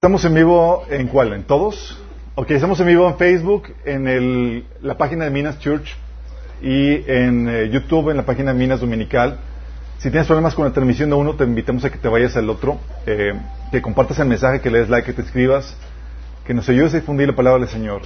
[0.00, 1.32] Estamos en vivo en cuál?
[1.32, 2.00] ¿En todos?
[2.36, 5.92] Ok, estamos en vivo en Facebook, en el, la página de Minas Church
[6.62, 9.40] y en eh, YouTube, en la página de Minas Dominical.
[9.98, 12.48] Si tienes problemas con la transmisión de uno, te invitamos a que te vayas al
[12.48, 13.32] otro, eh,
[13.72, 15.76] que compartas el mensaje, que le des like, que te escribas,
[16.46, 18.02] que nos ayudes a difundir la palabra del Señor.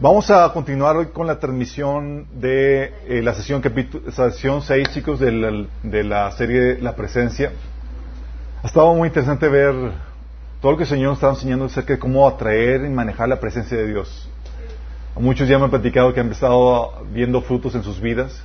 [0.00, 3.62] Vamos a continuar hoy con la transmisión de eh, la sesión,
[4.12, 7.52] sesión 6, chicos, de la, de la serie La Presencia.
[8.62, 9.74] Ha estado muy interesante ver
[10.60, 13.40] todo lo que el Señor nos está enseñando acerca de cómo atraer y manejar la
[13.40, 14.28] presencia de Dios.
[15.16, 18.44] Muchos ya me han platicado que han estado viendo frutos en sus vidas,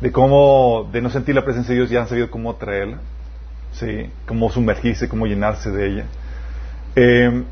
[0.00, 2.98] de cómo, de no sentir la presencia de Dios, ya han sabido cómo atraerla,
[3.72, 4.10] ¿sí?
[4.26, 6.06] cómo sumergirse, cómo llenarse de ella.
[6.96, 7.44] Eh,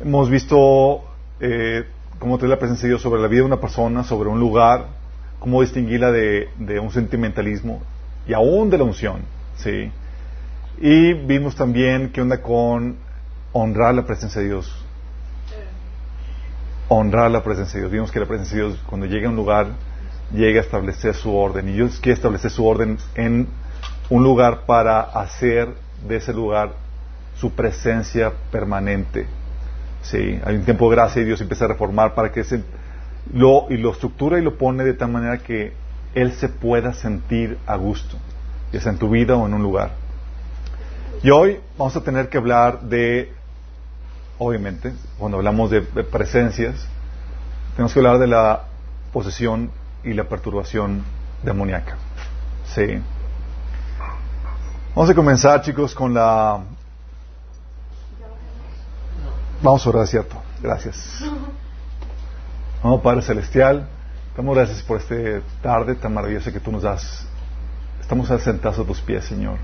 [0.00, 1.04] hemos visto
[1.40, 1.84] eh,
[2.18, 4.86] cómo traer la presencia de Dios sobre la vida de una persona, sobre un lugar,
[5.38, 7.80] cómo distinguirla de, de un sentimentalismo
[8.28, 9.22] y aún de la unción.
[9.56, 9.90] ¿sí?
[10.80, 12.96] Y vimos también qué onda con
[13.52, 14.84] honrar la presencia de Dios.
[16.88, 17.92] Honrar la presencia de Dios.
[17.92, 19.68] Vimos que la presencia de Dios, cuando llega a un lugar,
[20.32, 21.68] llega a establecer su orden.
[21.68, 23.48] Y Dios quiere establecer su orden en
[24.08, 25.68] un lugar para hacer
[26.06, 26.72] de ese lugar
[27.36, 29.26] su presencia permanente.
[30.02, 32.62] Sí, hay un tiempo de gracia y Dios empieza a reformar para que ese
[33.32, 35.72] lo y lo estructura y lo pone de tal manera que
[36.14, 38.16] él se pueda sentir a gusto,
[38.72, 39.92] ya sea en tu vida o en un lugar.
[41.22, 43.32] Y hoy vamos a tener que hablar de
[44.40, 46.74] obviamente, cuando hablamos de, presencias,
[47.76, 48.64] tenemos que hablar de la
[49.12, 49.70] posesión
[50.02, 51.04] y la perturbación
[51.42, 51.96] demoníaca.
[52.64, 53.00] Sí.
[54.94, 56.58] Vamos a comenzar, chicos, con la.
[59.62, 60.42] Vamos a orar, ¿cierto?
[60.62, 61.22] Gracias.
[62.82, 63.86] Vamos, Padre Celestial,
[64.34, 65.14] damos gracias por esta
[65.60, 67.26] tarde tan maravillosa que tú nos das.
[68.00, 69.58] Estamos sentados a tus pies, Señor.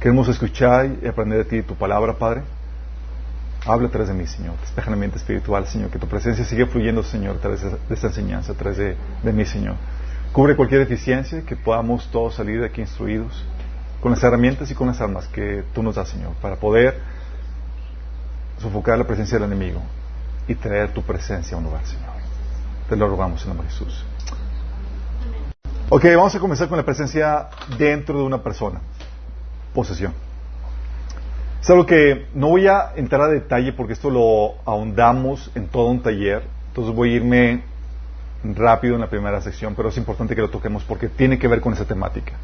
[0.00, 2.42] Queremos escuchar y aprender de ti tu palabra, Padre.
[3.66, 4.54] Habla a través de mí, Señor.
[4.60, 5.90] Despeja la mente espiritual, Señor.
[5.90, 9.32] Que tu presencia siga fluyendo, Señor, a través de, esta enseñanza, a través de, de
[9.32, 9.74] mí, Señor.
[10.32, 13.44] Cubre cualquier deficiencia, que podamos todos salir de aquí instruidos
[14.00, 17.00] con las herramientas y con las armas que tú nos das, Señor, para poder
[18.60, 19.80] sofocar la presencia del enemigo
[20.46, 22.14] y traer tu presencia a un lugar, Señor.
[22.88, 24.04] Te lo rogamos en nombre de Jesús.
[25.88, 27.48] Ok, vamos a comenzar con la presencia
[27.78, 28.80] dentro de una persona.
[29.74, 30.25] Posesión.
[31.68, 36.00] Es que no voy a entrar a detalle porque esto lo ahondamos en todo un
[36.00, 36.44] taller.
[36.68, 37.62] Entonces voy a irme
[38.44, 41.60] rápido en la primera sección, pero es importante que lo toquemos porque tiene que ver
[41.60, 42.34] con esa temática.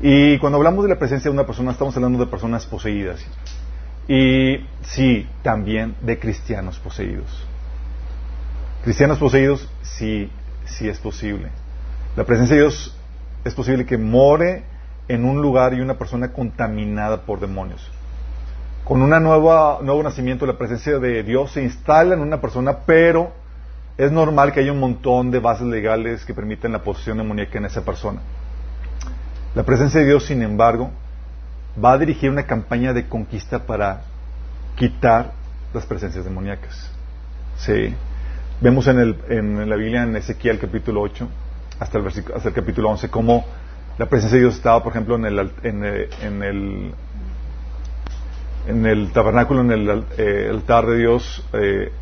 [0.00, 3.22] Y cuando hablamos de la presencia de una persona, estamos hablando de personas poseídas.
[4.08, 7.46] Y sí, también de cristianos poseídos.
[8.84, 10.30] Cristianos poseídos, sí,
[10.64, 11.50] sí es posible.
[12.16, 12.96] La presencia de Dios
[13.44, 14.64] es posible que more
[15.08, 17.90] en un lugar y una persona contaminada por demonios
[18.84, 23.32] con un nuevo nacimiento, la presencia de Dios se instala en una persona, pero
[23.96, 27.64] es normal que haya un montón de bases legales que permiten la posesión demoníaca en
[27.64, 28.20] esa persona.
[29.54, 30.90] La presencia de Dios, sin embargo,
[31.82, 34.02] va a dirigir una campaña de conquista para
[34.76, 35.32] quitar
[35.72, 36.90] las presencias demoníacas.
[37.56, 37.94] Sí.
[38.60, 41.26] Vemos en, el, en la Biblia, en Ezequiel capítulo 8,
[41.78, 43.44] hasta el, hasta el capítulo 11, cómo
[43.96, 46.94] la presencia de Dios estaba, por ejemplo, en el, en el en el
[49.12, 51.92] tabernáculo, en el eh, altar de Dios, eh,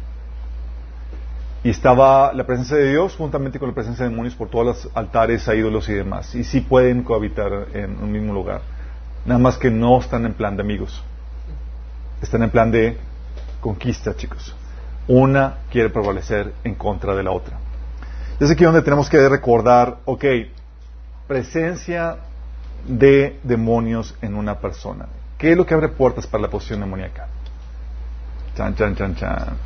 [1.64, 4.88] y estaba la presencia de Dios juntamente con la presencia de demonios por todos los
[4.94, 6.34] altares a ídolos y demás.
[6.34, 8.62] Y sí pueden cohabitar en un mismo lugar.
[9.24, 11.04] Nada más que no están en plan de amigos.
[12.20, 12.96] Están en plan de
[13.60, 14.56] conquista, chicos.
[15.06, 17.58] Una quiere prevalecer en contra de la otra.
[18.40, 20.24] Es aquí donde tenemos que recordar, ok,
[21.28, 22.16] presencia
[22.88, 25.06] de demonios en una persona.
[25.42, 27.26] ¿Qué es lo que abre puertas para la posición demoníaca?
[28.56, 29.56] Chan, chan, chan, chan.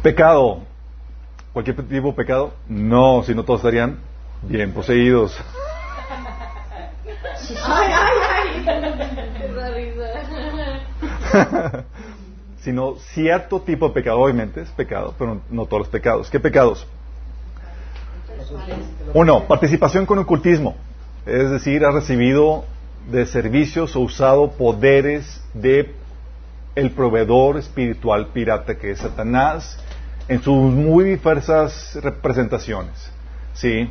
[0.00, 0.60] Pecado.
[1.52, 2.54] ¿Cualquier tipo de pecado?
[2.68, 3.98] No, si no todos estarían
[4.42, 5.36] bien poseídos.
[7.66, 8.16] Ay, ay,
[11.34, 11.82] ay.
[12.62, 16.30] sino cierto tipo de pecado, obviamente es pecado, pero no todos los pecados.
[16.30, 16.86] ¿Qué pecados?
[19.14, 20.76] Uno, participación con ocultismo
[21.26, 22.64] es decir, ha recibido
[23.10, 25.94] de servicios o usado poderes de
[26.74, 29.78] el proveedor espiritual pirata que es Satanás
[30.28, 33.10] en sus muy diversas representaciones.
[33.52, 33.90] ¿sí?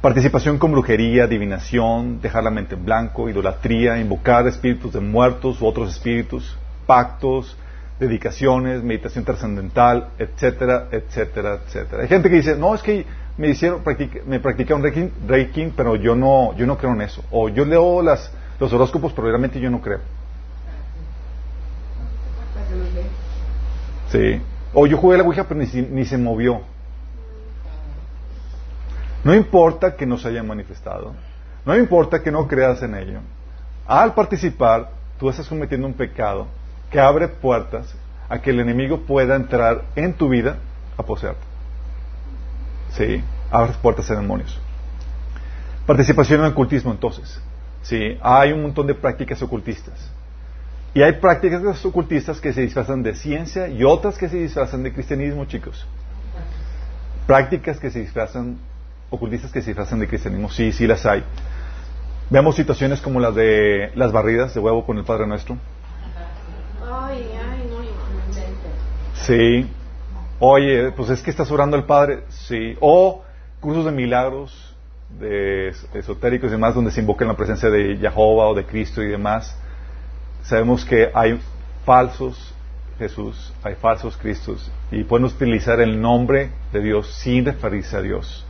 [0.00, 5.66] Participación con brujería, adivinación, dejar la mente en blanco, idolatría, invocar espíritus de muertos u
[5.66, 6.56] otros espíritus,
[6.86, 7.56] pactos,
[7.98, 12.02] dedicaciones, meditación trascendental, etcétera, etcétera, etcétera.
[12.02, 13.06] Hay gente que dice, no, es que
[13.36, 17.24] me hicieron practica, me practicaron reiki, reiki, pero yo no, yo no creo en eso.
[17.30, 20.00] O yo leo las, los horóscopos, pero realmente yo no creo.
[24.10, 24.40] Sí.
[24.72, 26.60] O yo jugué la Ouija, pero ni, ni se movió.
[29.24, 31.14] No importa que no se haya manifestado.
[31.64, 33.20] No importa que no creas en ello.
[33.86, 36.46] Al participar, tú estás cometiendo un pecado
[36.90, 37.94] que abre puertas
[38.28, 40.58] a que el enemigo pueda entrar en tu vida
[40.96, 41.53] a poseerte.
[42.96, 44.60] Sí, abre puertas a demonios.
[45.86, 47.40] Participación en el ocultismo, entonces.
[47.82, 50.10] Sí, hay un montón de prácticas ocultistas.
[50.94, 54.92] Y hay prácticas ocultistas que se disfrazan de ciencia y otras que se disfrazan de
[54.92, 55.86] cristianismo, chicos.
[57.26, 58.58] Prácticas que se disfrazan,
[59.10, 61.24] ocultistas que se disfrazan de cristianismo, sí, sí las hay.
[62.30, 65.58] Veamos situaciones como las de las barridas de huevo con el Padre Nuestro.
[69.14, 69.68] Sí.
[70.40, 72.24] Oye, pues es que estás orando al Padre.
[72.28, 72.76] Sí.
[72.80, 73.22] O
[73.60, 74.74] cursos de milagros,
[75.18, 79.08] de esotéricos y demás, donde se invoca la presencia de Jehová o de Cristo y
[79.08, 79.56] demás.
[80.42, 81.40] Sabemos que hay
[81.84, 82.54] falsos
[82.98, 88.46] Jesús, hay falsos Cristos, y pueden utilizar el nombre de Dios sin referirse a Dios.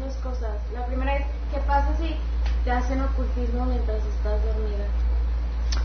[0.00, 0.56] Dos cosas.
[0.72, 2.16] La primera es, ¿qué pasa si
[2.64, 4.86] te hacen ocultismo mientras estás dormida?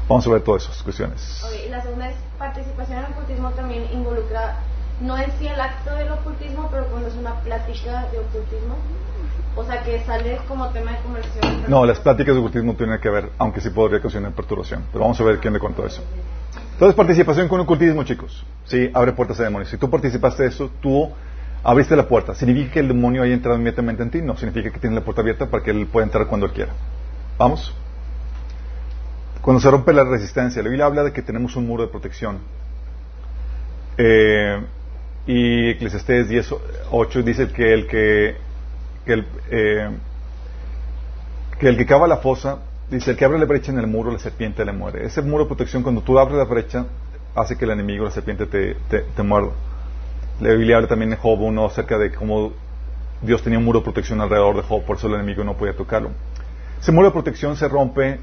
[0.07, 1.43] Vamos a ver todas esas cuestiones.
[1.65, 4.59] Y la segunda es, participación en ocultismo también involucra,
[5.01, 8.75] no en sí el acto del ocultismo, pero cuando es una plática de ocultismo.
[9.55, 11.63] O sea, que sale como tema de conversión.
[11.67, 14.83] No, las pláticas de ocultismo tienen que ver, aunque sí podría ocasionar perturbación.
[14.91, 16.03] Pero vamos a ver quién le contó eso.
[16.73, 18.45] Entonces, participación con ocultismo, chicos.
[18.65, 19.69] Sí, abre puertas a demonios.
[19.69, 21.09] Si tú participaste de eso, tú
[21.63, 22.35] abriste la puerta.
[22.35, 24.21] ¿Significa que el demonio haya entrado inmediatamente en ti?
[24.21, 26.73] No, significa que tienes la puerta abierta para que él pueda entrar cuando él quiera.
[27.39, 27.73] ¿Vamos?
[29.41, 32.39] Cuando se rompe la resistencia, la Biblia habla de que tenemos un muro de protección.
[33.97, 34.61] Eh,
[35.27, 36.55] y Eclesiastés 10,
[36.91, 38.47] 8 dice que el que
[39.07, 39.89] que el, eh,
[41.59, 42.59] que el que cava la fosa,
[42.91, 45.05] dice, el que abre la brecha en el muro, la serpiente le muere.
[45.05, 46.85] Ese muro de protección, cuando tú abres la brecha,
[47.33, 49.51] hace que el enemigo, la serpiente, te, te, muerda.
[50.41, 52.51] La Biblia habla también en Job 1 acerca de cómo
[53.21, 55.75] Dios tenía un muro de protección alrededor de Job, por eso el enemigo no podía
[55.75, 56.11] tocarlo.
[56.79, 58.19] Ese muro de protección se rompe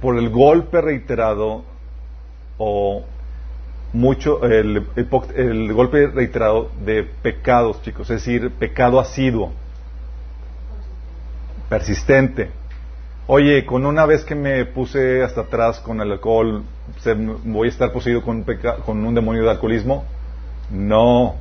[0.00, 1.64] por el golpe reiterado
[2.56, 3.04] o
[3.92, 4.86] mucho el,
[5.72, 9.52] golpe reiterado de pecados, chicos, es decir, pecado asiduo,
[11.68, 12.50] persistente.
[13.26, 16.64] Oye, con una vez que me puse hasta atrás con el alcohol,
[17.44, 20.04] ¿voy a estar poseído con un, con un demonio de alcoholismo?
[20.70, 21.36] No.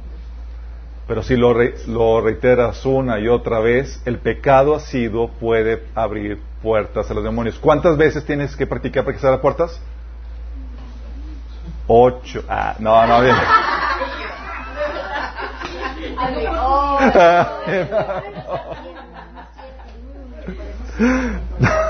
[1.08, 1.54] Pero si lo,
[1.88, 7.58] lo reiteras una y otra vez, el pecado asiduo puede abrir puertas a los demonios.
[7.60, 9.82] ¿Cuántas veces tienes que practicar para que se abran puertas?
[11.94, 12.42] Ocho.
[12.48, 13.36] Ah, no, no, bien.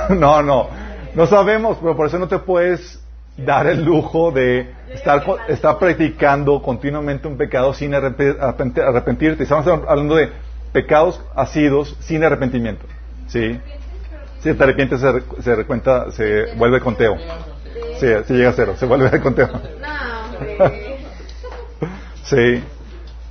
[0.09, 0.69] No, no.
[1.13, 2.99] No sabemos, pero por eso no te puedes
[3.37, 9.43] dar el lujo de estar, estar practicando continuamente un pecado sin arrepentirte.
[9.43, 10.31] Estamos hablando de
[10.71, 12.85] pecados asidos sin arrepentimiento.
[13.27, 13.59] ¿Sí?
[14.41, 17.17] Si te arrepientes, se, se, cuenta, se vuelve conteo.
[17.99, 19.49] Sí, si llega a cero, se vuelve a conteo.
[22.23, 22.63] sí.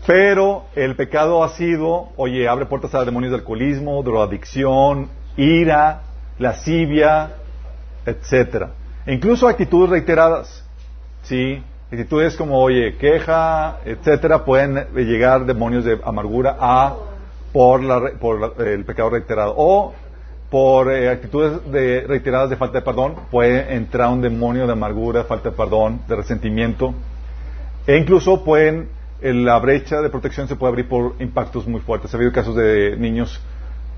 [0.07, 6.03] Pero el pecado ha sido, oye, abre puertas a demonios de alcoholismo, drogadicción, ira,
[6.39, 7.33] lascivia,
[8.07, 8.71] etcétera.
[9.07, 10.65] E incluso actitudes reiteradas.
[11.23, 11.63] Sí,
[11.93, 16.97] actitudes como, oye, queja, etcétera, pueden llegar demonios de amargura a
[17.53, 19.55] por, la, por el pecado reiterado.
[19.57, 19.95] O
[20.51, 25.25] por eh, actitudes de, reiteradas de falta de perdón, puede entrar un demonio de amargura,
[25.25, 26.93] falta de perdón, de resentimiento.
[27.87, 28.89] E incluso pueden,
[29.23, 32.13] la brecha de protección se puede abrir por impactos muy fuertes.
[32.13, 33.41] Ha habido casos de niños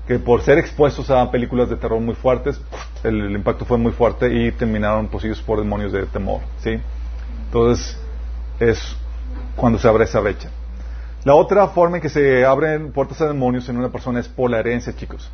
[0.07, 2.59] que por ser expuestos a películas de terror muy fuertes,
[3.03, 6.41] el, impacto fue muy fuerte y terminaron poseídos por demonios de temor.
[6.59, 6.77] ¿sí?
[7.45, 7.97] Entonces,
[8.59, 8.95] es
[9.55, 10.49] cuando se abre esa brecha.
[11.23, 14.51] La otra forma en que se abren puertas a demonios en una persona es por
[14.51, 15.31] la herencia, chicos.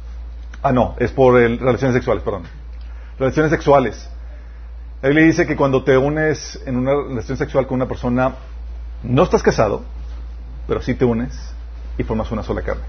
[0.61, 2.43] Ah, no, es por relaciones sexuales, perdón.
[3.17, 4.09] Relaciones sexuales.
[5.01, 8.35] Él le dice que cuando te unes en una relación sexual con una persona,
[9.03, 9.83] no estás casado,
[10.67, 11.53] pero sí te unes
[11.97, 12.83] y formas una sola carne.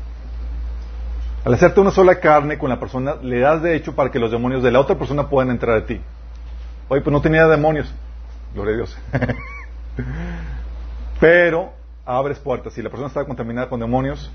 [1.44, 4.30] Al hacerte una sola carne con la persona, le das de hecho para que los
[4.30, 6.00] demonios de la otra persona puedan entrar a ti.
[6.88, 7.92] Oye, pues no tenía demonios.
[8.52, 8.98] Gloria a Dios.
[11.20, 11.72] pero
[12.04, 12.72] abres puertas.
[12.72, 14.30] Si la persona está contaminada con demonios,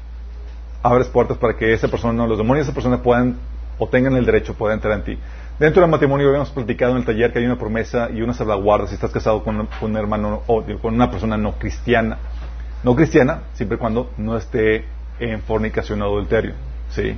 [0.86, 3.38] abres puertas para que esa persona, los demonios de esa persona puedan
[3.80, 5.20] o tengan el derecho, puedan entrar en ti.
[5.58, 8.88] Dentro del matrimonio habíamos platicado en el taller que hay una promesa y una salvaguarda
[8.88, 12.20] si estás casado con, un hermano o con una persona no cristiana.
[12.84, 14.86] No cristiana, siempre y cuando no esté
[15.20, 16.54] en fornicación o adulterio.
[16.90, 17.18] ¿sí?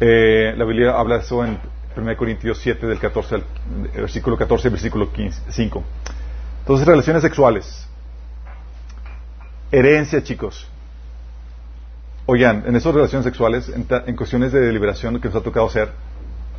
[0.00, 1.58] Eh, la Biblia habla de eso en
[1.96, 3.42] 1 Corintios 7, del 14
[3.94, 5.10] versículo 14 versículo
[5.50, 5.84] 5.
[6.60, 7.86] Entonces, relaciones sexuales.
[9.70, 10.66] Herencia, chicos.
[12.30, 15.88] Oigan, en esas relaciones sexuales, en, cuestiones de deliberación que nos ha tocado hacer,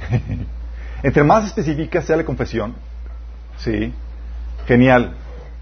[1.03, 2.73] entre más específica sea la confesión,
[3.59, 3.93] sí,
[4.65, 5.13] genial.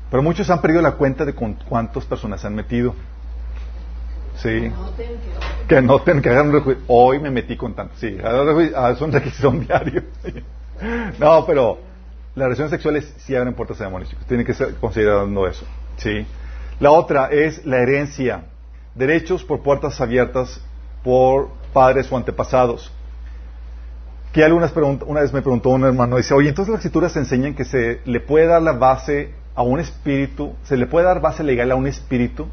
[0.09, 2.95] Pero muchos han perdido la cuenta de con cuántas personas se han metido.
[4.37, 4.71] Sí.
[5.67, 7.93] Que noten que hagan un Hoy me metí con tanto.
[7.97, 10.03] Sí, es un requisito diario.
[11.19, 11.79] no, pero
[12.33, 14.15] las relaciones sexuales sí abren puertas a demonios.
[14.25, 15.65] Tienen que ser considerando eso.
[15.97, 16.25] Sí.
[16.79, 18.45] La otra es la herencia.
[18.97, 20.59] Derechos por puertas abiertas
[21.03, 22.91] por padres o antepasados.
[24.33, 24.73] Que algunas
[25.05, 28.19] una vez me preguntó un hermano, dice, oye, entonces las escrituras enseñan que se le
[28.19, 31.87] puede dar la base a un espíritu, se le puede dar base legal a un
[31.87, 32.47] espíritu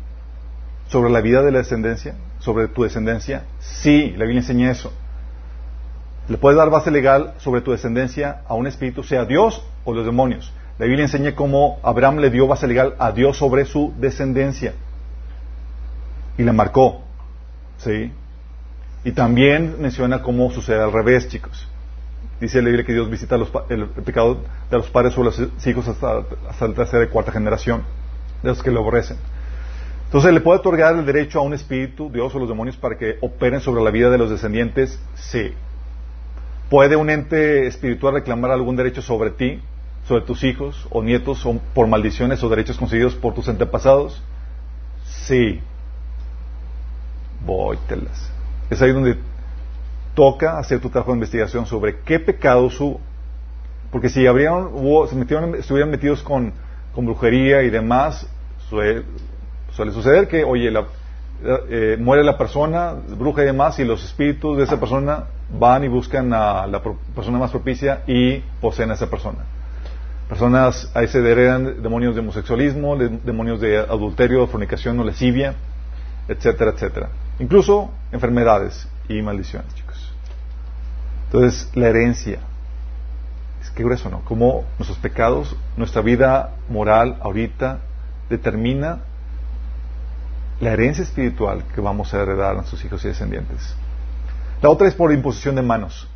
[0.89, 3.45] sobre la vida de la descendencia, sobre tu descendencia.
[3.59, 4.93] Sí, la Biblia enseña eso.
[6.29, 10.07] Le puede dar base legal sobre tu descendencia a un espíritu, sea Dios o los
[10.07, 10.53] demonios.
[10.79, 14.75] La Biblia enseña cómo Abraham le dio base legal a Dios sobre su descendencia.
[16.39, 17.03] Y la marcó.
[17.79, 18.13] ¿Sí?
[19.05, 21.69] Y también menciona cómo sucede al revés, chicos.
[22.41, 23.37] Dice la Biblia que Dios visita
[23.69, 27.83] el, pecado de los padres sobre los hijos hasta, hasta la tercera y cuarta generación,
[28.43, 29.19] de los que lo aborrecen.
[30.07, 33.19] Entonces, ¿le puede otorgar el derecho a un espíritu, Dios o los demonios, para que
[33.21, 35.01] operen sobre la vida de los descendientes?
[35.15, 35.53] Sí.
[36.71, 39.61] ¿Puede un ente espiritual reclamar algún derecho sobre ti,
[40.07, 44.23] sobre tus hijos o nietos, o por maldiciones o derechos conseguidos por tus antepasados?
[45.05, 45.61] Sí.
[47.45, 48.31] Vóytelas.
[48.71, 49.17] Es ahí donde
[50.15, 52.99] toca hacer tu trabajo de investigación sobre qué pecado su
[53.95, 54.71] porque si habrían,
[55.09, 56.53] se metieron, estuvieran metidos con,
[56.93, 58.29] con brujería y demás,
[58.69, 59.05] suele,
[59.71, 60.87] suele suceder que, oye, la,
[61.71, 65.89] eh, muere la persona, bruja y demás, y los espíritus de esa persona van y
[65.89, 66.83] buscan a la
[67.15, 69.45] persona más propicia y poseen a esa persona.
[70.29, 75.55] Personas ahí se heredan demonios de homosexualismo, demonios de adulterio, fornicación o lesivia,
[76.27, 77.11] etcétera, etcétera.
[77.39, 80.13] Incluso enfermedades y maldiciones, chicos.
[81.27, 82.39] Entonces, la herencia.
[83.61, 84.21] Es que grueso, ¿no?
[84.25, 87.81] Como nuestros pecados, nuestra vida moral ahorita
[88.29, 89.01] determina
[90.61, 93.75] la herencia espiritual que vamos a heredar a nuestros hijos y descendientes.
[94.63, 96.09] La otra es por imposición de manos.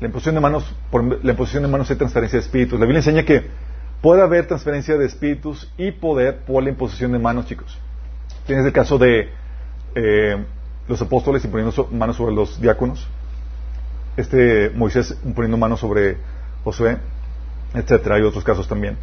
[0.00, 2.78] La imposición de manos, por la imposición de manos hay transferencia de espíritus.
[2.78, 3.50] La Biblia enseña que
[4.00, 7.76] puede haber transferencia de espíritus y poder por la imposición de manos, chicos.
[8.46, 9.30] Tienes el caso de
[9.94, 10.44] eh,
[10.88, 13.06] los apóstoles imponiendo manos sobre los diáconos,
[14.16, 16.16] este Moisés imponiendo manos sobre
[16.64, 16.98] Josué,
[17.74, 18.16] etcétera.
[18.16, 18.96] Hay otros casos también.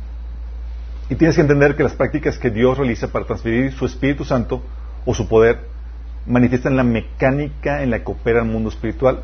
[1.10, 4.62] Y tienes que entender que las prácticas que Dios realiza para transferir su Espíritu Santo
[5.06, 5.62] o su poder
[6.26, 9.22] manifiestan la mecánica en la que opera el mundo espiritual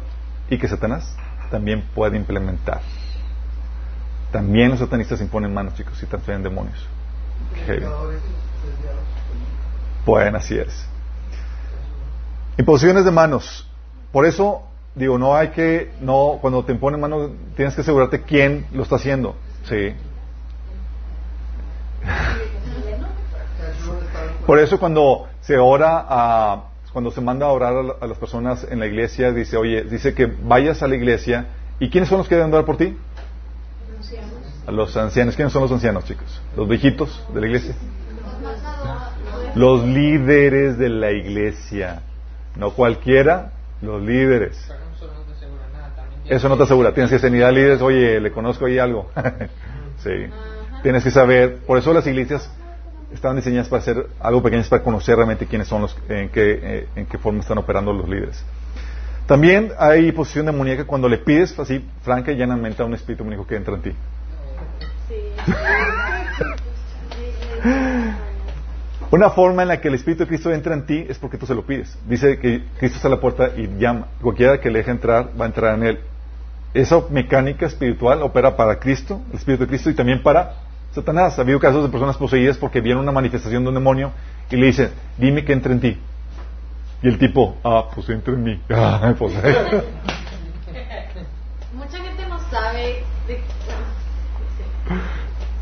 [0.50, 1.16] y que Satanás
[1.52, 2.82] también puede implementar.
[4.32, 6.88] También los satanistas imponen manos, chicos, y transfieren demonios.
[10.06, 10.88] Bueno, así es.
[12.58, 13.68] Imposiciones de manos.
[14.12, 14.64] Por eso,
[14.96, 18.98] digo, no hay que, no, cuando te imponen manos, tienes que asegurarte quién lo está
[18.98, 19.36] haciendo.
[19.68, 19.94] Sí.
[24.46, 28.80] Por eso cuando se ora a, cuando se manda a orar a, las personas en
[28.80, 31.48] la iglesia, dice, oye, dice que vayas a la iglesia,
[31.80, 32.96] ¿y quiénes son los que deben orar por ti?
[34.68, 35.36] A los ancianos.
[35.36, 36.42] ¿Quiénes son los ancianos, chicos?
[36.56, 37.76] ¿Los viejitos de la iglesia?
[39.56, 42.02] Los líderes de la iglesia.
[42.56, 44.58] No cualquiera, los líderes.
[46.26, 46.94] Eso no te asegura.
[46.94, 49.12] Tienes que ser a líderes, oye, le conozco ahí algo.
[50.04, 50.28] sí.
[50.82, 51.58] Tienes que saber.
[51.66, 52.50] Por eso las iglesias
[53.14, 56.88] estaban diseñadas para hacer algo pequeño, para conocer realmente quiénes son los, en qué, eh,
[56.96, 58.44] en qué forma están operando los líderes.
[59.28, 63.48] También hay posición demoníaca cuando le pides así, franca y llanamente a un espíritu demoníaco
[63.48, 63.96] que entra en ti.
[69.14, 71.46] Una forma en la que el Espíritu de Cristo entra en ti es porque tú
[71.46, 71.96] se lo pides.
[72.08, 74.08] Dice que Cristo está a la puerta y llama.
[74.20, 76.00] Cualquiera que le deje entrar va a entrar en él.
[76.74, 80.56] Esa mecánica espiritual opera para Cristo, el Espíritu de Cristo, y también para
[80.96, 81.38] Satanás.
[81.38, 84.12] Ha habido casos de personas poseídas porque vieron una manifestación de un demonio
[84.50, 84.90] y le dicen,
[85.20, 86.02] dime que entre en ti.
[87.04, 88.62] Y el tipo, ah, pues entra en mí.
[88.72, 89.84] Ah, pues, eh.
[91.76, 93.04] Mucha gente no sabe.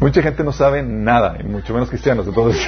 [0.02, 2.60] Mucha gente no sabe nada, y mucho menos cristianos, entonces.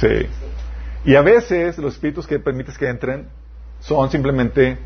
[0.00, 0.26] Sí.
[1.04, 3.28] Y a veces los espíritus que permites que entren
[3.80, 4.78] son simplemente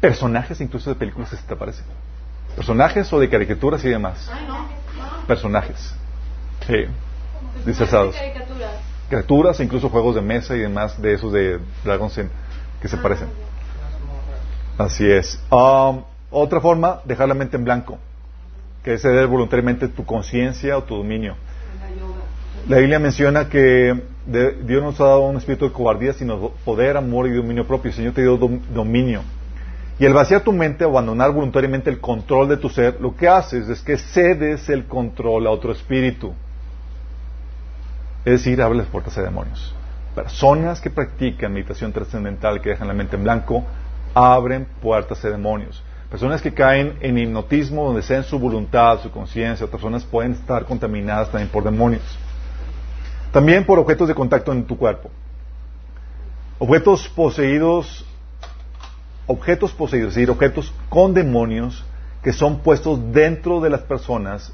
[0.00, 1.86] personajes incluso de películas que se te aparecen.
[2.54, 4.30] Personajes o de caricaturas y demás.
[5.26, 5.94] Personajes.
[6.66, 6.84] Sí.
[7.64, 8.14] Disfrazados.
[9.08, 12.20] Caricaturas, incluso juegos de mesa y demás de esos de Dragon's
[12.80, 13.28] que se ah, parecen.
[14.78, 15.40] Así es.
[15.50, 17.98] Um, otra forma, dejar la mente en blanco.
[18.82, 21.36] que es ceder voluntariamente tu conciencia o tu dominio.
[22.68, 24.02] La Biblia menciona que
[24.64, 27.90] Dios nos ha dado un espíritu de cobardía, sino poder, amor y dominio propio.
[27.90, 29.22] El Señor te dio dominio.
[29.98, 33.68] Y al vaciar tu mente, abandonar voluntariamente el control de tu ser, lo que haces
[33.68, 36.32] es que cedes el control a otro espíritu.
[38.24, 39.74] Es decir, abre las puertas a demonios.
[40.14, 43.64] Personas que practican meditación trascendental, que dejan la mente en blanco,
[44.14, 45.82] abren puertas a demonios.
[46.10, 50.32] Personas que caen en hipnotismo, donde sea en su voluntad, su conciencia, otras personas pueden
[50.32, 52.02] estar contaminadas también por demonios.
[53.32, 55.10] También por objetos de contacto en tu cuerpo.
[56.58, 58.04] Objetos poseídos,
[59.26, 61.82] objetos poseídos, es decir, objetos con demonios
[62.22, 64.52] que son puestos dentro de las personas,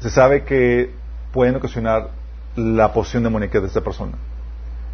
[0.00, 0.90] se sabe que
[1.32, 2.10] pueden ocasionar
[2.56, 4.12] la posesión demoníaca de esta persona.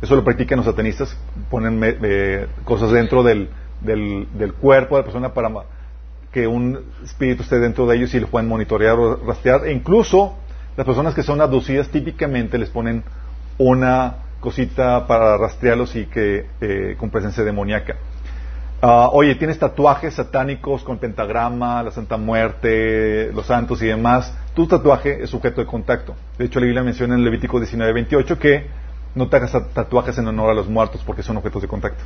[0.03, 1.17] Eso lo practican los satanistas,
[1.51, 3.51] ponen eh, cosas dentro del,
[3.83, 5.51] del, cuerpo de la persona para
[6.33, 9.67] que un espíritu esté dentro de ellos y lo pueden monitorear o rastrear.
[9.67, 10.37] E incluso
[10.77, 13.03] las personas que son abducidas típicamente les ponen
[13.59, 17.97] una cosita para rastrearlos y que eh, con presencia demoníaca.
[18.83, 24.35] Ah, oye, tienes tatuajes satánicos con pentagrama, la Santa Muerte, los santos y demás.
[24.55, 26.15] Tu tatuaje es sujeto de contacto.
[26.39, 28.67] De hecho, la Biblia menciona en Levítico 19:28 que
[29.15, 32.03] no te hagas tatuajes en honor a los muertos porque son objetos de contacto.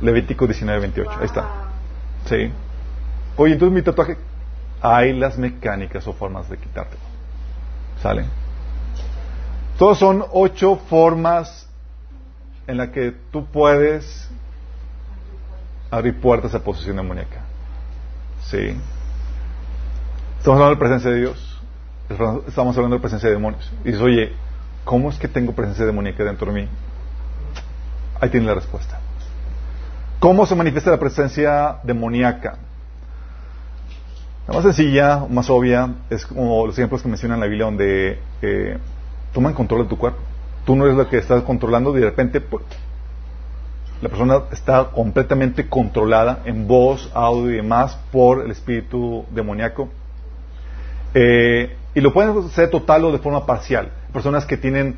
[0.00, 1.18] Levítico 19:28.
[1.18, 1.48] Ahí está.
[2.26, 2.50] Sí.
[3.36, 4.16] Oye, entonces mi tatuaje.
[4.84, 7.00] Hay las mecánicas o formas de quitártelo.
[8.02, 8.24] ¿Sale?
[9.78, 11.68] Todos son ocho formas
[12.66, 14.28] en las que tú puedes
[15.88, 17.42] abrir puertas a posesión demoníaca.
[18.44, 18.76] Sí.
[20.38, 21.60] Estamos hablando de la presencia de Dios.
[22.08, 23.72] Estamos hablando de la presencia de demonios.
[23.84, 24.32] Y dices, oye,
[24.84, 26.68] ¿cómo es que tengo presencia demoníaca dentro de mí?
[28.20, 29.00] Ahí tiene la respuesta.
[30.18, 32.58] ¿Cómo se manifiesta la presencia demoníaca?
[34.46, 38.20] La más sencilla, más obvia, es como los ejemplos que menciona en la Biblia donde
[38.40, 38.78] eh,
[39.32, 40.20] toman control de tu cuerpo.
[40.64, 42.64] Tú no eres la que estás controlando y de repente pues,
[44.00, 49.88] la persona está completamente controlada en voz, audio y demás por el espíritu demoníaco.
[51.14, 53.90] Eh, y lo pueden hacer total o de forma parcial.
[54.12, 54.96] Personas que tienen,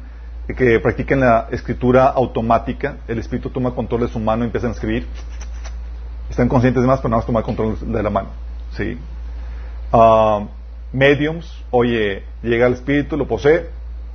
[0.56, 4.74] que practican la escritura automática, el espíritu toma control de su mano y empiezan a
[4.74, 5.06] escribir.
[6.28, 8.28] Están conscientes de más, pero nada más tomar control de la mano.
[8.76, 8.98] ¿sí?
[9.92, 10.46] Uh,
[10.92, 13.68] mediums, oye, llega el espíritu, lo posee,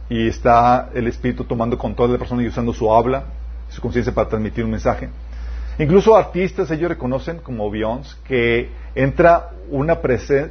[0.09, 3.25] y está el espíritu tomando control de la persona y usando su habla,
[3.69, 5.09] su conciencia para transmitir un mensaje.
[5.79, 9.97] Incluso artistas, ellos reconocen como Beyoncé que entra una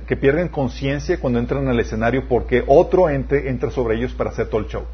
[0.06, 4.48] que pierden conciencia cuando entran al escenario porque otro ente entra sobre ellos para hacer
[4.48, 4.84] todo el show.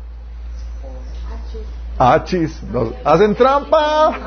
[1.97, 4.19] Achis, nos hacen trampa.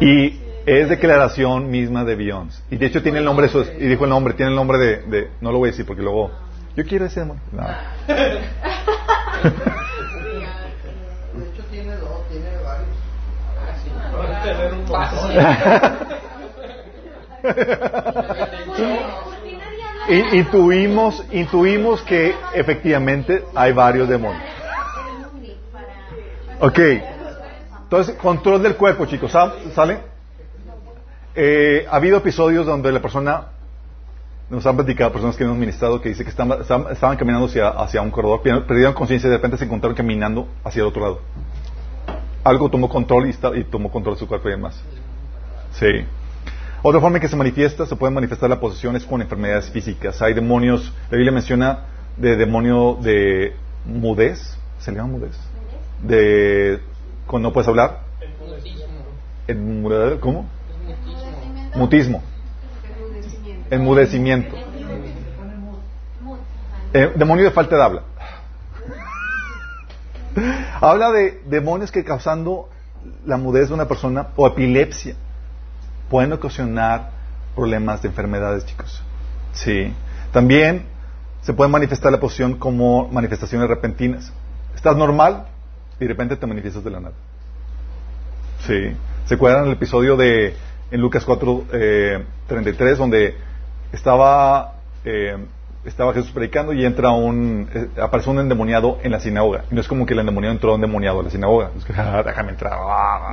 [0.00, 2.62] y es declaración misma de Beyoncé.
[2.70, 5.52] Y de hecho tiene el nombre, y dijo el nombre, tiene el nombre de, no
[5.52, 6.32] lo voy a decir porque luego,
[6.76, 7.38] yo quiero ese amor.
[7.50, 7.64] No.
[20.32, 24.42] intuimos, intuimos que efectivamente hay varios demonios.
[26.60, 26.78] Ok.
[27.82, 29.32] Entonces, control del cuerpo, chicos.
[29.74, 29.98] ¿Sale?
[31.34, 33.48] Eh, ha habido episodios donde la persona,
[34.48, 38.00] nos han platicado personas que hemos ministrado, que dice que estaban, estaban caminando hacia, hacia,
[38.00, 41.20] un corredor, perdieron conciencia y de repente se encontraron caminando hacia el otro lado
[42.46, 44.80] algo tomó control y, tomó control de su cuerpo y demás.
[45.72, 46.04] Sí.
[46.80, 50.22] Otra forma en que se manifiesta, se pueden manifestar las posesiones con enfermedades físicas.
[50.22, 51.80] Hay demonios, la Biblia menciona
[52.16, 55.36] de demonio de mudez, ¿se le llama mudez?
[56.02, 56.78] De
[57.26, 58.02] cuando no puedes hablar.
[59.48, 60.46] El ¿Cómo?
[61.74, 62.22] Mutismo.
[63.70, 64.54] Enmudecimiento.
[66.92, 68.02] Eh, demonio de falta de habla.
[70.80, 72.68] Habla de demonios que causando
[73.24, 75.14] la mudez de una persona o epilepsia
[76.10, 77.10] pueden ocasionar
[77.54, 79.02] problemas de enfermedades, chicos.
[79.52, 79.92] Sí.
[80.32, 80.84] También
[81.42, 84.32] se puede manifestar la posición como manifestaciones repentinas.
[84.74, 85.46] Estás normal
[85.98, 87.14] y de repente te manifiestas de la nada.
[88.66, 88.92] Sí.
[89.26, 90.54] ¿Se acuerdan el episodio de
[90.90, 93.36] en Lucas 4, eh, 33 donde
[93.92, 95.36] estaba eh,
[95.86, 99.64] estaba Jesús predicando y entra un, eh, aparece un endemoniado en la sinagoga.
[99.70, 101.70] Y no es como que el endemoniado entró endemoniado a la sinagoga.
[101.96, 102.72] Ah, déjame entrar.
[102.74, 103.32] Ah.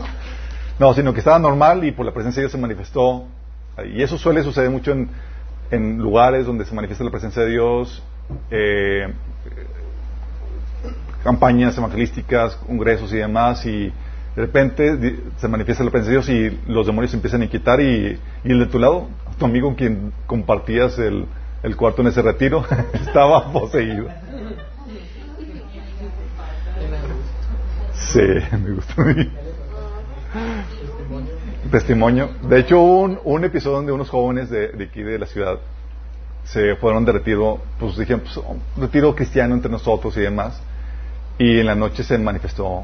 [0.80, 3.26] No, sino que estaba normal y por la presencia de Dios se manifestó.
[3.92, 5.10] Y eso suele suceder mucho en,
[5.72, 8.04] en lugares donde se manifiesta la presencia de Dios,
[8.52, 9.12] eh,
[11.24, 13.66] campañas evangelísticas, congresos y demás.
[13.66, 13.92] Y
[14.36, 17.82] De repente se manifiesta la presencia de Dios y los demonios se empiezan a quitar
[17.82, 19.08] y, y el de tu lado,
[19.40, 21.26] tu amigo con quien compartías el,
[21.64, 24.08] el cuarto en ese retiro, estaba poseído.
[27.94, 28.22] Sí,
[28.52, 29.04] me gusta
[31.72, 32.30] Testimonio.
[32.44, 35.58] De hecho, un, un episodio donde unos jóvenes de, de, aquí de la ciudad
[36.44, 40.62] se fueron de retiro, pues dijeron, pues, un retiro cristiano entre nosotros y demás.
[41.38, 42.84] Y en la noche se manifestó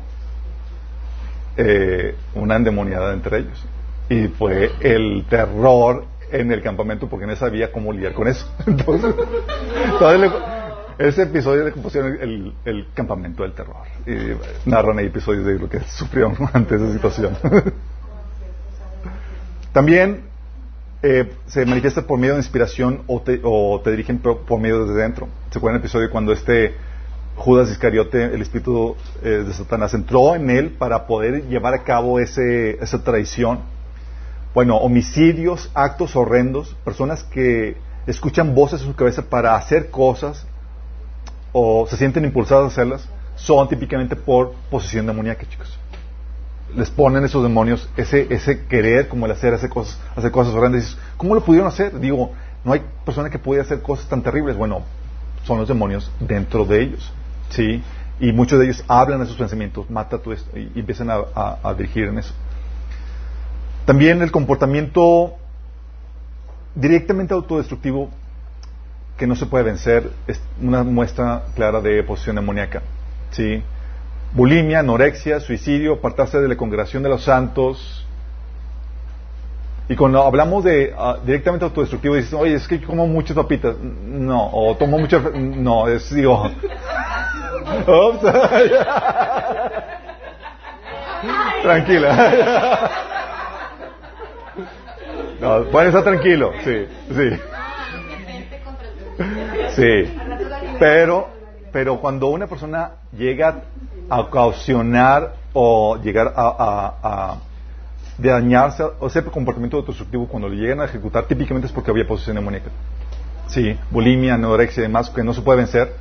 [1.57, 3.63] eh, una endemoniada entre ellos.
[4.09, 8.47] Y fue el terror en el campamento porque no sabía cómo lidiar con eso.
[8.65, 9.15] Entonces,
[10.97, 13.77] ese episodio le compusieron el, el, campamento del terror.
[14.05, 17.37] Y narran ahí episodios de lo que sufrieron ante esa situación.
[19.71, 20.23] También
[21.01, 24.85] eh, se manifiesta por medio de inspiración o te, o te dirigen por, por, medio
[24.85, 25.29] dentro.
[25.51, 26.73] ¿Se acuerdan el episodio cuando este
[27.37, 32.19] Judas Iscariote, el espíritu eh, de Satanás, entró en él para poder llevar a cabo
[32.19, 33.61] ese, esa traición?
[34.53, 40.45] Bueno, homicidios, actos horrendos, personas que escuchan voces en su cabeza para hacer cosas
[41.51, 45.77] o se sienten impulsadas a hacerlas, son típicamente por posesión demoníaca, chicos.
[46.75, 50.97] Les ponen esos demonios ese, ese querer como el hacer, hacer cosas, hacer cosas horrendas.
[51.17, 51.99] ¿Cómo lo pudieron hacer?
[51.99, 52.31] Digo,
[52.63, 54.57] no hay persona que pueda hacer cosas tan terribles.
[54.57, 54.81] Bueno,
[55.45, 57.11] son los demonios dentro de ellos,
[57.49, 57.81] ¿sí?
[58.19, 61.19] Y muchos de ellos hablan de sus pensamientos, mata tú esto, y, y empiezan a,
[61.33, 62.33] a, a dirigir en eso.
[63.89, 65.33] También el comportamiento
[66.75, 68.11] directamente autodestructivo
[69.17, 72.83] que no se puede vencer es una muestra clara de posesión demoníaca.
[73.31, 73.63] ¿sí?
[74.33, 78.05] Bulimia, anorexia, suicidio, apartarse de la congregación de los santos.
[79.89, 83.75] Y cuando hablamos de uh, directamente autodestructivo, dices, oye, es que como muchas papitas.
[83.79, 85.33] No, o tomo muchas.
[85.33, 86.43] No, es, digo.
[91.63, 93.07] Tranquila.
[95.39, 97.29] no, pueden estar tranquilo, sí, sí.
[99.75, 100.13] Sí,
[100.79, 101.29] pero,
[101.71, 103.63] pero cuando una persona llega
[104.09, 107.37] a ocasionar o llegar a, a, a
[108.17, 112.35] dañarse, o ese comportamiento autodestructivo, cuando lo llegan a ejecutar, típicamente es porque había posesión
[112.35, 112.69] demoníaca.
[113.47, 115.93] Sí, bulimia, anorexia y demás, que no se puede vencer,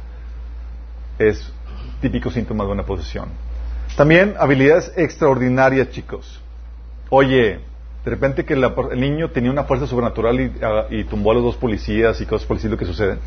[1.19, 1.53] es
[2.01, 3.29] típico síntoma de una posesión.
[3.97, 6.41] También habilidades extraordinarias, chicos.
[7.11, 7.61] Oye,
[8.05, 11.43] de repente que el niño tenía una fuerza sobrenatural y, uh, y, tumbó a los
[11.43, 13.19] dos policías y cosas por el estilo que suceden.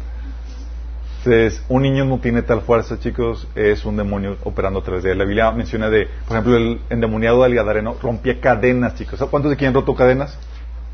[1.23, 5.12] Entonces, un niño no tiene tal fuerza, chicos, es un demonio operando a través de
[5.12, 5.19] él.
[5.19, 9.23] La Biblia menciona de, por ejemplo, el endemoniado del Gadareno rompía cadenas, chicos.
[9.29, 10.36] ¿Cuántos de aquí han roto cadenas?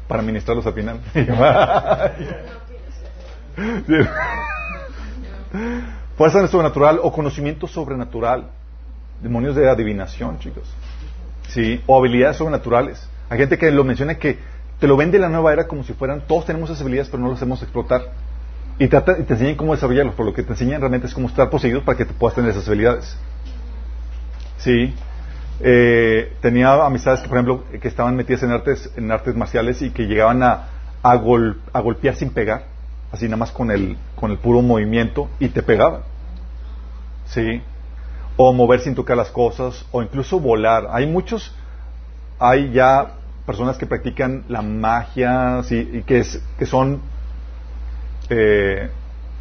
[0.05, 0.99] Para ministrarlos al final.
[6.17, 8.49] fuerza sobrenatural o conocimiento sobrenatural.
[9.21, 10.67] Demonios de adivinación, chicos.
[11.47, 13.09] Sí, o habilidades sobrenaturales.
[13.29, 14.37] Hay gente que lo menciona que
[14.79, 17.29] te lo vende la nueva era como si fueran, todos tenemos esas habilidades, pero no
[17.29, 18.01] las hacemos explotar.
[18.79, 21.49] Y, y te enseñan cómo desarrollarlos, por lo que te enseñan realmente es cómo estar
[21.49, 23.17] poseídos para que te puedas tener esas habilidades.
[24.59, 24.93] Sí.
[25.59, 29.89] Eh, tenía amistades que, por ejemplo, que estaban metidas en artes, en artes marciales y
[29.89, 30.67] que llegaban a,
[31.01, 32.65] a, gol, a golpear sin pegar,
[33.11, 36.01] así nada más con el, con el puro movimiento, y te pegaban.
[37.25, 37.63] Sí.
[38.35, 40.87] O mover sin tocar las cosas, o incluso volar.
[40.91, 41.55] Hay muchos,
[42.37, 43.16] hay ya
[43.47, 47.01] personas que practican la magia, sí, y que, es, que son,
[48.29, 48.89] eh,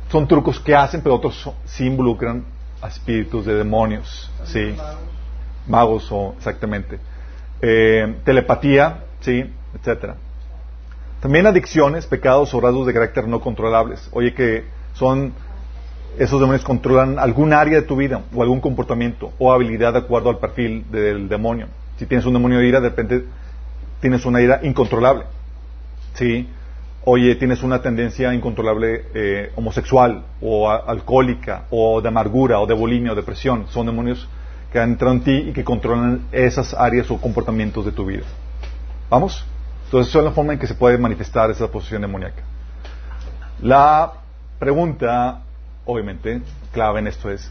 [0.09, 2.45] son trucos que hacen, pero otros son, sí involucran
[2.81, 4.77] a espíritus de demonios, sí,
[5.67, 7.01] magos o exactamente,
[7.61, 10.15] eh, telepatía, sí, etcétera.
[11.21, 14.09] También adicciones, pecados o rasgos de carácter no controlables.
[14.13, 15.33] Oye, que son
[16.17, 20.31] esos demonios controlan algún área de tu vida o algún comportamiento o habilidad de acuerdo
[20.31, 21.67] al perfil del demonio.
[21.99, 23.25] Si tienes un demonio de ira, de repente
[24.01, 25.25] tienes una ira incontrolable.
[26.15, 26.49] ¿Sí?
[27.05, 33.13] Oye, tienes una tendencia incontrolable eh, homosexual o alcohólica o de amargura o de bulimia
[33.13, 33.67] o depresión.
[33.69, 34.29] Son demonios
[34.73, 38.25] que han entrado en ti y que controlan esas áreas o comportamientos de tu vida.
[39.09, 39.45] ¿Vamos?
[39.85, 42.43] Entonces, esa es la forma en que se puede manifestar esa posición demoníaca.
[43.63, 44.13] La
[44.59, 45.43] pregunta,
[45.85, 47.49] obviamente, clave en esto es,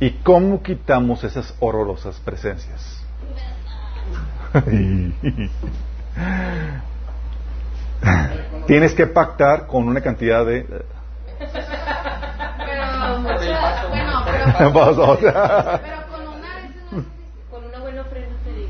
[0.00, 3.04] ¿y cómo quitamos esas horrorosas presencias?
[8.66, 10.66] Tienes que pactar con una cantidad de...
[10.68, 10.84] Pero,
[13.22, 13.58] bueno, pero,
[14.56, 14.88] pero, con
[16.28, 16.48] una,
[17.50, 18.68] con una buena ofrenda te digo.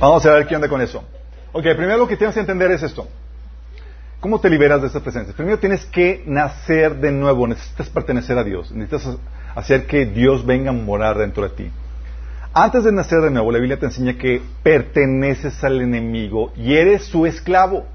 [0.00, 1.04] Vamos a ver qué onda con eso.
[1.52, 3.06] Ok, primero lo que tienes que entender es esto.
[4.20, 5.34] ¿Cómo te liberas de estas presencias?
[5.34, 9.18] Primero tienes que nacer de nuevo, necesitas pertenecer a Dios, necesitas
[9.54, 11.70] hacer que Dios venga a morar dentro de ti.
[12.54, 17.06] Antes de nacer de nuevo, la Biblia te enseña que perteneces al enemigo y eres
[17.06, 17.86] su esclavo.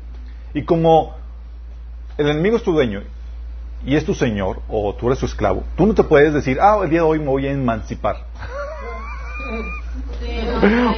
[0.52, 1.16] Y como
[2.18, 3.04] el enemigo es tu dueño
[3.86, 6.80] y es tu señor, o tú eres su esclavo, tú no te puedes decir, ah,
[6.82, 8.26] el día de hoy me voy a emancipar.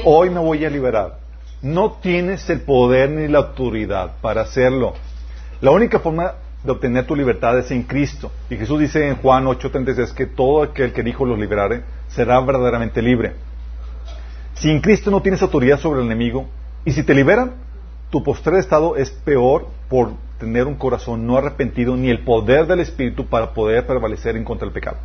[0.06, 1.18] hoy me voy a liberar.
[1.62, 4.94] No tienes el poder ni la autoridad para hacerlo.
[5.60, 8.32] La única forma de obtener tu libertad es en Cristo.
[8.50, 13.02] Y Jesús dice en Juan 8:36 que todo aquel que dijo los liberare será verdaderamente
[13.02, 13.49] libre.
[14.60, 16.46] Si en Cristo no tienes autoridad sobre el enemigo,
[16.84, 17.54] y si te liberan,
[18.10, 22.82] tu postrer estado es peor por tener un corazón no arrepentido ni el poder del
[22.82, 24.98] Espíritu para poder prevalecer en contra del pecado.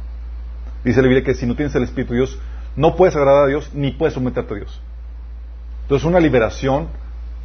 [0.85, 2.39] Dice la Biblia que si no tienes el Espíritu de Dios,
[2.75, 4.81] no puedes agradar a Dios ni puedes someterte a Dios.
[5.83, 6.89] Entonces una liberación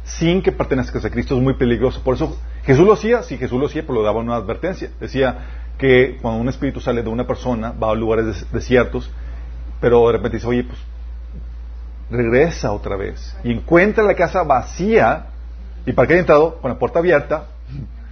[0.02, 2.02] sin que pertenezcas a Cristo es muy peligroso.
[2.02, 4.90] Por eso Jesús lo hacía, si Jesús lo hacía, pero lo daba una advertencia.
[4.98, 5.38] Decía
[5.78, 9.10] que cuando un espíritu sale de una persona, va a lugares desiertos,
[9.80, 10.78] pero de repente dice, oye, pues
[12.10, 15.26] regresa otra vez y encuentra la casa vacía
[15.86, 17.46] y para que haya entrado con la puerta abierta,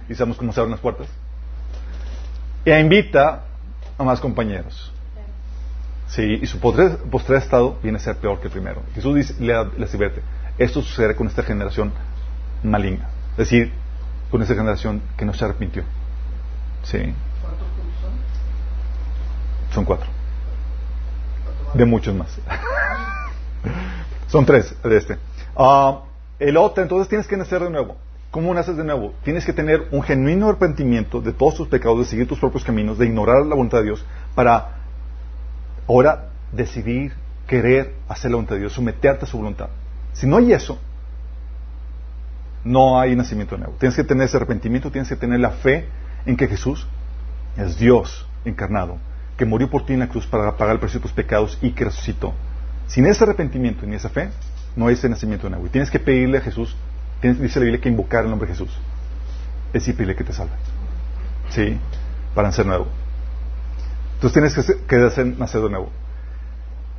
[0.07, 1.07] y sabemos cómo se abren las puertas,
[2.65, 3.43] e invita
[3.97, 4.91] a más compañeros.
[6.07, 8.81] Sí, y su postre, estado viene a ser peor que el primero.
[8.95, 10.23] Jesús dice, le, le advierte,
[10.57, 11.93] esto sucede con esta generación
[12.63, 13.09] maligna.
[13.33, 13.71] Es decir,
[14.31, 15.83] con esta generación que no se arrepintió.
[16.83, 16.97] Sí.
[17.41, 17.67] ¿Cuántos
[18.01, 18.11] son?
[19.73, 20.07] Son cuatro.
[21.75, 22.39] De muchos más.
[24.27, 25.17] son tres de este.
[25.55, 26.01] Ah,
[26.39, 27.97] el otro, entonces tienes que nacer de nuevo.
[28.31, 29.13] ¿Cómo naces de nuevo?
[29.23, 32.97] Tienes que tener un genuino arrepentimiento de todos tus pecados, de seguir tus propios caminos,
[32.99, 34.75] de ignorar la voluntad de Dios, para
[35.87, 37.13] ahora decidir,
[37.47, 39.69] querer hacer la voluntad de Dios, someterte a su voluntad.
[40.13, 40.77] Si no hay eso,
[42.63, 43.73] no hay nacimiento nuevo.
[43.79, 45.87] Tienes que tener ese arrepentimiento, tienes que tener la fe
[46.25, 46.87] en que Jesús
[47.57, 48.97] es Dios encarnado,
[49.37, 51.71] que murió por ti en la cruz para pagar el precio de tus pecados y
[51.71, 52.33] que resucitó.
[52.89, 54.29] Sin ese arrepentimiento y esa fe,
[54.75, 55.65] no hay ese nacimiento nuevo.
[55.67, 56.75] Y tienes que pedirle a Jesús,
[57.21, 58.75] tienes, dice la Biblia, que invocar el nombre de Jesús.
[59.67, 60.53] Es decir, pedirle que te salve.
[61.49, 61.77] ¿Sí?
[62.35, 62.87] Para nacer nuevo.
[64.15, 65.91] Entonces tienes que, que hacer, nacer de nuevo.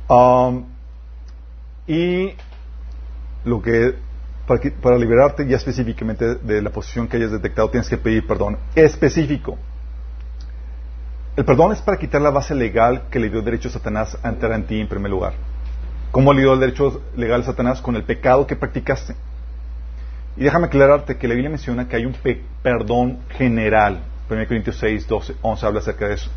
[0.07, 0.65] Um,
[1.87, 2.33] y
[3.43, 3.95] lo que
[4.81, 9.57] para, liberarte ya específicamente de la posición que hayas detectado tienes que pedir perdón específico.
[11.35, 14.29] El perdón es para quitar la base legal que le dio derecho a Satanás a
[14.29, 15.33] entrar en ti en primer lugar.
[16.11, 17.81] ¿Cómo le dio el derecho legal a Satanás?
[17.81, 19.15] Con el pecado que practicaste.
[20.37, 22.15] Y déjame aclararte que la Biblia menciona que hay un
[22.61, 24.01] perdón general.
[24.29, 26.29] 1 Corintios 6, 12, 11 habla acerca de eso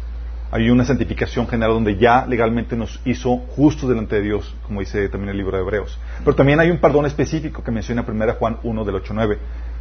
[0.54, 5.08] hay una santificación general donde ya legalmente nos hizo justos delante de Dios, como dice
[5.08, 5.98] también el libro de Hebreos.
[6.24, 9.38] Pero también hay un perdón específico que menciona 1 Juan 1 del 8 9,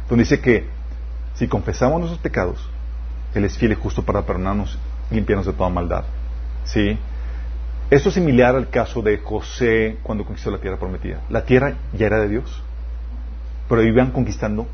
[0.08, 0.66] donde dice que
[1.34, 2.68] si confesamos nuestros pecados,
[3.36, 4.76] Él es fiel y justo para perdonarnos
[5.12, 6.06] y limpiarnos de toda maldad.
[6.64, 6.98] ¿Sí?
[7.90, 11.20] Esto es similar al caso de José cuando conquistó la tierra prometida.
[11.28, 12.62] La tierra ya era de Dios,
[13.68, 14.66] pero iban conquistando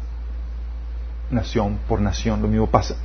[1.30, 2.40] nación por nación.
[2.40, 2.96] Lo mismo pasa.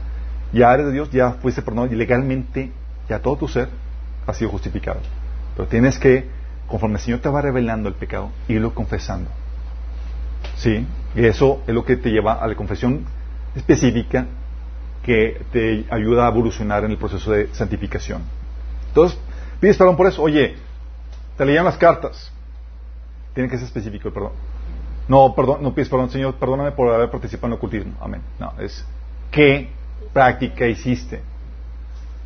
[0.54, 2.72] Ya eres de Dios, ya fuiste perdonado y legalmente
[3.10, 3.70] ya todo tu ser
[4.28, 5.00] ha sido justificado.
[5.56, 6.28] Pero tienes que,
[6.68, 9.30] conforme el Señor te va revelando el pecado, irlo confesando.
[10.56, 10.86] ¿Sí?
[11.16, 13.06] Y eso es lo que te lleva a la confesión
[13.56, 14.28] específica
[15.04, 18.22] que te ayuda a evolucionar en el proceso de santificación.
[18.88, 19.20] Entonces,
[19.60, 20.22] pides perdón por eso.
[20.22, 20.56] Oye,
[21.38, 22.32] te leían las cartas.
[23.34, 24.32] Tiene que ser específico el perdón.
[25.08, 27.94] No, perdón, no pides perdón, Señor, perdóname por haber participado en el ocultismo.
[28.02, 28.22] Amén.
[28.40, 28.86] No, es
[29.32, 29.70] qué
[30.14, 31.22] práctica hiciste.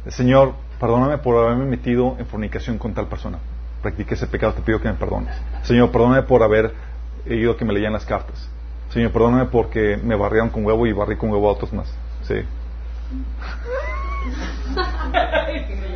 [0.07, 3.39] Señor, perdóname por haberme metido en fornicación con tal persona.
[3.81, 5.35] Practiqué ese pecado, te pido que me perdones.
[5.63, 6.73] Señor, perdóname por haber
[7.25, 8.47] ido que me leían las cartas.
[8.91, 11.93] Señor, perdóname porque me barrieron con huevo y barrí con huevo a otros más.
[12.23, 12.35] Sí.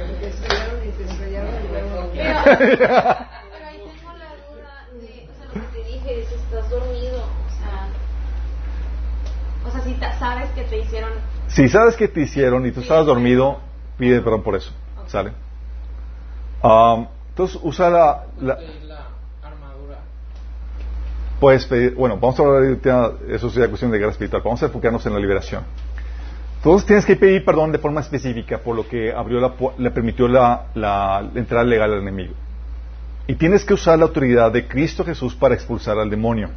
[2.58, 2.88] Pero,
[3.66, 7.50] ahí tengo la duda de, o sea, lo que te dije, si estás dormido, o
[7.50, 7.88] sea,
[9.68, 11.12] o sea, si sabes que te hicieron...
[11.48, 13.60] Si sabes que te hicieron y tú estabas dormido,
[13.98, 14.72] pide perdón por eso.
[15.08, 15.32] ¿Sale?
[16.64, 18.54] Um, entonces, usa la, la,
[19.44, 20.00] armadura.
[21.40, 24.42] Puedes pedir, bueno, vamos a hablar de eso sería cuestión de guerra espiritual.
[24.44, 25.64] Vamos a enfocarnos en la liberación.
[26.64, 30.30] Entonces tienes que pedir perdón de forma específica por lo que abrió la, le permitió
[30.30, 32.36] la, la entrada legal al enemigo.
[33.28, 36.52] Y tienes que usar la autoridad de Cristo Jesús para expulsar al demonio.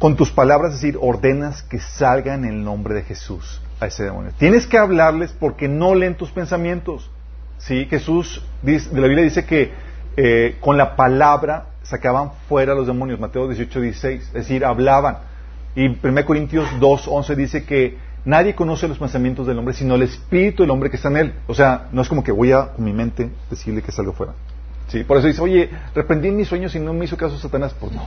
[0.00, 4.02] Con tus palabras, es decir, ordenas que salga en el nombre de Jesús a ese
[4.02, 4.32] demonio.
[4.36, 7.08] Tienes que hablarles porque no leen tus pensamientos.
[7.58, 7.86] ¿Sí?
[7.88, 9.70] Jesús dice, de la Biblia dice que
[10.16, 15.18] eh, con la palabra sacaban fuera los demonios, Mateo 18, 16, es decir, hablaban.
[15.76, 20.02] Y 1 Corintios 2, 11 dice que nadie conoce los pensamientos del hombre sino el
[20.02, 21.34] espíritu del hombre que está en él.
[21.46, 24.34] O sea, no es como que voy a con mi mente decirle que salga fuera.
[24.88, 27.74] Sí, por eso dice, oye, reprendí en mis sueños y no me hizo caso Satanás.
[27.78, 28.02] Pues no.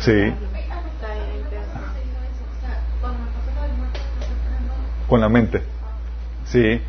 [0.00, 0.32] Sí.
[5.08, 5.62] Con la mente.
[6.46, 6.80] Sí.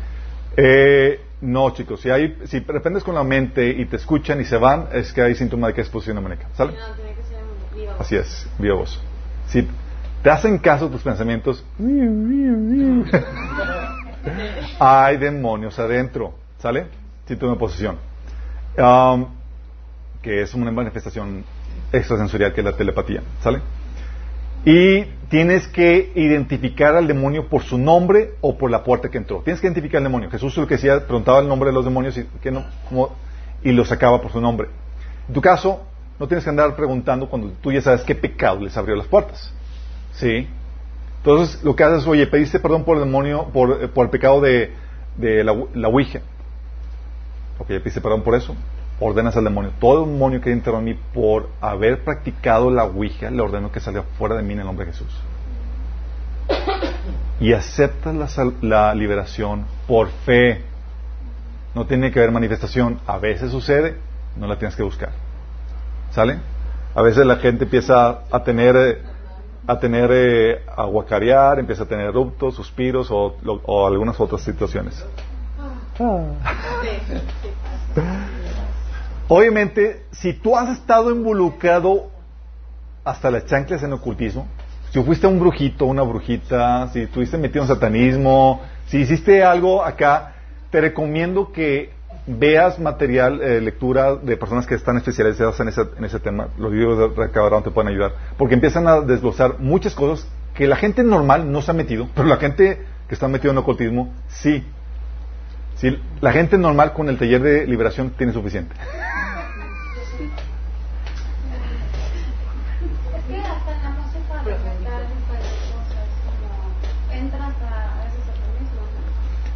[0.56, 4.56] Eh, no, chicos, si, hay, si reprendes con la mente y te escuchan y se
[4.56, 6.48] van, es que hay síntoma de que es posición demoníaca.
[6.56, 6.74] ¿Sale?
[7.98, 9.00] Así es, viva voz.
[9.48, 9.68] Si
[10.24, 11.62] te hacen caso tus pensamientos,
[14.80, 16.32] hay demonios adentro.
[16.58, 16.86] ¿Sale?
[17.28, 17.98] Síntoma de posesión.
[18.78, 19.26] Um,
[20.22, 21.44] que es una manifestación
[21.92, 23.22] extrasensorial que es la telepatía.
[23.42, 23.60] ¿Sale?
[24.64, 29.42] Y tienes que identificar al demonio por su nombre o por la puerta que entró.
[29.42, 30.30] Tienes que identificar al demonio.
[30.30, 32.64] Jesús lo que decía, preguntaba el nombre de los demonios y, que no,
[33.62, 34.68] y los sacaba por su nombre.
[35.28, 35.82] En tu caso,
[36.18, 39.52] no tienes que andar preguntando cuando tú ya sabes qué pecado les abrió las puertas.
[40.14, 40.48] ¿Sí?
[41.18, 44.40] Entonces, lo que haces es, oye, pediste perdón por el demonio, por, eh, el pecado
[44.40, 44.72] de,
[45.18, 46.20] la, la Ouija.
[47.58, 48.54] Ok, pediste perdón por eso
[49.00, 49.72] ordenas al demonio.
[49.80, 54.02] Todo demonio que entró en mí por haber practicado la Ouija, le ordeno que salga
[54.18, 55.20] fuera de mí en el nombre de Jesús.
[57.40, 60.62] Y aceptas la, la liberación por fe.
[61.74, 63.00] No tiene que haber manifestación.
[63.06, 63.96] A veces sucede,
[64.36, 65.10] no la tienes que buscar.
[66.10, 66.38] ¿Sale?
[66.94, 69.02] A veces la gente empieza a tener,
[69.66, 75.04] a tener, eh, a guacarear, empieza a tener ruptos, suspiros o, o algunas otras situaciones.
[75.98, 76.32] Ah.
[79.28, 82.10] Obviamente, si tú has estado involucrado
[83.04, 84.46] hasta las chanclas en ocultismo,
[84.90, 90.34] si fuiste un brujito, una brujita, si estuviste metido en satanismo, si hiciste algo acá,
[90.70, 91.92] te recomiendo que
[92.26, 96.48] veas material, eh, lectura de personas que están especializadas en ese, en ese tema.
[96.58, 98.12] Los libros de te pueden ayudar.
[98.38, 102.28] Porque empiezan a desglosar muchas cosas que la gente normal no se ha metido, pero
[102.28, 104.64] la gente que está metida en ocultismo sí.
[105.76, 105.98] sí.
[106.20, 108.74] La gente normal con el taller de liberación tiene suficiente.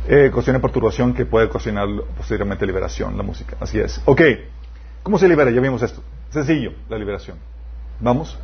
[0.08, 3.56] Eh, perturbación que puede cocinar posteriormente liberación, la música.
[3.60, 4.00] Así es.
[4.06, 4.22] Ok,
[5.02, 5.50] ¿cómo se libera?
[5.50, 6.02] Ya vimos esto.
[6.30, 7.36] Sencillo, la liberación.
[8.00, 8.38] ¿Vamos?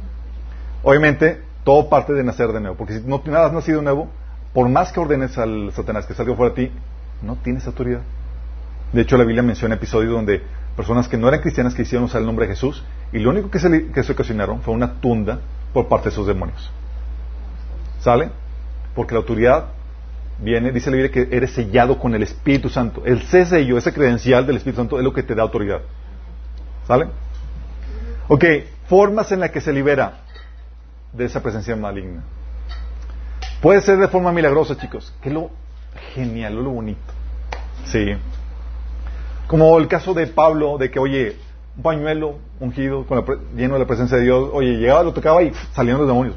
[0.83, 4.09] Obviamente, todo parte de nacer de nuevo, porque si no nada has nacido nuevo,
[4.53, 6.73] por más que ordenes al Satanás que salga fuera de ti,
[7.23, 8.03] no tienes autoridad.
[8.93, 10.43] De hecho, la Biblia menciona episodios donde
[10.77, 13.51] personas que no eran cristianas que hicieron usar el nombre de Jesús y lo único
[13.51, 15.41] que se, que se ocasionaron fue una tunda
[15.73, 16.71] por parte de esos demonios.
[18.01, 18.31] ¿Sale?
[18.95, 19.69] Porque la autoridad
[20.39, 23.03] viene, dice la Biblia que eres sellado con el Espíritu Santo.
[23.05, 25.81] El sello, ese credencial del Espíritu Santo es lo que te da autoridad.
[26.87, 27.09] ¿Sale?
[28.29, 28.45] Ok,
[28.89, 30.21] formas en las que se libera
[31.13, 32.23] de esa presencia maligna.
[33.61, 35.13] Puede ser de forma milagrosa, chicos.
[35.23, 35.51] Que lo
[36.15, 37.01] genial, lo bonito.
[37.87, 38.15] Sí.
[39.47, 41.37] Como el caso de Pablo, de que, oye,
[41.77, 43.25] un pañuelo ungido, con
[43.57, 46.37] lleno de la presencia de Dios, oye, llegaba, lo tocaba y salían los demonios.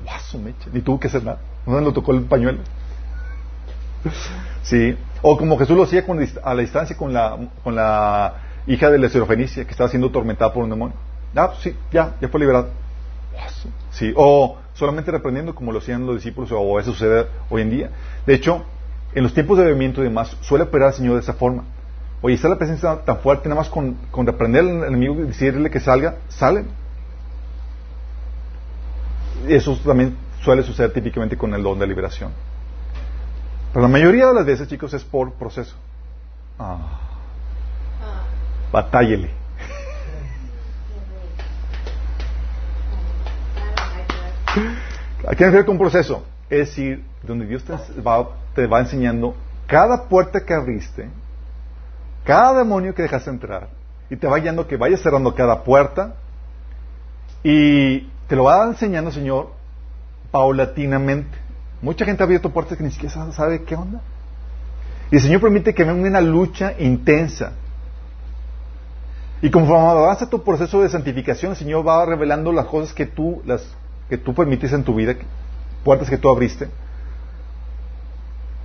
[0.71, 1.39] Ni tuvo que hacer nada.
[1.65, 2.59] No lo tocó el pañuelo.
[4.63, 4.97] Sí.
[5.21, 6.03] O como Jesús lo hacía
[6.43, 8.33] a la distancia con la, con la
[8.67, 10.95] hija de la Serofenicia que estaba siendo tormentada por un demonio.
[11.35, 12.69] Ah, pues sí, ya, ya fue liberado.
[13.91, 14.13] Sí.
[14.15, 17.89] O solamente reprendiendo como lo hacían los discípulos o eso sucede hoy en día.
[18.25, 18.63] De hecho,
[19.13, 21.63] en los tiempos de bebimiento y demás, suele operar el Señor de esa forma.
[22.21, 25.69] Oye, está la presencia tan fuerte, nada más con, con reprender al enemigo y decirle
[25.69, 26.67] que salga, salen.
[29.47, 32.31] Eso también suele suceder típicamente con el don de liberación.
[33.73, 35.75] Pero la mayoría de las veces, chicos, es por proceso.
[36.57, 36.99] Ah.
[38.71, 39.31] Batállele.
[45.27, 46.23] ¿A qué me con proceso?
[46.49, 49.35] Es decir, donde Dios te va, te va enseñando
[49.67, 51.09] cada puerta que abriste,
[52.23, 53.67] cada demonio que dejaste entrar,
[54.09, 56.15] y te va guiando que vayas cerrando cada puerta,
[57.43, 59.51] y te lo va enseñando, Señor,
[60.31, 61.46] paulatinamente.
[61.81, 64.01] Mucha gente ha abierto puertas que ni siquiera sabe qué onda.
[65.11, 67.53] Y el Señor permite que venga una lucha intensa.
[69.41, 73.41] Y conforme avanza tu proceso de santificación, el Señor va revelando las cosas que tú,
[73.45, 73.63] las,
[74.09, 75.15] que tú permitiste en tu vida,
[75.83, 76.67] puertas que tú abriste.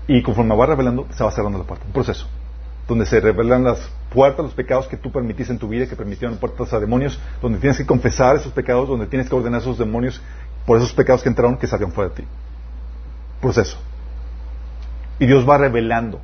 [0.09, 1.85] Y conforme va revelando, se va cerrando la puerta.
[1.87, 2.27] Un proceso.
[2.89, 3.79] Donde se revelan las
[4.13, 7.59] puertas, los pecados que tú permitiste en tu vida, que permitieron puertas a demonios, donde
[7.59, 10.21] tienes que confesar esos pecados, donde tienes que ordenar esos demonios
[10.67, 12.25] por esos pecados que entraron, que salgan fuera de ti
[13.43, 13.77] proceso.
[15.19, 16.21] Y Dios va revelando.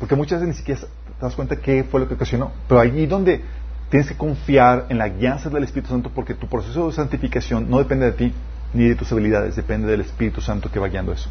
[0.00, 2.50] Porque muchas veces ni siquiera te das cuenta qué fue lo que ocasionó.
[2.66, 3.44] Pero allí donde
[3.88, 7.78] tienes que confiar en la guianza del Espíritu Santo porque tu proceso de santificación no
[7.78, 8.34] depende de ti
[8.74, 11.28] ni de tus habilidades, depende del Espíritu Santo que va guiando eso.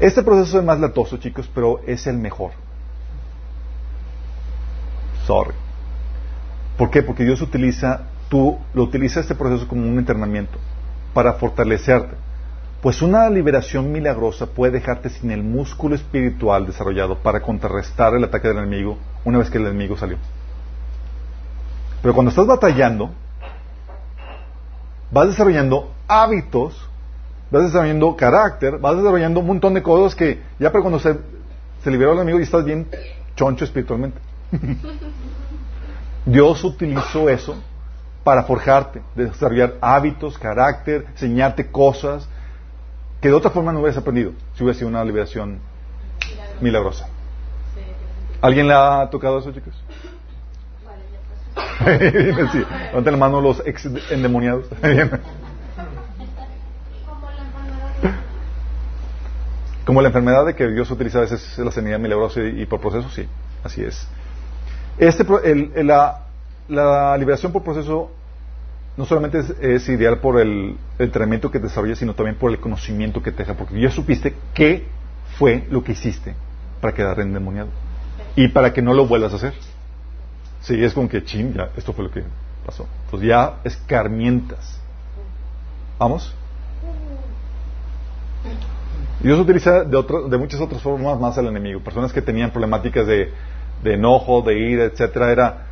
[0.00, 2.52] Este proceso es más latoso, chicos, pero es el mejor.
[5.26, 5.54] Sorry.
[6.78, 7.02] ¿Por qué?
[7.02, 10.58] Porque Dios utiliza, tú lo utiliza este proceso como un entrenamiento
[11.12, 12.16] para fortalecerte.
[12.82, 18.48] Pues una liberación milagrosa puede dejarte sin el músculo espiritual desarrollado para contrarrestar el ataque
[18.48, 20.16] del enemigo una vez que el enemigo salió.
[22.00, 23.10] Pero cuando estás batallando,
[25.10, 26.88] vas desarrollando hábitos,
[27.50, 31.18] vas desarrollando carácter, vas desarrollando un montón de cosas que ya para cuando se,
[31.84, 32.88] se liberó el enemigo y estás bien
[33.36, 34.18] choncho espiritualmente.
[36.24, 37.56] Dios utilizó eso
[38.24, 42.26] para forjarte, desarrollar hábitos, carácter, enseñarte cosas
[43.20, 45.58] que de otra forma no hubieras aprendido si hubiera sido una liberación
[46.60, 47.08] milagrosa.
[48.40, 49.74] ¿Alguien le ha tocado eso, chicos?
[52.52, 54.66] sí, levanten la mano los ex endemoniados.
[59.84, 63.08] Como la enfermedad de que Dios utiliza a veces la sanidad milagrosa y, por proceso,
[63.10, 63.26] sí,
[63.64, 64.06] así es.
[64.98, 65.24] Este,
[65.82, 66.26] la,
[66.68, 68.10] la, liberación por proceso
[68.96, 73.32] no solamente es, ideal por el entrenamiento que desarrollas, sino también por el conocimiento que
[73.32, 74.86] te deja, porque ya supiste qué
[75.38, 76.34] fue lo que hiciste
[76.80, 77.68] para quedar endemoniado
[78.36, 79.54] y para que no lo vuelvas a hacer.
[80.60, 82.22] Sí, es como que, ching, ya, esto fue lo que
[82.66, 82.86] pasó.
[83.04, 84.78] Entonces ya escarmientas.
[85.98, 86.34] ¿Vamos?
[89.22, 91.80] Dios utiliza de, de muchas otras formas más al enemigo.
[91.80, 93.32] Personas que tenían problemáticas de,
[93.84, 95.66] enojo, de ira, etcétera, era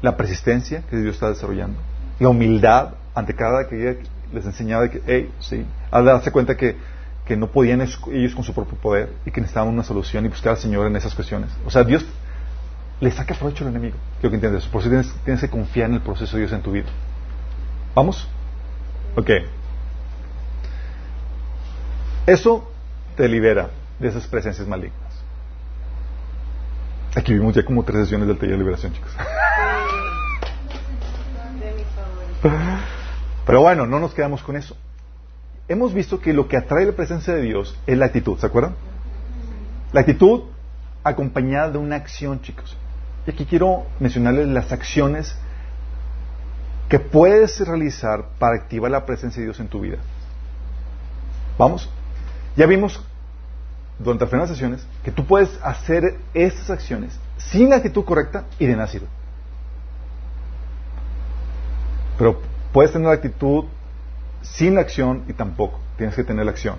[0.00, 1.78] la persistencia que Dios está desarrollando,
[2.18, 3.98] la humildad ante cada que
[4.32, 6.76] les enseñaba que, hey, sí, al darse cuenta que,
[7.24, 10.52] que no podían ellos con su propio poder y que necesitaban una solución y buscar
[10.52, 11.50] al Señor en esas cuestiones.
[11.64, 12.04] O sea, Dios
[13.00, 13.96] le saca provecho al enemigo.
[14.20, 14.66] Quiero que entiendas.
[14.66, 16.86] Por eso tienes, tienes, que confiar en el proceso de Dios en tu vida.
[17.94, 18.26] ¿Vamos?
[19.16, 19.30] Ok.
[22.26, 22.70] Eso
[23.16, 25.00] te libera de esas presencias malignas.
[27.14, 29.10] Aquí vimos ya como tres sesiones del taller de liberación, chicos.
[33.46, 34.76] Pero bueno, no nos quedamos con eso.
[35.68, 38.74] Hemos visto que lo que atrae la presencia de Dios es la actitud, ¿se acuerdan?
[39.92, 40.44] La actitud
[41.02, 42.76] acompañada de una acción, chicos.
[43.26, 45.36] Y aquí quiero mencionarles las acciones
[46.88, 49.98] que puedes realizar para activar la presencia de Dios en tu vida.
[51.58, 51.88] ¿Vamos?
[52.56, 53.00] Ya vimos
[53.98, 58.66] durante las primeras sesiones que tú puedes hacer estas acciones sin la actitud correcta y
[58.66, 59.06] de nacido.
[62.18, 62.40] Pero
[62.72, 63.64] puedes tener la actitud
[64.42, 65.80] sin la acción y tampoco.
[65.96, 66.76] Tienes que tener la acción.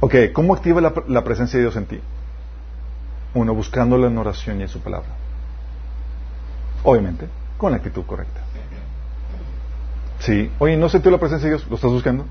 [0.00, 2.00] Ok, ¿cómo activa la, la presencia de Dios en ti?
[3.34, 5.08] Uno, buscándola en oración y en su palabra.
[6.84, 8.40] Obviamente, con la actitud correcta.
[10.18, 10.50] Sí.
[10.58, 11.68] Oye, ¿no sentió la presencia de Dios?
[11.68, 12.26] ¿Lo estás buscando?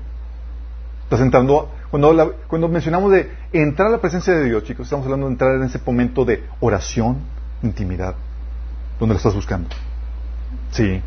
[1.04, 1.70] Estás entrando.
[1.90, 5.54] Cuando, cuando mencionamos de entrar a la presencia de Dios, chicos, estamos hablando de entrar
[5.56, 7.18] en ese momento de oración,
[7.62, 8.14] intimidad,
[8.98, 9.68] donde lo estás buscando.
[10.70, 11.02] Sí.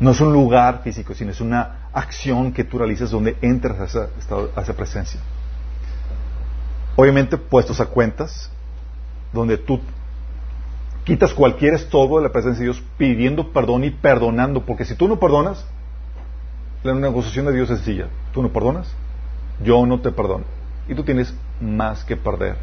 [0.00, 4.08] No es un lugar físico, sino es una acción que tú realizas donde entras a
[4.60, 5.20] esa, presencia.
[6.96, 8.50] Obviamente, puestos a cuentas,
[9.32, 9.80] donde tú
[11.04, 15.06] quitas cualquier estorbo de la presencia de Dios pidiendo perdón y perdonando, porque si tú
[15.06, 15.64] no perdonas,
[16.82, 18.08] la negociación de Dios es sencilla.
[18.32, 18.88] Tú no perdonas,
[19.62, 20.44] yo no te perdono.
[20.88, 22.56] Y tú tienes más que perder,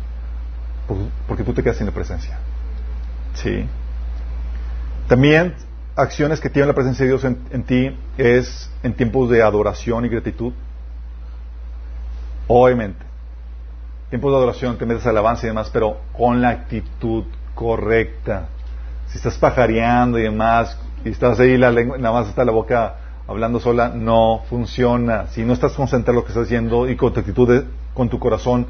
[1.28, 2.38] porque tú te quedas sin la presencia.
[3.34, 3.66] ¿Sí?
[5.08, 5.56] También
[5.96, 10.10] acciones que tienen la presencia de Dios en, ti es en tiempos de adoración y
[10.10, 10.54] gratitud.
[12.48, 13.12] Obviamente
[14.12, 17.24] tiempos de adoración, te metes alabanza y demás, pero con la actitud
[17.56, 18.50] correcta.
[19.08, 22.96] Si estás pajareando y demás, y estás ahí, la lengua, nada más está la boca
[23.26, 25.28] hablando sola, no funciona.
[25.28, 27.64] Si no estás concentrado en lo que estás haciendo y con tu actitud,
[27.94, 28.68] con tu corazón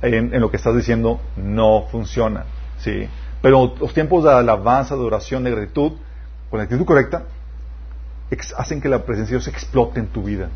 [0.00, 2.44] en, en, lo que estás diciendo, no funciona.
[2.78, 3.06] ¿sí?
[3.42, 5.92] Pero los tiempos de alabanza, de adoración, de gratitud,
[6.50, 7.24] con la actitud correcta,
[8.56, 10.48] hacen que la presencia de Dios explote en tu vida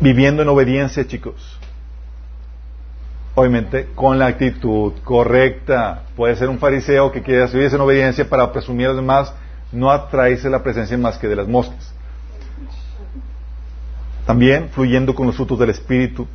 [0.00, 1.58] viviendo en obediencia, chicos.
[3.34, 6.04] Obviamente, con la actitud correcta.
[6.16, 9.34] Puede ser un fariseo que quiera vivir en obediencia para presumir a los demás,
[9.72, 11.92] no atraerse la presencia más que de las moscas.
[14.26, 16.26] También fluyendo con los frutos del Espíritu.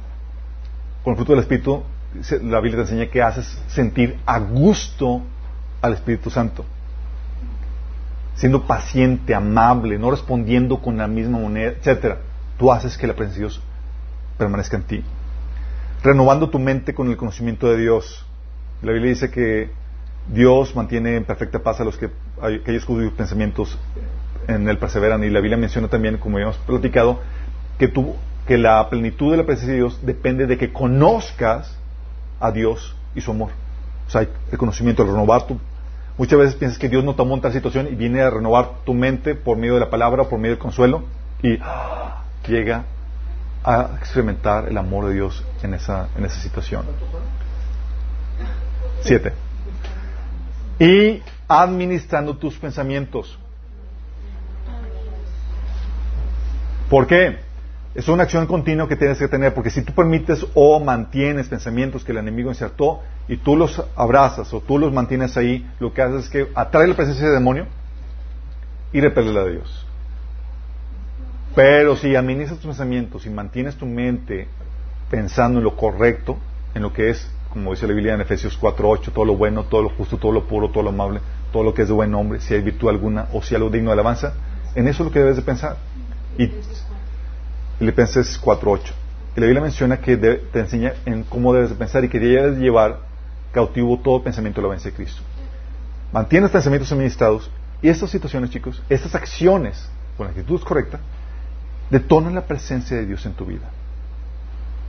[1.03, 1.83] Con el fruto del Espíritu,
[2.43, 5.21] la Biblia te enseña que haces sentir a gusto
[5.81, 6.65] al Espíritu Santo.
[8.39, 12.17] Siendo paciente, amable, no respondiendo con la misma moneda, etcétera
[12.59, 13.61] tú haces que la presencia de Dios
[14.37, 15.03] permanezca en ti.
[16.03, 18.25] Renovando tu mente con el conocimiento de Dios.
[18.83, 19.71] La Biblia dice que
[20.27, 22.09] Dios mantiene en perfecta paz a los que
[22.41, 23.79] aquellos cuyos pensamientos
[24.47, 25.23] en él perseveran.
[25.23, 27.19] Y la Biblia menciona también, como habíamos platicado,
[27.77, 28.15] que, tú,
[28.45, 31.77] que la plenitud de la presencia de Dios depende de que conozcas
[32.39, 33.51] a Dios y su amor.
[34.07, 34.21] O sea,
[34.51, 35.59] el conocimiento, el renovar tu...
[36.19, 38.93] Muchas veces piensas que Dios no tomó en tal situación y viene a renovar tu
[38.93, 41.05] mente por medio de la palabra, por medio del consuelo,
[41.41, 41.57] y
[42.45, 42.83] llega
[43.63, 46.83] a experimentar el amor de Dios en esa, en esa situación.
[48.99, 49.31] Siete.
[50.77, 53.39] Y administrando tus pensamientos.
[56.89, 57.39] ¿Por qué?
[57.99, 62.05] Es una acción continua que tienes que tener, porque si tú permites o mantienes pensamientos
[62.05, 66.01] que el enemigo insertó y tú los abrazas o tú los mantienes ahí, lo que
[66.01, 67.65] haces es que atrae la presencia del demonio
[68.93, 69.85] y repele la de Dios.
[71.53, 74.47] Pero si administras tus pensamientos y mantienes tu mente
[75.09, 76.37] pensando en lo correcto,
[76.75, 79.81] en lo que es, como dice la Biblia en Efesios 4.8, todo lo bueno, todo
[79.81, 81.19] lo justo, todo lo puro, todo lo amable,
[81.51, 83.69] todo lo que es de buen nombre, si hay virtud alguna o si hay algo
[83.69, 84.35] digno de alabanza,
[84.73, 85.75] en eso es lo que debes de pensar.
[86.37, 86.49] Y
[87.79, 88.91] Filipenses 4.8.
[89.35, 92.57] Y la Biblia menciona que te enseña en cómo debes de pensar y que debes
[92.57, 92.99] llevar
[93.53, 95.21] cautivo todo pensamiento de la vencer de Cristo.
[96.11, 97.49] Mantienes pensamientos administrados
[97.81, 100.99] y estas situaciones, chicos, estas acciones con la actitud correcta,
[101.89, 103.69] detonan la presencia de Dios en tu vida.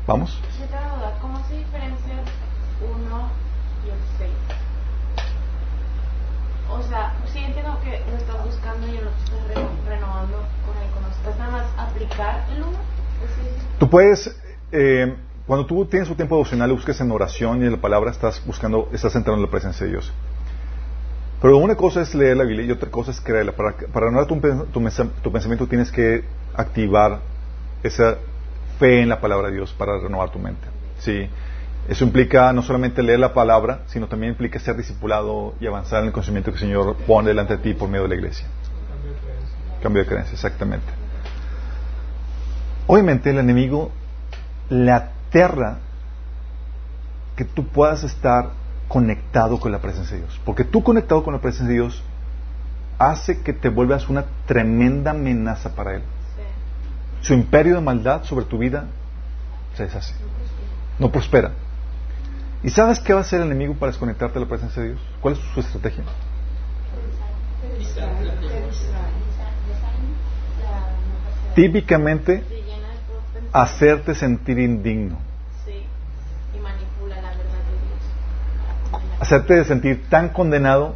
[0.07, 0.37] ¿Vamos?
[1.21, 2.31] ¿Cómo se y?
[6.73, 11.31] O sea, sí entiendo que lo estás buscando y lo estás renovando con el conocimiento.
[11.31, 12.79] ¿Estás nada más aplicar el uno?
[13.79, 14.37] Tú puedes,
[14.73, 15.15] eh,
[15.47, 18.89] cuando tú tienes un tiempo devocional, busques en oración y en la palabra, estás buscando,
[18.93, 20.13] estás entrando en la presencia de Dios.
[21.41, 23.53] Pero una cosa es leer la Biblia y otra cosa es creerla.
[23.53, 24.39] Para, para renovar tu,
[25.23, 27.21] tu, pensamiento tienes que activar
[27.83, 28.19] esa
[28.79, 30.67] fe en la palabra de Dios para renovar tu mente.
[30.99, 31.29] ¿sí?
[31.91, 36.07] Eso implica no solamente leer la palabra, sino también implica ser discipulado y avanzar en
[36.07, 38.47] el conocimiento que el Señor pone delante de ti por medio de la iglesia.
[38.89, 39.57] Cambio de creencia.
[39.83, 40.87] Cambio de creencia, exactamente.
[42.87, 43.91] Obviamente el enemigo
[44.69, 45.79] le aterra
[47.35, 48.51] que tú puedas estar
[48.87, 50.41] conectado con la presencia de Dios.
[50.45, 52.05] Porque tú conectado con la presencia de Dios
[53.01, 56.03] hace que te vuelvas una tremenda amenaza para Él.
[57.21, 58.85] Su imperio de maldad sobre tu vida
[59.75, 60.15] se deshace.
[61.01, 61.51] No prospera.
[62.63, 65.01] ¿Y sabes qué va a hacer el enemigo para desconectarte de la presencia de Dios?
[65.21, 66.05] ¿Cuál es su estrategia?
[71.55, 72.45] Típicamente
[73.53, 75.19] hacerte sentir indigno.
[79.19, 80.95] Hacerte sentir tan condenado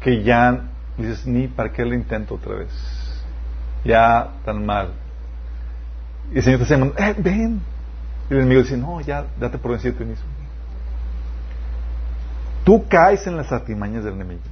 [0.00, 0.64] que ya
[0.96, 2.70] dices, ni para qué lo intento otra vez.
[3.84, 4.92] Ya tan mal.
[6.32, 7.60] Y el Señor te dice, eh, ven.
[8.30, 10.26] Y el enemigo dice, no, ya, date por vencido tú mismo.
[12.64, 14.42] Tú caes en las artimañas del enemigo.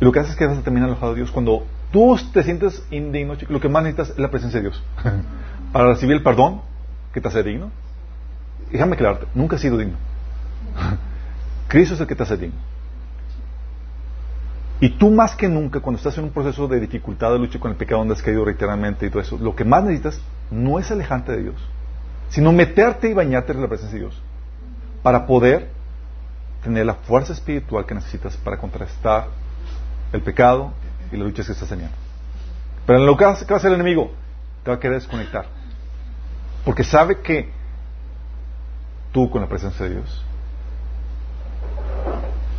[0.00, 1.32] Y lo que haces es que vas a terminar alojado de Dios.
[1.32, 4.82] Cuando tú te sientes indigno, lo que más necesitas es la presencia de Dios.
[5.72, 6.62] Para recibir el perdón
[7.12, 7.70] que te hace digno.
[8.70, 9.96] Déjame aclararte, nunca has sido digno.
[11.68, 12.56] Cristo es el que te hace digno.
[14.80, 17.72] Y tú más que nunca, cuando estás en un proceso de dificultad, de lucha con
[17.72, 20.20] el pecado donde has caído reiteradamente y todo eso, lo que más necesitas
[20.52, 21.56] no es alejante de Dios,
[22.30, 24.22] sino meterte y bañarte en la presencia de Dios
[25.02, 25.68] para poder
[26.62, 29.28] tener la fuerza espiritual que necesitas para contrastar
[30.12, 30.72] el pecado
[31.10, 31.94] y las luchas que estás teniendo.
[32.86, 34.12] Pero en lo que hacer el enemigo,
[34.64, 35.46] te va a querer desconectar.
[36.64, 37.50] Porque sabe que
[39.12, 40.24] tú con la presencia de Dios,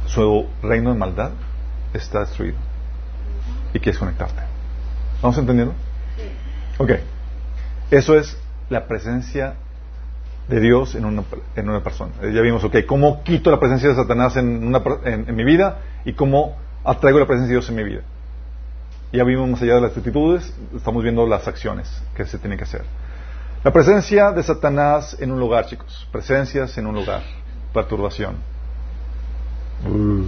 [0.07, 1.31] su reino de maldad
[1.93, 2.57] está destruido.
[3.73, 4.41] Y quieres conectarte.
[5.21, 5.73] ¿Vamos entendiendo?
[6.77, 6.91] Ok.
[7.91, 8.37] Eso es
[8.69, 9.55] la presencia
[10.47, 11.23] de Dios en una,
[11.55, 12.11] en una persona.
[12.21, 16.13] Ya vimos, ok, cómo quito la presencia de Satanás en, una, en mi vida y
[16.13, 18.01] cómo atraigo la presencia de Dios en mi vida.
[19.11, 22.63] Ya vimos más allá de las actitudes, estamos viendo las acciones que se tienen que
[22.63, 22.83] hacer.
[23.63, 26.07] La presencia de Satanás en un lugar, chicos.
[26.11, 27.23] Presencias en un lugar.
[27.73, 28.35] Perturbación.
[29.85, 30.25] Uh.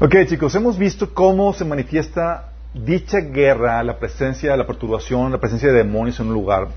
[0.00, 5.68] Ok, chicos, hemos visto cómo se manifiesta dicha guerra, la presencia, la perturbación, la presencia
[5.68, 6.68] de demonios en un lugar.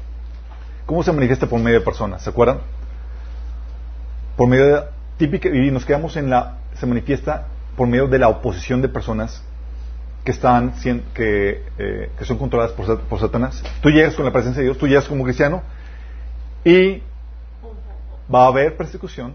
[0.86, 2.24] ¿Cómo se manifiesta por medio de personas?
[2.24, 2.60] ¿Se acuerdan?
[4.38, 4.84] Por medio de
[5.18, 9.44] típica, y nos quedamos en la se manifiesta por medio de la oposición de personas
[10.24, 10.74] que están
[11.14, 13.64] que, eh, que son controladas por, por, Satanás.
[13.82, 15.64] Tú llegas con la presencia de Dios, tú llegas como cristiano
[16.64, 17.02] y
[18.34, 19.34] va a haber persecución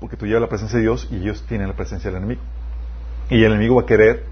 [0.00, 2.42] porque tú llevas la presencia de Dios y ellos tienen la presencia del enemigo.
[3.30, 4.24] Y el enemigo va a querer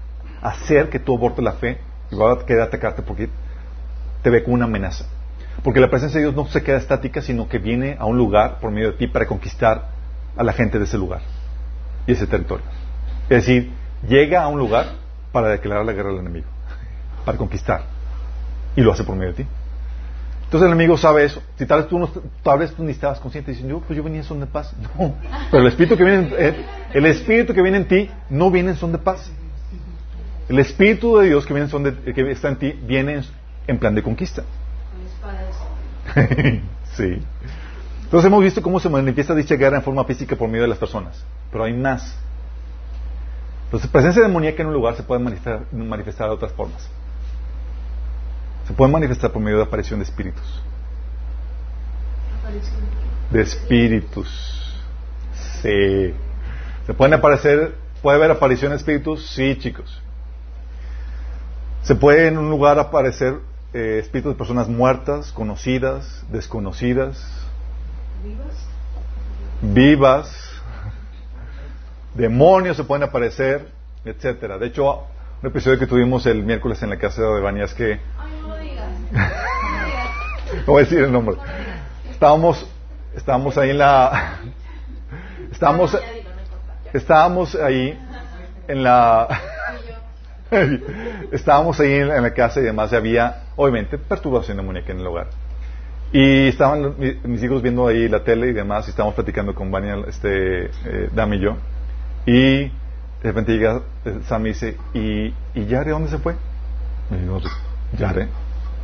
[0.43, 1.79] hacer que tú abortes la fe
[2.11, 3.29] y va a querer atacarte porque
[4.21, 5.05] te ve como una amenaza.
[5.63, 8.59] Porque la presencia de Dios no se queda estática, sino que viene a un lugar
[8.59, 9.89] por medio de ti para conquistar
[10.35, 11.21] a la gente de ese lugar
[12.05, 12.65] y ese territorio.
[13.29, 13.71] Es decir,
[14.07, 14.87] llega a un lugar
[15.31, 16.47] para declarar la guerra al enemigo,
[17.25, 17.83] para conquistar.
[18.75, 19.49] Y lo hace por medio de ti.
[20.45, 21.41] Entonces el enemigo sabe eso.
[21.57, 22.09] Si tal vez tú, no,
[22.43, 24.73] tal vez tú ni estabas consciente diciendo, yo, pues yo venía en son de paz.
[24.99, 25.15] No.
[25.49, 26.55] Pero el espíritu que viene, en,
[26.93, 29.31] el espíritu que viene en ti no viene en son de paz.
[30.49, 33.23] El espíritu de Dios que viene en son que está en ti viene
[33.67, 34.43] en, plan de conquista.
[36.95, 37.21] sí.
[38.03, 40.77] Entonces hemos visto cómo se manifiesta dicha guerra en forma física por medio de las
[40.77, 41.23] personas.
[41.51, 42.15] Pero hay más.
[43.65, 46.87] Entonces, presencia demoníaca en un lugar se puede manifestar, manifestar de otras formas.
[48.67, 50.61] Se puede manifestar por medio de aparición de espíritus.
[53.31, 54.79] De espíritus.
[55.61, 56.13] Sí.
[56.85, 59.25] ¿Se pueden aparecer, puede haber aparición de espíritus?
[59.31, 60.02] Sí, chicos.
[61.83, 63.39] Se puede en un lugar aparecer
[63.73, 67.21] eh, espíritus de personas muertas, conocidas, desconocidas,
[68.23, 68.67] vivas,
[69.61, 70.53] vivas
[72.13, 73.67] demonios se pueden aparecer,
[74.05, 74.57] etcétera.
[74.57, 75.03] De hecho,
[75.41, 77.99] un episodio que tuvimos el miércoles en la casa de Bania es que...
[78.17, 78.89] Ay, no digas.
[80.65, 81.37] No voy a decir el nombre.
[82.11, 82.67] Estábamos,
[83.15, 84.39] estábamos ahí en la...
[85.51, 85.97] Estábamos,
[86.93, 87.99] estábamos ahí
[88.67, 89.27] en la...
[91.31, 95.27] estábamos ahí en la casa y demás y había, obviamente, perturbación demoníaca en el hogar.
[96.11, 99.97] Y estaban mis hijos viendo ahí la tele y demás, y estábamos platicando con Vania,
[100.07, 101.57] este, eh, Dami y yo.
[102.25, 102.71] Y de
[103.23, 106.35] repente llega eh, Sam y dice, ¿y, ¿y Yare dónde se fue?
[107.09, 107.41] Y digo,
[107.97, 108.27] ¿Yare?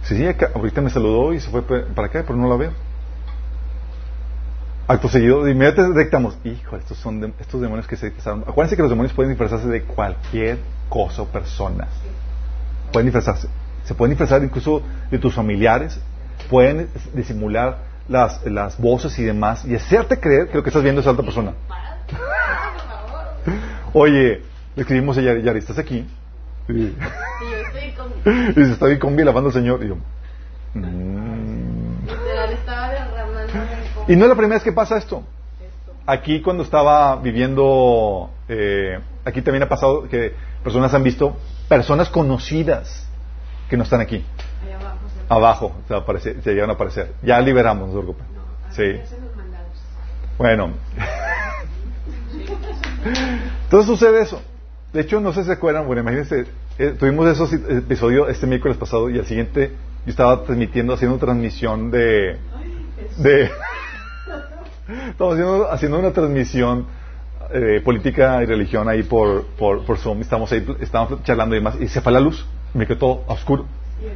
[0.04, 2.72] Sí, sí, ahorita me saludó y se fue para acá, pero no la veo.
[4.90, 8.42] Acto seguido, de inmediato detectamos, hijo, estos son estos demonios que se disfrazaron.
[8.48, 10.58] Acuérdense que los demonios pueden disfrazarse de cualquier
[10.90, 11.88] cosa o persona.
[12.92, 13.48] Pueden disfrazarse.
[13.84, 14.82] Se pueden disfrazar incluso
[15.12, 16.00] de tus familiares.
[16.50, 17.78] Pueden disimular
[18.08, 21.24] las, las voces y demás y hacerte creer que lo que estás viendo es otra
[21.24, 21.54] persona.
[23.94, 24.42] Oye,
[24.76, 26.08] le escribimos a Yari, Yari, ¿estás aquí?
[26.68, 26.88] Y, yo
[27.68, 28.50] estoy con...
[28.50, 29.84] Y se está ahí con lavando al Señor.
[29.84, 29.98] Y yo,
[30.74, 31.59] mm".
[34.10, 35.24] Y no es la primera vez que pasa esto.
[36.08, 40.34] Aquí cuando estaba viviendo, eh, aquí también ha pasado que
[40.64, 41.38] personas han visto
[41.68, 43.08] personas conocidas
[43.70, 44.26] que no están aquí.
[45.30, 45.74] abajo.
[45.90, 47.14] Abajo se, se, llegan a aparecer.
[47.22, 48.16] Ya liberamos, no
[48.72, 49.00] Sí.
[50.40, 50.72] Bueno.
[53.66, 54.42] Entonces sucede eso.
[54.92, 56.48] De hecho, no sé si se acuerdan, bueno, imagínense,
[56.80, 61.92] eh, tuvimos esos episodios este miércoles pasado y al siguiente yo estaba transmitiendo, haciendo transmisión
[61.92, 62.40] de...
[63.18, 63.52] de
[65.10, 65.38] estamos
[65.72, 66.88] haciendo, una transmisión
[67.52, 71.60] de eh, política y religión ahí por, por, por Zoom, estamos ahí, estábamos charlando y
[71.60, 73.66] demás, y se fue la luz, me quedó todo oscuro,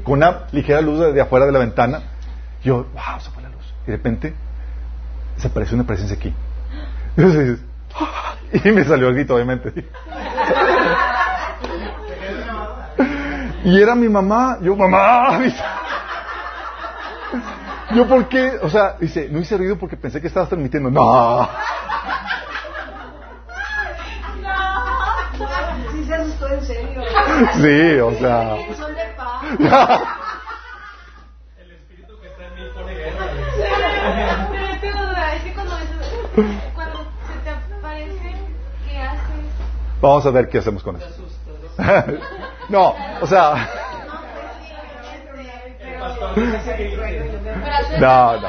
[0.03, 2.01] con una ligera luz de, afuera de la ventana,
[2.63, 4.33] yo, wow, se fue la luz, y de repente
[5.37, 6.33] se apareció una presencia aquí.
[7.15, 7.59] Entonces,
[8.63, 9.73] y me salió el grito, obviamente.
[13.65, 15.39] y era mi mamá, yo, mamá.
[17.95, 18.59] Yo, ¿por qué?
[18.61, 20.89] O sea, dice, no hice ruido porque pensé que estabas transmitiendo.
[20.89, 21.47] No.
[25.91, 27.01] Sí, se asustó en serio.
[27.53, 28.57] Sí, o sea.
[28.75, 29.43] Son de paz.
[31.57, 33.25] El espíritu que está en mí pone guerra.
[34.51, 35.77] Pero es que cuando
[40.01, 41.07] Vamos a ver qué hacemos con eso.
[42.69, 43.69] no, o sea.
[47.99, 48.47] No, no.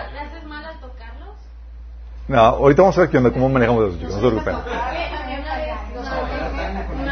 [2.26, 4.14] No, ahorita vamos a ver qué onda, cómo manejamos eso, chicos.
[4.14, 4.54] No se preocupen.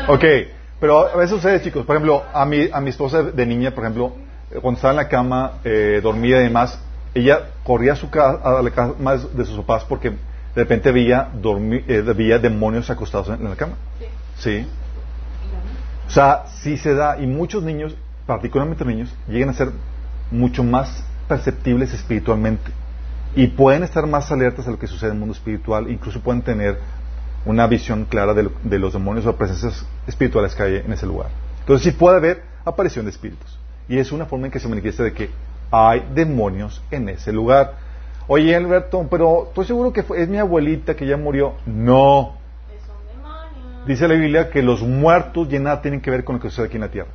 [0.09, 0.25] Ok,
[0.81, 1.85] pero a veces sucede, chicos.
[1.85, 4.13] Por ejemplo, a mi, a mi esposa de niña, por ejemplo,
[4.61, 6.79] cuando estaba en la cama, eh, dormía y demás,
[7.15, 10.17] ella corría a, su casa, a la cama de sus papás porque de
[10.55, 13.75] repente veía, dormir, eh, veía demonios acostados en la cama.
[14.39, 14.67] Sí.
[16.07, 17.95] O sea, sí se da, y muchos niños,
[18.27, 19.73] particularmente niños, llegan a ser
[20.33, 22.70] mucho más perceptibles espiritualmente
[23.35, 26.43] y pueden estar más alertas a lo que sucede en el mundo espiritual, incluso pueden
[26.43, 26.78] tener
[27.45, 31.28] una visión clara de, los demonios o presencias espirituales que hay en ese lugar.
[31.61, 33.59] Entonces sí puede haber aparición de espíritus.
[33.89, 35.30] Y es una forma en que se manifiesta de que
[35.70, 37.74] hay demonios en ese lugar.
[38.28, 41.55] Oye, Alberto, pero estoy seguro que es mi abuelita que ya murió.
[41.66, 42.37] No,
[43.87, 46.66] Dice la Biblia que los muertos ya nada tienen que ver con lo que sucede
[46.66, 47.11] aquí en la tierra.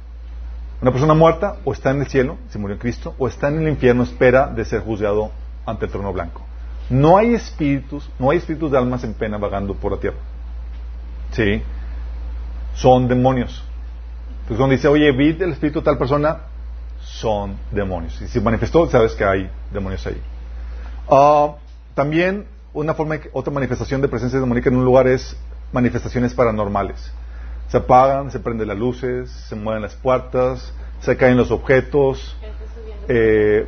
[0.81, 3.61] Una persona muerta o está en el cielo, se murió en Cristo, o está en
[3.61, 5.31] el infierno, espera de ser juzgado
[5.65, 6.41] ante el trono blanco.
[6.89, 10.17] No hay espíritus, no hay espíritus de almas en pena vagando por la tierra.
[11.31, 11.61] ¿Sí?
[12.75, 13.63] Son demonios.
[14.41, 16.37] Entonces cuando dice, oye, vi el espíritu de tal persona,
[17.01, 18.21] son demonios.
[18.21, 20.21] Y si manifestó, sabes que hay demonios ahí.
[21.09, 21.55] Ah,
[21.95, 25.35] también una forma, otra manifestación de presencia demoníaca en un lugar es
[25.71, 27.11] manifestaciones paranormales.
[27.69, 32.37] Se apagan, se prenden las luces, se mueven las puertas, se caen los objetos.
[33.09, 33.67] Eh,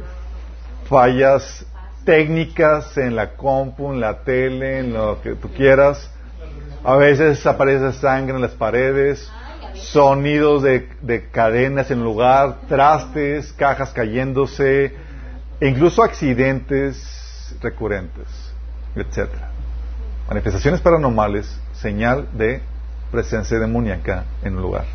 [0.88, 1.66] fallas
[2.06, 6.10] técnicas en la compu, en la tele, en lo que tú quieras.
[6.84, 9.30] A veces aparece sangre en las paredes,
[9.76, 14.94] sonidos de, de cadenas en lugar, trastes, cajas cayéndose,
[15.60, 18.28] e incluso accidentes recurrentes,
[18.96, 19.52] etcétera.
[20.30, 22.62] Manifestaciones paranormales, señal de
[23.12, 24.86] presencia demoníaca en un lugar.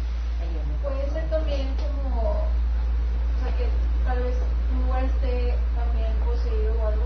[0.82, 3.68] Puede ser también como, o sea, que
[4.06, 4.34] tal vez
[4.72, 7.04] un lugar esté también poseído o algo,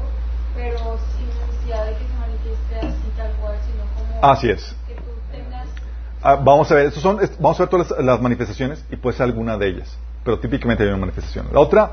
[0.54, 4.74] pero sin necesidad de que se manifieste así tal cual, sino como Así es.
[4.86, 5.68] que tú tengas
[6.22, 9.16] Ah, vamos a ver, estos son, vamos a ver todas las, las manifestaciones y puede
[9.16, 11.46] ser alguna de ellas, pero típicamente hay una manifestación.
[11.52, 11.92] La otra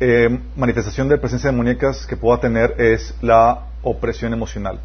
[0.00, 4.80] eh, manifestación de presencia demoníacas que pueda tener es la opresión emocional.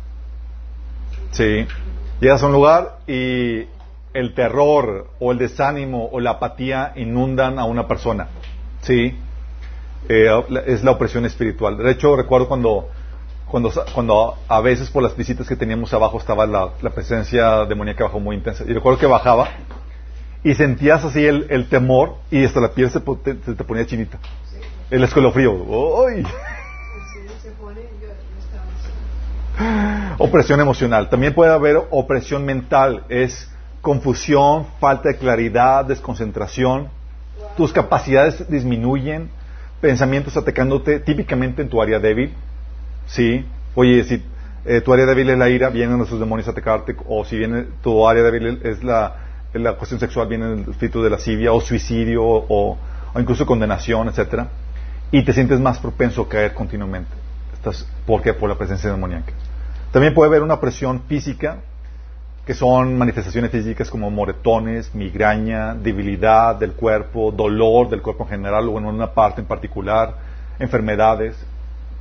[1.32, 1.66] Sí.
[2.20, 3.66] Llegas a un lugar y
[4.14, 8.28] el terror o el desánimo o la apatía inundan a una persona.
[8.82, 9.16] Sí.
[10.10, 11.78] Eh, es la opresión espiritual.
[11.78, 12.90] De hecho, recuerdo cuando,
[13.48, 18.04] cuando, cuando a veces por las visitas que teníamos abajo estaba la, la presencia demoníaca
[18.04, 18.66] abajo muy intensa.
[18.68, 19.50] Y recuerdo que bajaba
[20.44, 23.86] y sentías así el, el temor y hasta la piel se, te, se te ponía
[23.86, 24.20] chinita.
[24.90, 25.54] El escalofrío.
[26.08, 26.24] ¡Ay!
[30.22, 31.10] Opresión emocional.
[31.10, 33.06] También puede haber opresión mental.
[33.08, 33.50] Es
[33.80, 36.90] confusión, falta de claridad, desconcentración.
[37.56, 39.30] Tus capacidades disminuyen.
[39.80, 42.34] Pensamientos atacándote típicamente en tu área débil.
[43.08, 43.46] Sí.
[43.76, 44.22] Oye, si
[44.66, 46.98] eh, tu área débil es la ira, vienen esos demonios a atacarte.
[47.08, 49.16] O si viene tu área débil es la,
[49.54, 52.78] la cuestión sexual, viene el espíritu de lascivia o suicidio o,
[53.14, 54.50] o incluso condenación, etcétera.
[55.14, 57.12] Y te sientes más propenso a caer continuamente.
[57.54, 58.34] Estás, ¿Por qué?
[58.34, 59.32] Por la presencia demoníaca.
[59.92, 61.58] También puede haber una presión física,
[62.46, 68.70] que son manifestaciones físicas como moretones, migraña, debilidad del cuerpo, dolor del cuerpo en general
[68.70, 70.16] o en una parte en particular,
[70.60, 71.36] enfermedades.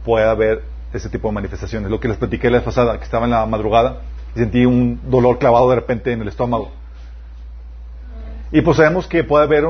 [0.05, 0.63] Puede haber
[0.93, 1.91] ese tipo de manifestaciones.
[1.91, 4.03] Lo que les platiqué la vez pasada, que estaba en la madrugada
[4.35, 6.71] y sentí un dolor clavado de repente en el estómago.
[8.53, 9.65] Y pues sabemos que puede haber,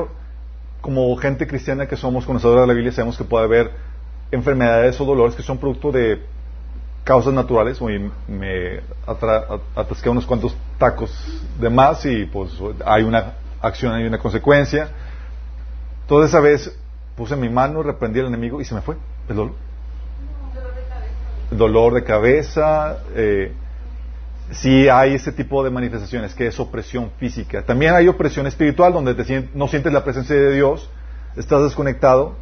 [0.81, 3.71] como gente cristiana que somos conocedores de la Biblia, sabemos que puede haber
[4.31, 6.21] enfermedades o dolores que son producto de
[7.09, 7.81] causas naturales.
[7.81, 11.09] Oye, me atra- atasqué unos cuantos tacos
[11.59, 12.51] de más y pues
[12.85, 14.89] hay una acción, hay una consecuencia.
[16.07, 16.71] Toda esa vez
[17.15, 18.95] puse mi mano, reprendí al enemigo y se me fue
[19.27, 19.55] el dolor.
[21.49, 22.99] Dolor de cabeza.
[23.15, 23.53] Eh,
[24.51, 27.63] sí hay ese tipo de manifestaciones que es opresión física.
[27.63, 30.87] También hay opresión espiritual donde te no sientes la presencia de Dios,
[31.35, 32.35] estás desconectado,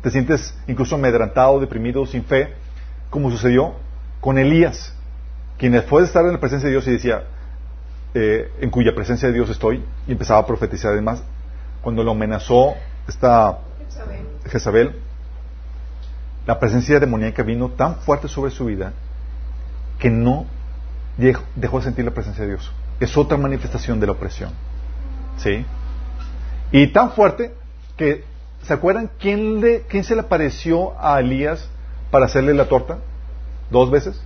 [0.00, 2.54] te sientes incluso amedrantado, deprimido, sin fe,
[3.10, 3.74] como sucedió
[4.22, 4.94] con Elías,
[5.58, 7.24] quien después de estar en la presencia de Dios y decía,
[8.14, 11.24] eh, en cuya presencia de Dios estoy, y empezaba a profetizar además,
[11.82, 12.74] cuando lo amenazó
[13.08, 13.58] esta
[14.46, 14.94] Jezabel,
[16.46, 18.92] la presencia demoníaca vino tan fuerte sobre su vida
[19.98, 20.46] que no
[21.16, 22.72] dejó, dejó de sentir la presencia de Dios.
[23.00, 24.52] Es otra manifestación de la opresión.
[25.38, 25.66] ¿Sí?
[26.70, 27.54] Y tan fuerte
[27.96, 28.24] que,
[28.62, 31.68] ¿se acuerdan quién, le, quién se le apareció a Elías
[32.12, 32.98] para hacerle la torta?
[33.72, 34.20] ¿Dos veces?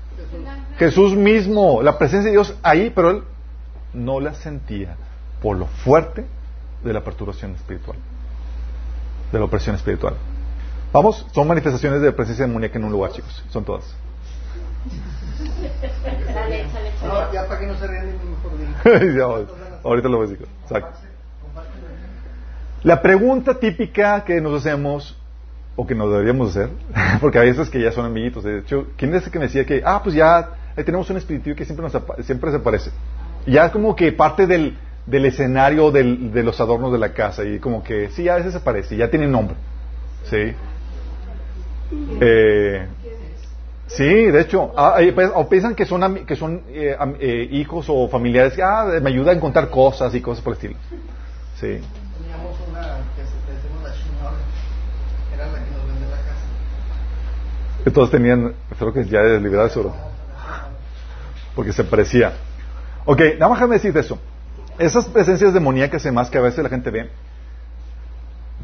[0.77, 3.23] Jesús mismo, la presencia de Dios ahí, pero él
[3.95, 4.97] no la sentía
[5.41, 6.27] por lo fuerte
[6.83, 7.97] de la perturbación espiritual,
[9.33, 10.15] de la opresión espiritual.
[10.93, 13.85] Vamos, son manifestaciones de presencia demoníaca en un lugar, chicos, son todas.
[17.03, 19.47] No, ya para que no se mejor
[19.85, 20.49] ahorita lo voy a decir.
[20.63, 20.99] Exacto.
[22.83, 25.17] La pregunta típica que nos hacemos,
[25.77, 26.71] o que nos deberíamos hacer,
[27.21, 29.65] porque a veces que ya son amiguitos, de hecho, ¿quién es el que me decía
[29.67, 32.91] que, ah, pues ya tenemos un espíritu que siempre, nos siempre se aparece?
[33.47, 37.45] Ya es como que parte del, del escenario del- de los adornos de la casa,
[37.45, 39.57] y como que, sí, a veces se aparece, ya tiene nombre.
[40.25, 40.55] ¿Sí?
[42.21, 42.87] Eh,
[43.89, 47.87] Sí, de hecho, ah, eh, pues, o piensan que son, que son eh, eh, hijos
[47.89, 50.75] o familiares ah, me ayudan a contar cosas y cosas por el estilo.
[51.55, 51.67] Sí.
[52.19, 52.83] Teníamos una
[53.15, 54.37] que se le decimos la Shinore.
[55.33, 56.47] Era la que nos vende la casa.
[57.87, 59.95] Entonces tenían, creo que ya de liberar eso,
[61.55, 62.35] porque se parecía.
[63.05, 64.19] Ok, nada más déjame decirte eso.
[64.79, 67.09] Esas presencias demoníacas y demás que a veces la gente ve,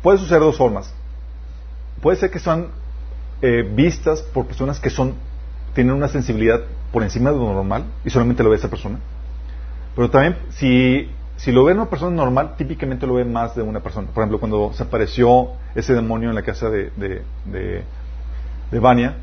[0.03, 0.93] puede suceder de dos formas.
[2.03, 2.69] Puede ser que son
[3.41, 5.15] eh, vistas por personas que son
[5.73, 6.61] tienen una sensibilidad
[6.93, 8.99] por encima de lo normal y solamente lo ve esa persona.
[9.95, 13.81] Pero también, si, si lo ve una persona normal, típicamente lo ve más de una
[13.81, 14.09] persona.
[14.09, 17.85] Por ejemplo, cuando se apareció ese demonio en la casa de, de, de,
[18.73, 19.15] de Vania,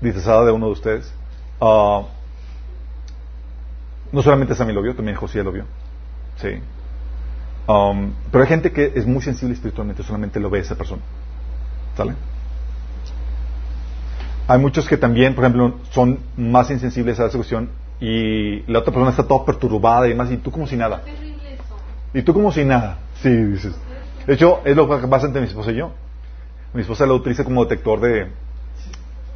[0.00, 1.14] disfrazada de uno de ustedes,
[1.60, 2.02] ah,
[4.10, 5.64] no solamente Sammy lo vio, también José lo vio.
[6.36, 6.48] Sí.
[7.68, 11.02] Um, pero hay gente que es muy sensible espiritualmente, solamente lo ve esa persona.
[11.96, 12.14] ¿Sale?
[14.48, 17.68] Hay muchos que también, por ejemplo, son más insensibles a esa cuestión
[18.00, 21.02] y la otra persona está toda perturbada y demás, y tú como si nada.
[22.14, 22.98] Y tú como si nada.
[23.20, 23.74] Sí, dices.
[24.26, 25.92] De hecho, es lo que pasa entre mi esposa y yo.
[26.72, 28.28] Mi esposa lo utiliza como detector de,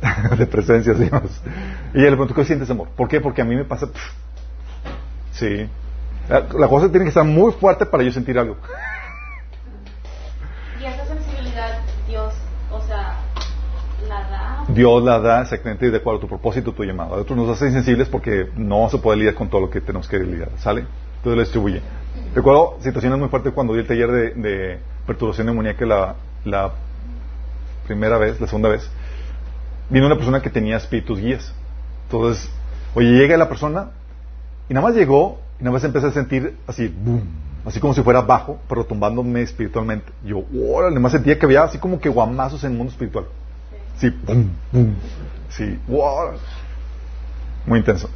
[0.38, 1.30] de presencias, digamos.
[1.94, 2.88] Y ella le pregunto, ¿qué sientes, amor?
[2.96, 3.20] ¿Por qué?
[3.20, 3.86] Porque a mí me pasa...
[3.86, 4.12] pff.
[5.32, 5.68] Sí.
[6.28, 8.56] La, la cosa tiene que estar muy fuerte para yo sentir algo.
[10.80, 12.34] Y esa sensibilidad, Dios,
[12.70, 13.18] o sea,
[14.08, 14.64] la da.
[14.68, 17.14] Dios la da exactamente de acuerdo a tu propósito, tu llamado.
[17.14, 20.08] A otros nos hace insensibles porque no se puede lidiar con todo lo que tenemos
[20.08, 20.50] que lidiar.
[20.58, 20.86] ¿Sale?
[21.16, 21.82] Entonces lo distribuye.
[22.34, 26.72] Recuerdo situaciones muy fuertes cuando di el taller de, de perturbación demoníaca la, la
[27.86, 28.88] primera vez, la segunda vez.
[29.90, 31.52] Vino una persona que tenía espíritus guías.
[32.04, 32.48] Entonces,
[32.94, 33.90] oye, llega la persona
[34.68, 37.22] y nada más llegó y nada más empecé a sentir así, boom,
[37.64, 40.10] así como si fuera bajo, pero tumbándome espiritualmente.
[40.24, 43.26] Yo, órale, más sentía que había así como que guamazos en el mundo espiritual.
[43.98, 44.94] Sí, boom, boom.
[45.50, 46.32] Sí, wow.
[47.66, 48.08] Muy intenso.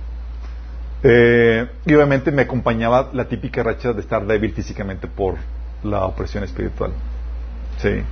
[1.02, 5.34] Eh, y obviamente me acompañaba la típica racha de estar débil físicamente por
[5.82, 6.92] la opresión espiritual.
[7.78, 8.02] Sí.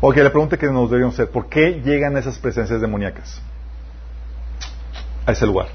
[0.00, 3.40] Ok, la pregunta que nos deberíamos hacer, ¿por qué llegan esas presencias demoníacas
[5.24, 5.68] a ese lugar?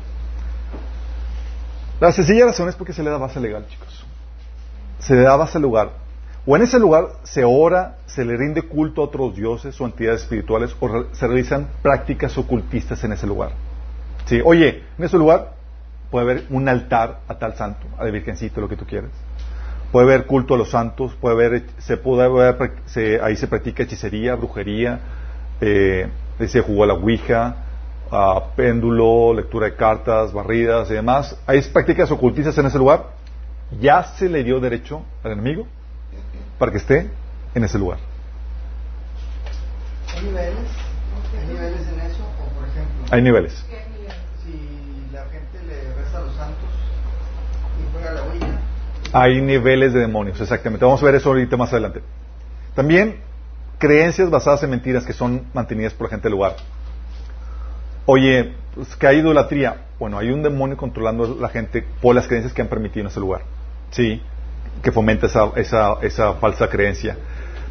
[2.00, 4.06] La sencilla razón es porque se le da base legal, chicos.
[5.00, 5.92] Se le da base al lugar.
[6.46, 10.22] O en ese lugar se ora, se le rinde culto a otros dioses o entidades
[10.22, 13.52] espirituales, o se realizan prácticas ocultistas en ese lugar.
[14.26, 15.54] Sí, oye, en ese lugar
[16.10, 19.12] puede haber un altar a tal santo, a la virgencita, lo que tú quieras.
[19.92, 23.84] Puede haber culto a los santos, puede haber, se puede haber, se- ahí se practica
[23.84, 25.00] hechicería, brujería,
[25.62, 26.08] eh,
[26.48, 27.56] se jugó a la ouija,
[28.12, 31.36] a péndulo, lectura de cartas, barridas y demás.
[31.48, 33.08] Hay prácticas ocultistas en ese lugar.
[33.82, 35.68] Ya se le dio derecho al enemigo
[36.60, 37.10] para que esté
[37.56, 38.00] en ese lugar.
[40.16, 40.56] ¿Hay niveles?
[41.40, 42.24] ¿Hay niveles en eso?
[42.24, 43.54] O por ejemplo, Hay niveles.
[44.44, 46.70] si la gente le reza a los santos
[47.80, 48.59] y juega la Ouija,
[49.12, 50.86] Hay niveles de demonios, exactamente.
[50.86, 52.02] Vamos a ver eso ahorita más adelante.
[52.76, 53.18] También
[53.80, 56.56] creencias basadas en mentiras que son mantenidas por la gente del lugar.
[58.06, 59.86] Oye, pues, que hay idolatría.
[60.00, 63.08] Bueno, hay un demonio controlando a la gente por las creencias que han permitido en
[63.08, 63.42] ese lugar.
[63.92, 64.22] Sí,
[64.82, 67.18] que fomenta esa, esa, esa falsa creencia.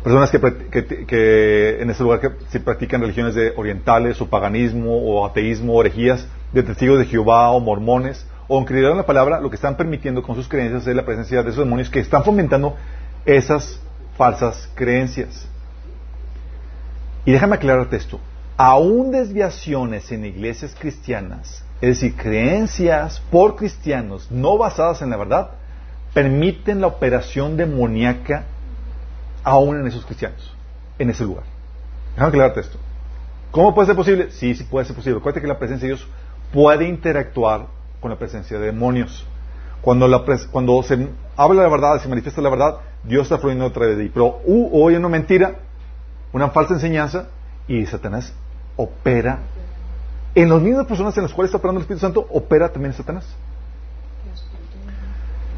[0.02, 5.74] Personas que, en ese lugar que se practican religiones de orientales o paganismo o ateísmo
[5.74, 9.50] o herejías de testigos de Jehová o mormones o en creyendo en la palabra, lo
[9.50, 12.76] que están permitiendo con sus creencias es la presencia de esos demonios que están fomentando
[13.26, 13.78] esas
[14.16, 15.46] falsas creencias.
[17.26, 18.18] Y déjame aclararte esto.
[18.56, 25.50] Aún desviaciones en iglesias cristianas, es decir, creencias por cristianos no basadas en la verdad,
[26.14, 28.44] permiten la operación demoníaca
[29.44, 30.54] aún en esos cristianos,
[30.98, 31.44] en ese lugar.
[32.14, 32.78] Déjame aclararte esto.
[33.50, 34.30] ¿Cómo puede ser posible?
[34.30, 35.18] Sí, sí puede ser posible.
[35.18, 36.08] Acuérdate que la presencia de Dios
[36.52, 37.66] puede interactuar
[38.00, 39.26] con la presencia de demonios.
[39.80, 40.08] Cuando,
[40.82, 44.10] se habla la verdad, se manifiesta la verdad, Dios está fluyendo otra vez de ahí.
[44.12, 45.56] Pero uh, oye una mentira,
[46.32, 47.28] una falsa enseñanza,
[47.68, 48.32] y Satanás
[48.76, 49.40] opera.
[50.34, 53.26] En las mismas personas en las cuales está operando el Espíritu Santo, opera también Satanás.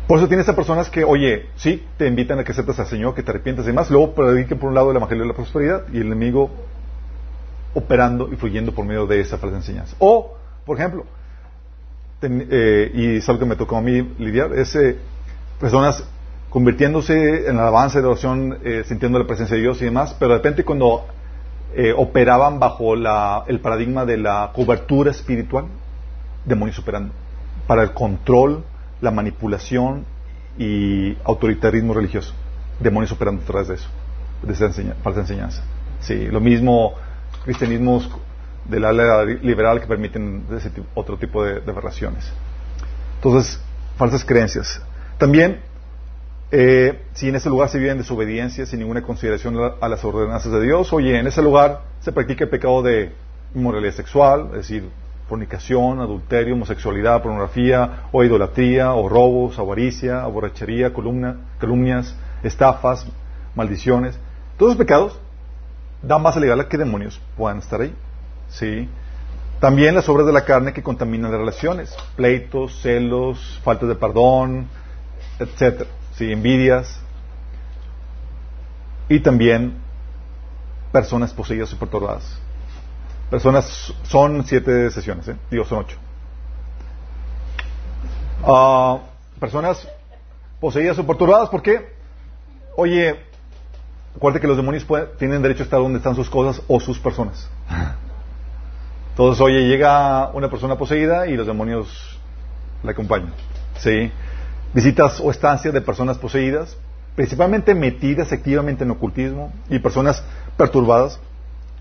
[0.07, 3.15] Por eso tienes a personas que, oye, sí, te invitan a que aceptes al Señor,
[3.15, 5.85] que te arrepientas y demás, luego prediquen por un lado el Evangelio de la Prosperidad
[5.93, 6.51] y el enemigo
[7.75, 9.95] operando y fluyendo por medio de esa falsa enseñanza.
[10.01, 10.35] O,
[10.67, 11.05] por ejemplo,
[12.23, 14.99] eh, y es algo que me tocó a mí lidiar, es eh,
[15.59, 16.05] personas
[16.51, 20.39] convirtiéndose en alabanza y oración, eh, sintiendo la presencia de Dios y demás, pero de
[20.39, 21.07] repente cuando
[21.77, 25.67] eh, operaban bajo la- el paradigma de la cobertura espiritual,
[26.45, 27.13] demonios operando,
[27.69, 28.65] para el control,
[29.01, 30.05] la manipulación
[30.59, 32.35] y autoritarismo religioso,
[32.81, 33.89] demonios operando detrás de eso,
[34.43, 35.63] de esa enseña- falsa enseñanza.
[36.01, 36.95] Sí, lo mismo
[37.45, 38.11] cristianismos
[38.71, 42.33] del ala liberal que permiten ese otro tipo de, aberraciones.
[43.17, 43.61] Entonces,
[43.97, 44.81] falsas creencias.
[45.19, 45.61] También,
[46.51, 50.53] eh, si en ese lugar se vive en desobediencia, sin ninguna consideración a, las ordenanzas
[50.53, 53.13] de Dios, oye, en ese lugar se practica el pecado de
[53.55, 54.89] inmoralidad sexual, es decir,
[55.29, 63.07] fornicación, adulterio, homosexualidad, pornografía, o idolatría, o robos, avaricia, borrachería, columna, calumnias, estafas,
[63.55, 64.19] maldiciones.
[64.57, 65.19] Todos los pecados
[66.03, 67.95] dan base legal a que demonios puedan estar ahí.
[68.51, 68.89] ¿Sí?
[69.61, 74.69] También las obras de la carne que contaminan las relaciones, pleitos, celos, falta de perdón,
[75.39, 76.33] etcétera, ¿sí?
[76.33, 77.01] envidias.
[79.09, 79.75] Y también
[80.93, 82.39] personas poseídas o perturbadas.
[83.29, 85.37] Personas, son siete sesiones, ¿eh?
[85.51, 85.99] digo, son ocho.
[88.43, 88.99] Ah,
[89.39, 89.87] personas
[90.59, 91.93] poseídas o perturbadas, ¿por qué?
[92.77, 93.21] Oye,
[94.17, 94.87] acuérdate que los demonios
[95.19, 97.49] tienen derecho a estar donde están sus cosas o sus personas.
[99.11, 102.19] Entonces, oye, llega una persona poseída y los demonios
[102.83, 103.33] la acompañan.
[103.79, 104.11] ¿Sí?
[104.73, 106.77] Visitas o estancias de personas poseídas,
[107.17, 110.23] principalmente metidas activamente en ocultismo y personas
[110.57, 111.21] perturbadas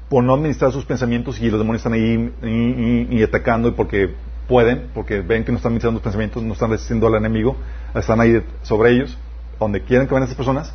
[0.09, 3.71] por no administrar sus pensamientos y los demonios están ahí y, y- y atacando y
[3.71, 4.15] porque
[4.47, 7.55] pueden, porque ven que no están administrando los pensamientos, no están resistiendo al enemigo,
[7.93, 9.15] están ahí sobre ellos,
[9.59, 10.73] donde quieren que vayan esas personas,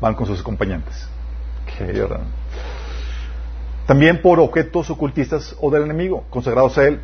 [0.00, 1.08] van con sus acompañantes.
[1.78, 1.84] Qué.
[3.86, 7.00] También por objetos ocultistas o del enemigo, consagrados a él.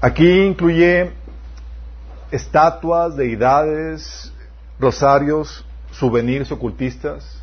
[0.00, 1.10] Aquí incluye
[2.30, 4.32] estatuas, deidades,
[4.78, 7.38] rosarios, souvenirs ocultistas.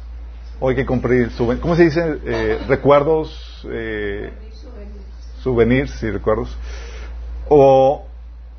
[0.62, 1.30] Hoy que compré,
[1.62, 2.20] ¿cómo se dice?
[2.26, 4.32] Eh, recuerdos, eh,
[5.42, 6.58] souvenirs, sí, recuerdos.
[7.48, 8.06] O,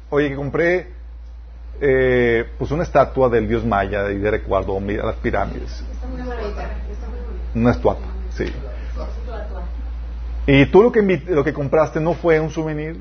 [0.09, 0.89] oye, que compré
[1.81, 5.83] eh, pues una estatua del dios maya y de recuerdo, mira las pirámides.
[5.93, 6.71] Está muy bonita.
[6.91, 7.51] Está muy bonita.
[7.55, 7.99] Una estatua,
[8.47, 8.53] sí.
[10.47, 12.97] Y tú lo que, lo que compraste no fue un souvenir,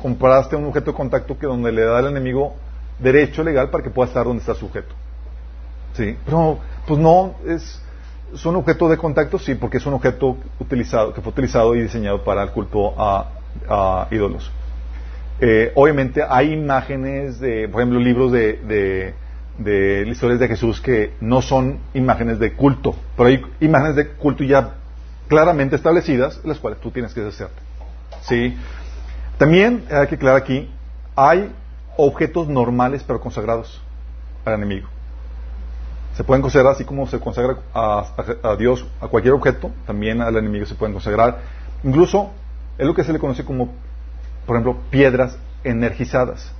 [0.00, 2.56] compraste un objeto de contacto que donde le da al enemigo
[2.98, 4.94] derecho legal para que pueda estar donde está sujeto.
[5.94, 7.82] Sí, pero pues no es
[8.34, 12.24] son objetos de contacto, sí, porque es un objeto utilizado que fue utilizado y diseñado
[12.24, 13.28] para el culto a,
[14.10, 14.50] ídolos.
[15.40, 19.14] Eh, obviamente hay imágenes de, por ejemplo, libros de,
[19.58, 24.44] de historias de Jesús que no son imágenes de culto, pero hay imágenes de culto
[24.44, 24.74] ya
[25.28, 27.60] claramente establecidas, las cuales tú tienes que deshacerte.
[28.22, 28.56] ¿Sí?
[29.38, 30.70] También hay que aclarar aquí,
[31.16, 31.52] hay
[31.96, 33.80] objetos normales pero consagrados
[34.44, 34.88] al enemigo.
[36.16, 38.06] Se pueden consagrar así como se consagra a,
[38.42, 41.38] a- a Dios a cualquier objeto, también al enemigo se pueden consagrar.
[41.84, 42.30] Incluso
[42.78, 43.72] es lo que se le conoce como,
[44.46, 46.52] por ejemplo, piedras energizadas,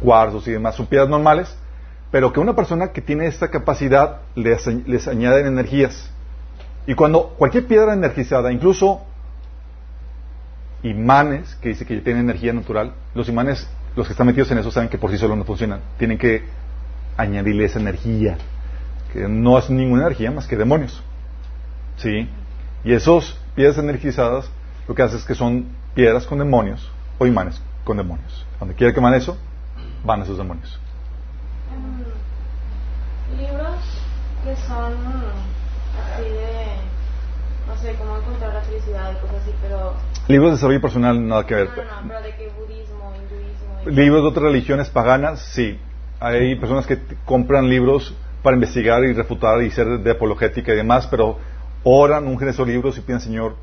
[0.00, 0.74] cuarzos y demás.
[0.74, 1.54] Son piedras normales,
[2.10, 6.10] pero que una persona que tiene esta capacidad les, les añaden energías.
[6.86, 9.02] Y cuando cualquier piedra energizada, incluso
[10.82, 14.70] imanes, que dice que tienen energía natural, los imanes, los que están metidos en eso,
[14.70, 15.80] saben que por sí solos no funcionan.
[15.98, 16.44] Tienen que
[17.16, 18.36] añadirle esa energía,
[19.12, 21.02] que no es ninguna energía más que demonios.
[21.96, 22.28] ¿Sí?
[22.84, 24.50] Y esos piedras energizadas
[24.86, 26.88] lo que hace es que son piedras con demonios
[27.18, 28.46] o imanes con demonios.
[28.60, 29.36] Donde quiera que van eso,
[30.06, 30.78] van esos demonios.
[31.76, 33.78] Mm, libros
[34.44, 34.94] que son
[36.14, 36.66] así de,
[37.66, 39.94] no sé, cómo encontrar la felicidad y cosas así, pero...
[40.28, 41.70] Libros de desarrollo personal, nada que No, ver.
[41.70, 43.90] no, no, pero de que budismo, hinduismo...
[44.02, 45.78] Libros de otras religiones paganas, sí.
[46.20, 51.06] Hay personas que compran libros para investigar y refutar y ser de apologética y demás,
[51.08, 51.38] pero
[51.84, 53.54] oran, ungen esos libros y piden, Señor,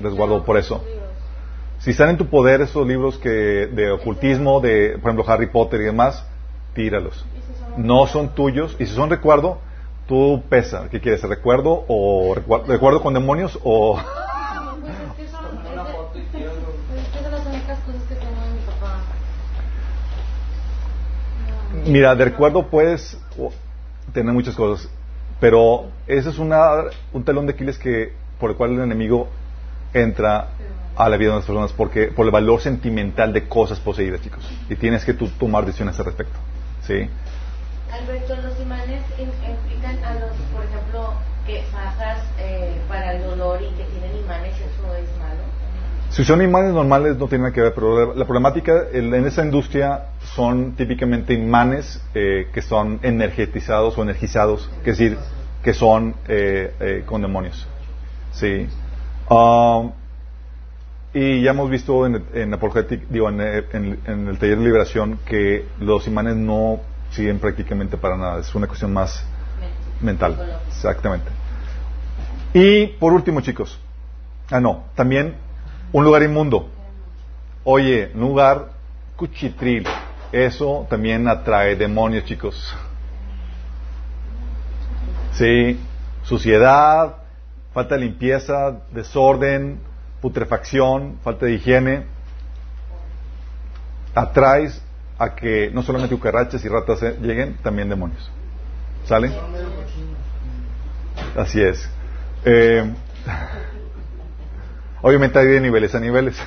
[0.00, 0.82] les guardo por eso.
[0.86, 1.02] Libros.
[1.82, 5.80] Si están en tu poder esos libros que de ocultismo, de, por ejemplo, Harry Potter
[5.80, 6.24] y demás,
[6.74, 7.26] tíralos.
[7.76, 8.76] No son tuyos.
[8.78, 9.58] Y si son recuerdo,
[10.06, 10.88] tú pesa.
[10.92, 11.20] ¿Qué quieres?
[11.22, 14.00] ¿Recuerdo o recuerdo con demonios o...?
[21.84, 23.18] Mira, de recuerdo puedes
[24.12, 24.88] tener muchas cosas,
[25.40, 29.26] pero ese es una, un talón de Aquiles que, por el cual el enemigo
[29.92, 30.50] entra
[30.96, 34.48] a la vida de las personas porque por el valor sentimental de cosas poseídas, chicos.
[34.68, 36.38] Y tienes que tú tomar decisiones al respecto.
[36.86, 37.08] ¿Sí?
[37.92, 41.14] Alberto, los imanes im- implican a los, por ejemplo,
[41.46, 45.40] que fajas eh, para el dolor y que tienen imanes, ¿eso es malo?
[46.10, 50.08] Si son imanes normales no tiene nada que ver, pero la, problemática en, esa industria
[50.34, 55.18] son típicamente imanes eh, que son energetizados o energizados, que es decir,
[55.62, 57.66] que son eh, eh, con demonios.
[58.32, 58.68] Sí.
[59.30, 59.92] Um,
[61.14, 65.18] y ya hemos visto en, en Apologetic, digo, en, en- en el taller de liberación
[65.26, 69.24] que los imanes no siguen prácticamente para nada, es una cuestión más
[70.00, 70.36] mental.
[70.68, 71.26] Exactamente.
[72.54, 73.78] Y por último, chicos,
[74.50, 75.34] ah, no, también
[75.92, 76.68] un lugar inmundo.
[77.64, 78.68] Oye, un lugar
[79.16, 79.86] cuchitril,
[80.32, 82.74] eso también atrae demonios, chicos.
[85.32, 85.78] Sí,
[86.24, 87.16] suciedad,
[87.72, 89.78] falta de limpieza, desorden,
[90.22, 92.04] putrefacción, falta de higiene.
[94.14, 94.80] Atraes
[95.18, 98.30] a que no solamente cucarachas y ratas eh, lleguen, también demonios.
[99.04, 99.32] ¿Sale?
[101.36, 101.90] Así es.
[102.44, 102.94] Eh,
[105.02, 106.40] obviamente hay de niveles a niveles.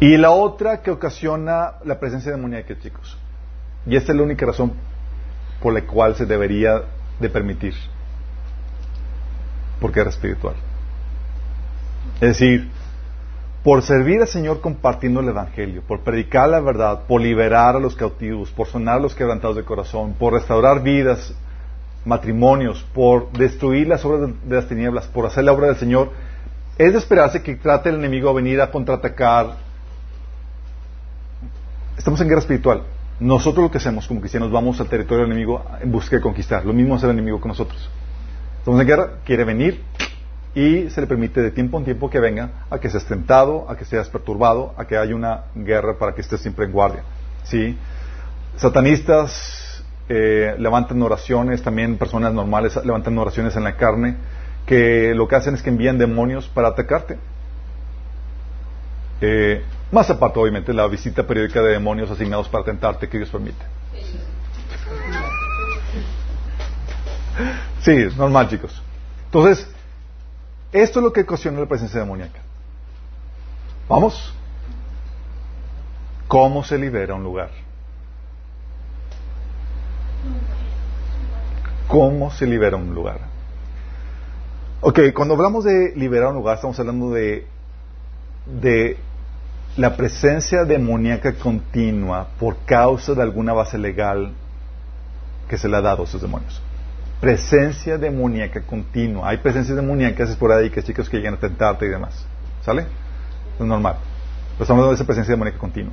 [0.00, 3.18] y la otra que ocasiona la presencia demoníaca, chicos.
[3.84, 4.74] Y esta es la única razón
[5.60, 6.82] por la cual se debería
[7.18, 7.74] de permitir.
[9.80, 10.54] Porque era espiritual.
[12.20, 12.70] Es decir,
[13.62, 17.94] por servir al Señor compartiendo el Evangelio, por predicar la verdad, por liberar a los
[17.94, 21.34] cautivos, por sonar a los quebrantados de corazón, por restaurar vidas
[22.04, 26.10] matrimonios, por destruir las obras de, las tinieblas, por hacer la obra del Señor,
[26.78, 29.56] es de esperarse que trate el enemigo a venir a contraatacar.
[31.98, 32.82] Estamos en guerra espiritual.
[33.18, 36.64] Nosotros lo que hacemos como cristianos vamos al territorio del enemigo en busca de conquistar.
[36.64, 37.90] Lo mismo hace el enemigo con nosotros.
[38.58, 39.82] Estamos en guerra, quiere venir
[40.54, 43.76] y se le permite de tiempo en tiempo que venga a que seas tentado, a
[43.76, 47.02] que seas perturbado, a que haya una guerra para que estés siempre en guardia.
[47.44, 47.78] ¿Sí?
[48.56, 54.16] Satanistas eh, levantan oraciones, también personas normales levantan oraciones en la carne,
[54.66, 57.16] que lo que hacen es que envían demonios para atacarte.
[59.20, 63.64] Eh, más aparte, obviamente, la visita periódica de demonios asignados para tentarte que Dios permite.
[67.82, 68.82] Sí, normal, chicos.
[69.26, 69.68] Entonces,
[70.72, 72.40] esto es lo que ocasiona la presencia demoníaca.
[73.88, 74.34] ¿Vamos?
[76.28, 77.50] ¿Cómo se libera un lugar?
[81.88, 83.18] ¿Cómo se libera un lugar?
[84.80, 87.46] Ok, cuando hablamos de liberar un lugar, estamos hablando de,
[88.46, 88.96] de
[89.76, 94.32] la presencia demoníaca continua por causa de alguna base legal
[95.48, 96.62] que se le ha dado a esos demonios.
[97.20, 99.28] Presencia demoníaca continua.
[99.28, 102.26] Hay presencias demoníacas esporádicas, chicos, que llegan a tentarte y demás.
[102.62, 102.86] ¿Sale?
[103.58, 103.96] Es normal.
[104.52, 105.92] Pero estamos hablando de esa presencia demoníaca continua.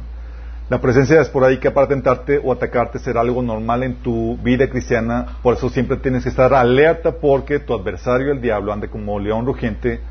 [0.70, 5.56] La presencia esporádica para tentarte o atacarte será algo normal en tu vida cristiana, por
[5.56, 10.02] eso siempre tienes que estar alerta porque tu adversario, el diablo, ande como león rugiente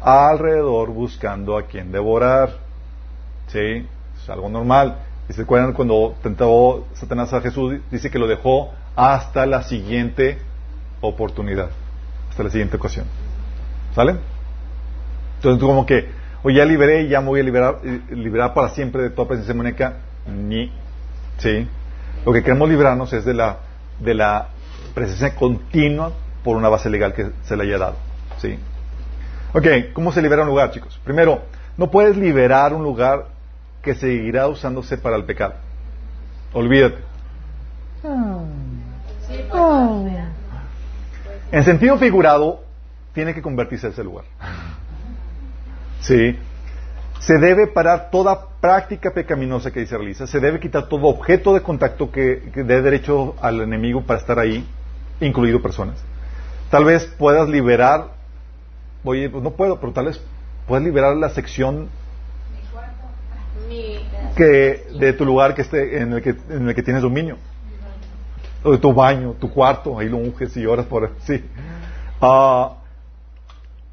[0.00, 2.50] alrededor buscando a quien devorar.
[3.48, 3.86] ¿Sí?
[4.16, 4.98] Es algo normal.
[5.28, 10.38] Y se acuerdan cuando tentó Satanás a Jesús, dice que lo dejó hasta la siguiente
[11.06, 11.70] oportunidad,
[12.30, 13.06] hasta la siguiente ocasión.
[13.94, 14.16] ¿Sale?
[15.36, 16.08] Entonces tú como que,
[16.42, 19.28] oye, ya liberé y ya me voy a liberar, eh, liberar para siempre de toda
[19.28, 19.98] presencia demoníaca.
[20.26, 20.72] Ni.
[21.38, 21.68] ¿Sí?
[22.24, 23.58] Lo que queremos librarnos es de la,
[24.00, 24.48] de la
[24.94, 27.96] presencia continua por una base legal que se le haya dado.
[28.38, 28.58] ¿Sí?
[29.52, 30.98] Ok, ¿cómo se libera un lugar, chicos?
[31.04, 31.42] Primero,
[31.76, 33.26] no puedes liberar un lugar
[33.82, 35.54] que seguirá usándose para el pecado.
[36.52, 36.96] Olvídate.
[41.52, 42.62] En sentido figurado,
[43.12, 44.24] tiene que convertirse ese lugar.
[46.00, 46.36] Sí.
[47.20, 50.26] Se debe parar toda práctica pecaminosa que ahí se realiza.
[50.26, 54.38] Se debe quitar todo objeto de contacto que, que dé derecho al enemigo para estar
[54.38, 54.66] ahí,
[55.20, 56.02] incluido personas.
[56.70, 58.08] Tal vez puedas liberar,
[59.04, 60.20] oye, pues no puedo, pero tal vez
[60.66, 61.88] puedes liberar la sección
[64.36, 67.38] que de tu lugar que esté en el que en el que tienes dominio
[68.64, 71.44] o de tu baño tu cuarto ahí lo unges y oras por sí
[72.20, 72.76] Ah,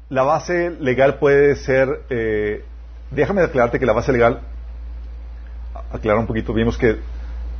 [0.08, 2.64] la base legal puede ser eh,
[3.10, 4.40] déjame aclararte que la base legal
[5.92, 6.98] aclarar un poquito vimos que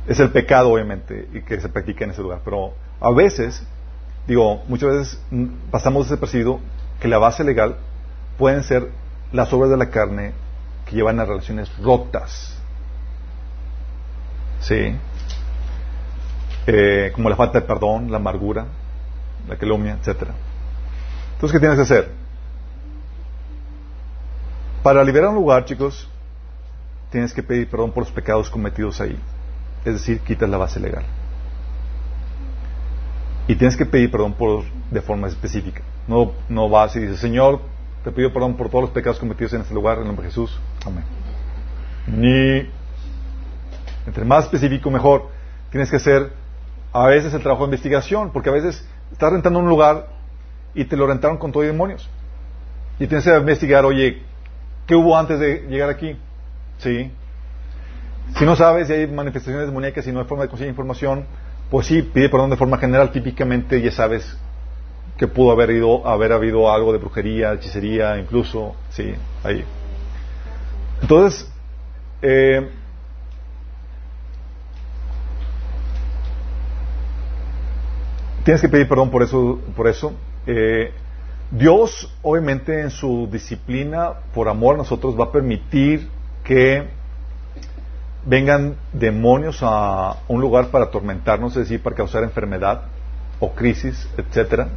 [0.07, 3.63] es el pecado obviamente y que se practica en ese lugar pero a veces
[4.27, 6.59] digo muchas veces mm, pasamos desapercibido
[6.99, 7.77] que la base legal
[8.37, 8.89] pueden ser
[9.31, 10.31] las obras de la carne
[10.85, 12.57] que llevan a relaciones rotas.
[14.61, 14.95] ¿Sí?
[16.65, 18.65] Eh, como la falta de perdón, la amargura,
[19.47, 20.29] la calumnia, etc.
[21.33, 22.11] Entonces, ¿qué tienes que hacer?
[24.81, 26.09] Para liberar un lugar, chicos,
[27.09, 29.17] tienes que pedir perdón por los pecados cometidos ahí.
[29.85, 31.03] Es decir, quitas la base legal.
[33.47, 35.81] Y tienes que pedir perdón por, de forma específica.
[36.07, 37.59] No, no vas y dices, Señor,
[38.03, 40.31] te pido perdón por todos los pecados cometidos en este lugar, en el nombre de
[40.31, 40.57] Jesús.
[40.85, 41.03] Amén.
[42.07, 42.69] Ni,
[44.05, 45.29] entre más específico, mejor.
[45.71, 46.31] Tienes que hacer
[46.93, 50.07] a veces el trabajo de investigación, porque a veces estás rentando un lugar
[50.75, 52.07] y te lo rentaron con todo y demonios.
[52.99, 54.21] Y tienes que investigar, oye,
[54.85, 56.15] ¿qué hubo antes de llegar aquí?
[56.77, 57.11] Sí.
[58.37, 61.25] Si no sabes si hay manifestaciones demoníacas y no hay forma de conseguir información,
[61.69, 63.11] pues sí, pide perdón de forma general.
[63.11, 64.37] Típicamente ya sabes
[65.17, 69.13] que pudo haber ido, haber habido algo de brujería, hechicería, incluso, sí,
[69.43, 69.65] ahí.
[71.01, 71.51] Entonces,
[72.21, 72.69] eh,
[78.43, 80.13] tienes que pedir perdón por eso, por eso.
[80.45, 80.91] Eh,
[81.51, 86.09] Dios, obviamente, en su disciplina, por amor a nosotros, va a permitir
[86.43, 86.87] que
[88.25, 92.83] vengan demonios a un lugar para atormentarnos, es decir, para causar enfermedad
[93.39, 94.69] o crisis, etcétera,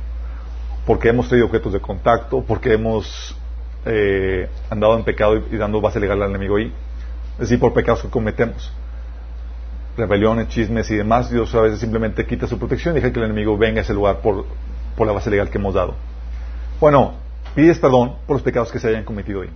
[0.85, 3.37] porque hemos traído objetos de contacto, porque hemos
[3.85, 6.73] eh, andado en pecado y, y dando base legal al enemigo ahí,
[7.35, 8.73] es decir, por pecados que cometemos,
[9.97, 13.27] rebeliones, chismes y demás, Dios a veces simplemente quita su protección y deja que el
[13.27, 14.45] enemigo venga a ese lugar por,
[14.99, 15.95] la base legal que hemos dado.
[16.81, 17.15] Bueno,
[17.55, 19.51] pides perdón por los pecados que se hayan cometido ahí.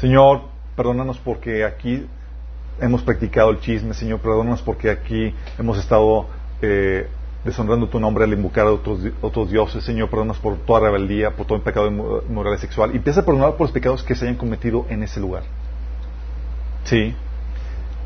[0.00, 0.42] Señor,
[0.76, 2.06] perdónanos porque aquí
[2.80, 6.26] hemos practicado el chisme, Señor, perdónanos porque aquí hemos estado
[6.62, 7.06] eh,
[7.44, 9.84] deshonrando tu nombre al invocar a otros, dioses.
[9.84, 12.92] Señor, perdónanos por toda rebeldía, por todo el pecado moral y sexual.
[12.94, 15.42] Y empieza a perdonar por los pecados que se hayan cometido en ese lugar.
[16.84, 17.14] ¿Sí?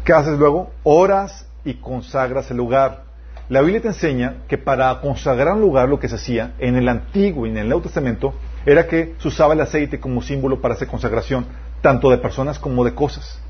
[0.04, 0.70] ¿Qué haces luego?
[0.82, 3.04] Oras y consagras el lugar.
[3.48, 6.90] La Biblia te enseña que para consagrar un lugar lo que se hacía en el
[6.90, 8.34] Antiguo y en el Nuevo Testamento
[8.66, 11.46] era que se usaba el aceite como símbolo para hacer consagración,
[11.80, 13.40] tanto de personas como de cosas.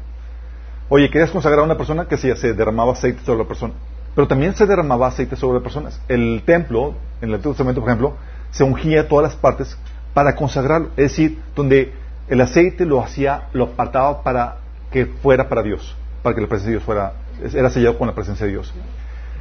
[0.88, 3.74] Oye, querías consagrar a una persona que se, se derramaba aceite sobre la persona,
[4.14, 6.00] pero también se derramaba aceite sobre personas.
[6.06, 8.14] El templo, en el Antiguo Testamento, por ejemplo,
[8.52, 9.76] se ungía todas las partes
[10.12, 11.92] para consagrarlo, es decir, donde
[12.28, 14.58] el aceite lo hacía, lo apartaba para
[14.92, 17.12] que fuera para Dios, para que la presencia de Dios fuera,
[17.52, 18.72] era sellado con la presencia de Dios.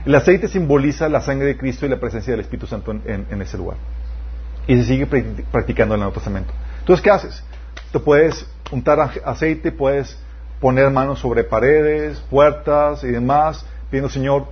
[0.06, 3.58] El aceite simboliza la sangre de Cristo y la presencia del Espíritu Santo en, ese
[3.58, 3.78] lugar.
[4.68, 5.08] Y se sigue
[5.50, 6.54] practicando en el Nuevo Testamento.
[6.80, 7.42] Entonces, ¿qué haces?
[7.94, 10.20] Te puedes untar aceite, puedes
[10.60, 14.48] poner manos sobre paredes, puertas y demás, pidiendo, Señor,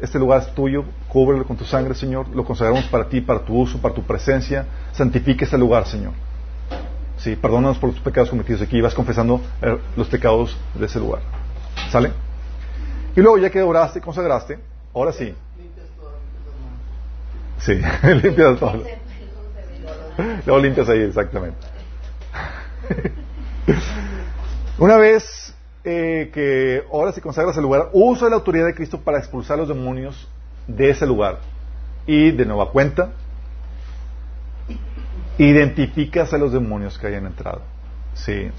[0.00, 3.54] este lugar es tuyo, cúbrelo con tu sangre, Señor, lo consagramos para ti, para tu
[3.54, 6.14] uso, para tu presencia, santifique este lugar, Señor.
[7.18, 11.20] Sí, perdónanos por los pecados cometidos aquí, vas confesando eh, los pecados de ese lugar.
[11.90, 12.12] ¿Sale?
[13.16, 14.58] Y luego, ya que oraste y consagraste,
[14.94, 15.34] ahora sí.
[17.58, 17.74] Sí,
[18.22, 18.84] limpias todo.
[20.46, 21.58] Luego limpias ahí, exactamente.
[24.78, 25.54] Una vez
[25.84, 29.68] eh, que ahora si consagras el lugar, usa la autoridad de Cristo para expulsar los
[29.68, 30.28] demonios
[30.66, 31.38] de ese lugar.
[32.06, 33.10] Y de nueva cuenta,
[35.38, 37.62] identificas a los demonios que hayan entrado.
[38.14, 38.50] Sí.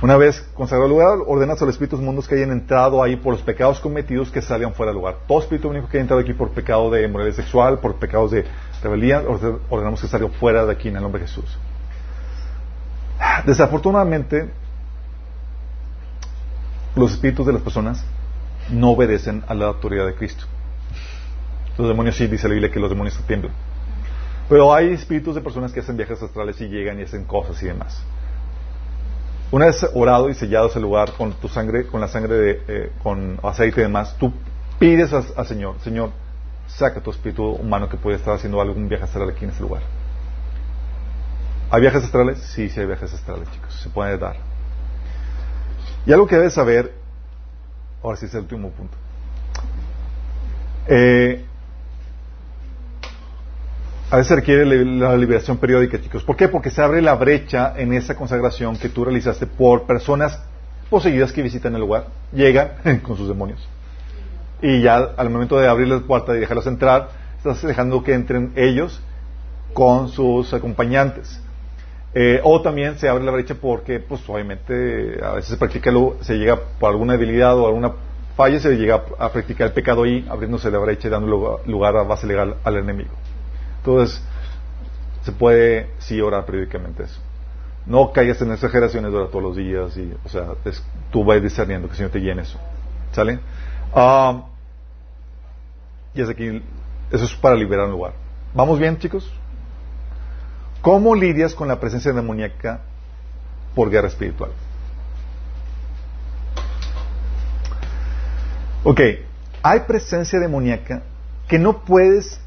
[0.00, 3.32] Una vez consagrado el lugar, ordenas a los espíritus mundos que hayan entrado ahí por
[3.32, 5.16] los pecados cometidos que salgan fuera del lugar.
[5.26, 8.44] Todo espíritu único que haya entrado aquí por pecado de moralidad sexual, por pecados de
[8.80, 9.24] rebeldía,
[9.68, 11.58] ordenamos que salga fuera de aquí en el nombre de Jesús.
[13.44, 14.48] Desafortunadamente,
[16.94, 18.04] los espíritus de las personas
[18.70, 20.44] no obedecen a la autoridad de Cristo.
[21.76, 23.52] Los demonios sí, dice la Biblia que los demonios tiemblan.
[24.48, 27.66] Pero hay espíritus de personas que hacen viajes astrales y llegan y hacen cosas y
[27.66, 28.00] demás.
[29.50, 32.92] Una vez orado y sellado ese lugar con tu sangre, con la sangre de, eh,
[33.02, 34.32] con aceite y demás, tú
[34.78, 36.10] pides al, Señor, Señor,
[36.66, 39.82] saca tu espíritu humano que puede estar haciendo algún viaje astral aquí en ese lugar.
[41.70, 42.38] ¿Hay viajes astrales?
[42.38, 43.72] Sí, sí hay viajes astrales, chicos.
[43.82, 44.36] Se puede dar.
[46.04, 46.94] Y algo que debes saber,
[48.02, 48.96] ahora sí es el último punto.
[50.88, 51.44] Eh,
[54.10, 56.24] a veces requiere la liberación periódica, chicos.
[56.24, 56.48] ¿Por qué?
[56.48, 60.42] Porque se abre la brecha en esa consagración que tú realizaste por personas
[60.88, 62.70] poseídas que visitan el lugar, llegan
[63.02, 63.68] con sus demonios.
[64.62, 68.52] Y ya al momento de abrir la puerta y dejarlos entrar, estás dejando que entren
[68.56, 69.00] ellos
[69.74, 71.40] con sus acompañantes.
[72.14, 76.38] Eh, o también se abre la brecha porque, pues obviamente, a veces se practica, se
[76.38, 77.92] llega por alguna debilidad o alguna
[78.34, 82.04] falla, se llega a practicar el pecado ahí, abriéndose la brecha y dando lugar a
[82.04, 83.10] base legal al enemigo.
[83.88, 84.20] Entonces,
[85.22, 87.18] se puede sí orar periódicamente eso.
[87.86, 90.48] No caigas en exageraciones de todos los días y, o sea,
[91.10, 92.58] tú vas discerniendo que el Señor te en eso.
[93.12, 93.40] ¿Sale?
[93.94, 94.44] Ah,
[96.12, 96.62] y es aquí,
[97.10, 98.12] eso es para liberar un lugar.
[98.52, 99.32] ¿Vamos bien, chicos?
[100.82, 102.80] ¿Cómo lidias con la presencia demoníaca
[103.74, 104.50] por guerra espiritual?
[108.84, 109.00] Ok,
[109.62, 111.04] hay presencia demoníaca
[111.48, 112.38] que no puedes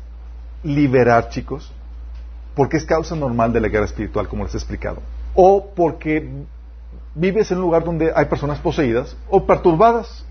[0.64, 1.72] liberar, chicos,
[2.56, 5.02] porque es causa normal de la guerra espiritual, como les he explicado,
[5.34, 6.30] o porque
[7.16, 10.26] vives en un lugar donde hay personas poseídas o perturbadas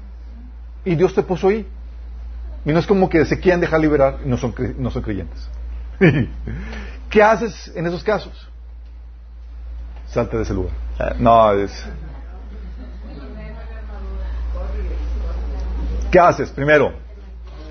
[0.84, 1.66] y Dios te puso ahí.
[2.64, 5.48] Y no es como que se quieran dejar liberar y no son, no son creyentes.
[7.10, 8.48] ¿Qué haces en esos casos?
[10.06, 10.72] Salte de ese lugar.
[10.98, 11.86] Eh, no, es...
[16.10, 16.50] ¿Qué haces?
[16.50, 16.92] Primero,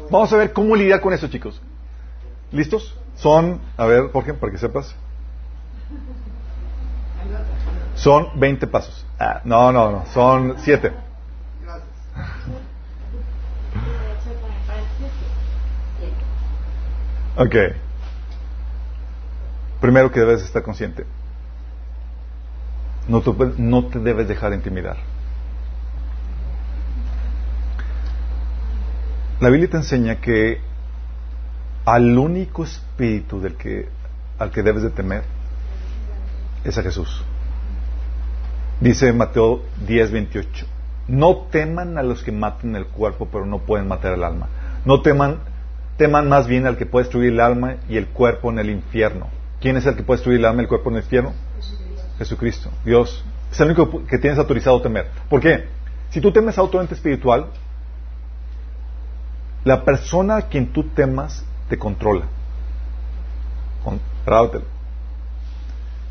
[0.09, 1.61] vamos a ver cómo lidiar con eso, chicos.
[2.51, 2.95] ¿Listos?
[3.15, 4.95] Son, a ver, Jorge, para que sepas.
[7.95, 9.05] Son 20 pasos.
[9.19, 10.91] Ah, no, no, no, son 7.
[17.37, 17.55] Ok.
[19.81, 21.05] Primero que debes estar consciente.
[23.07, 24.97] No te, no te debes dejar intimidar.
[29.39, 30.61] La Biblia te enseña que
[31.89, 33.89] al único espíritu del que,
[34.37, 35.23] al que debes de temer
[36.63, 37.23] es a Jesús.
[38.79, 40.67] Dice Mateo 10, 28.
[41.07, 44.49] No teman a los que maten el cuerpo, pero no pueden matar el alma.
[44.85, 45.39] No teman,
[45.97, 49.27] teman más bien al que puede destruir el alma y el cuerpo en el infierno.
[49.59, 51.33] ¿Quién es el que puede destruir el alma y el cuerpo en el infierno?
[52.19, 52.69] Jesucristo.
[52.85, 53.25] Dios.
[53.51, 55.07] Es el único que tienes autorizado a temer.
[55.27, 55.65] ¿Por qué?
[56.11, 57.47] Si tú temes a otro ente espiritual,
[59.65, 62.25] La persona a quien tú temas te controla.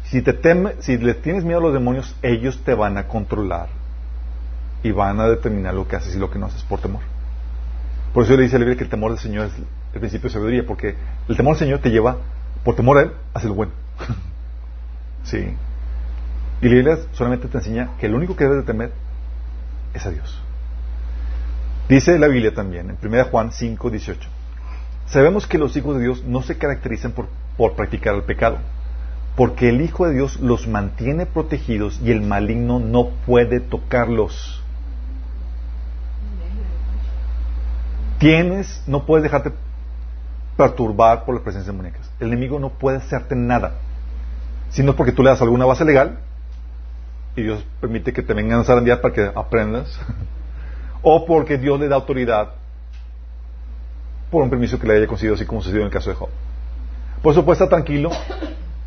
[0.05, 3.69] Si, te teme, si le tienes miedo a los demonios, ellos te van a controlar
[4.83, 7.03] y van a determinar lo que haces y lo que no haces por temor.
[8.15, 9.53] Por eso le dice la Biblia que el temor del Señor es
[9.93, 10.95] el principio de sabiduría, porque
[11.29, 12.17] el temor del Señor te lleva,
[12.65, 13.73] por temor a Él, hacia lo bueno.
[15.25, 15.55] sí.
[16.63, 18.93] Y la Biblia solamente te enseña que el único que debes de temer
[19.93, 20.43] es a Dios.
[21.89, 24.29] Dice la Biblia también, en 1 Juan 5, 18.
[25.11, 27.29] Sabemos que los hijos de Dios no se caracterizan por,
[27.75, 28.59] practicar el pecado,
[29.37, 34.63] porque el Hijo de Dios los mantiene protegidos y el maligno no puede tocarlos.
[38.19, 39.53] Tienes, no puedes dejarte
[40.57, 42.11] perturbar por la presencia de muñecas.
[42.21, 43.75] El enemigo no puede hacerte nada,
[44.71, 46.19] sino porque tú le das alguna base legal
[47.35, 49.99] y Dios permite que te vengan a zarandear para que aprendas,
[51.03, 52.51] o porque Dios le da autoridad
[54.31, 56.29] por un permiso que le haya concedido, así como sucedió en el caso de Job.
[57.23, 58.11] Por eso puede estar tranquilo.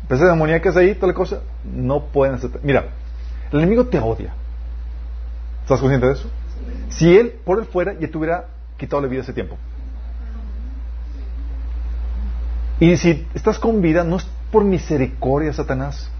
[0.08, 2.50] Presencia de demoníacas ahí, toda la cosa, no pueden hacer.
[2.62, 2.86] Mira,
[3.50, 4.32] el enemigo te odia.
[5.62, 6.28] ¿Estás consciente de eso?
[6.90, 8.46] Si él, por él fuera, ya te hubiera
[8.76, 9.56] quitado la vida hace tiempo.
[12.80, 16.10] Y si estás con vida, no es por misericordia, Satanás.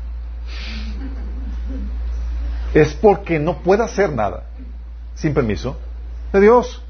[2.73, 4.45] Es porque no puede hacer nada
[5.15, 5.77] sin permiso
[6.33, 6.83] de Dios.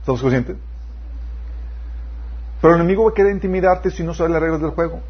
[0.00, 0.56] ¿Estamos conscientes?
[2.60, 5.00] Pero el enemigo va a querer intimidarte si no sabes las reglas del juego.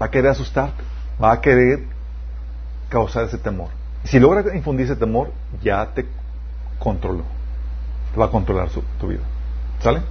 [0.00, 0.82] Va a querer asustarte.
[1.22, 1.84] Va a querer
[2.88, 3.68] causar ese temor.
[4.04, 5.32] Si logra infundir ese temor,
[5.62, 6.06] ya te
[6.78, 7.24] controló.
[8.12, 8.68] Te va a controlar
[9.00, 9.22] tu vida.
[9.80, 10.02] ¿Sale?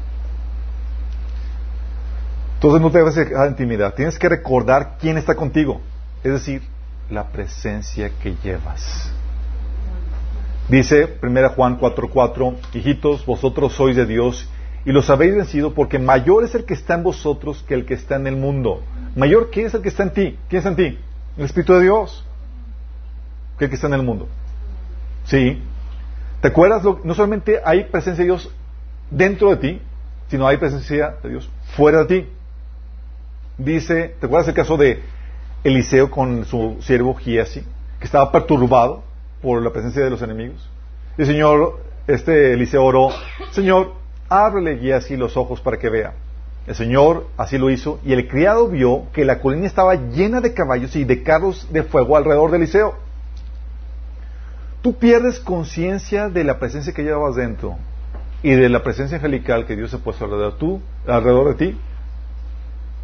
[2.55, 3.91] Entonces no te debes dejar intimidar.
[3.93, 5.81] Tienes que recordar quién está contigo.
[6.23, 6.63] Es decir,
[7.09, 9.11] la presencia que llevas.
[10.67, 14.49] Dice 1 Juan 4:4, hijitos, vosotros sois de Dios
[14.85, 17.95] y los habéis vencido porque mayor es el que está en vosotros que el que
[17.95, 18.81] está en el mundo.
[19.15, 20.37] Mayor, ¿quién es el que está en ti?
[20.49, 20.99] ¿Quién está en ti?
[21.37, 22.23] El Espíritu de Dios.
[23.57, 24.27] Que el que está en el mundo.
[25.25, 25.61] Sí.
[26.41, 26.83] ¿Te acuerdas?
[26.83, 28.51] Lo- no solamente hay presencia de Dios
[29.09, 29.81] dentro de ti,
[30.29, 32.29] sino hay presencia de Dios fuera de ti.
[33.57, 35.01] Dice, ¿te acuerdas el caso de
[35.63, 37.61] Eliseo con su siervo Giesi,
[37.99, 39.03] que estaba perturbado
[39.41, 40.69] por la presencia de los enemigos?
[41.17, 43.09] Y el Señor, este Eliseo oró,
[43.51, 43.93] Señor,
[44.29, 46.13] ábrele Giesi los ojos para que vea.
[46.67, 50.53] El Señor así lo hizo, y el criado vio que la colina estaba llena de
[50.53, 52.95] caballos y de carros de fuego alrededor de Eliseo.
[54.81, 57.77] Tú pierdes conciencia de la presencia que llevabas dentro
[58.41, 61.79] y de la presencia angelical que Dios ha puesto alrededor, tú, alrededor de ti,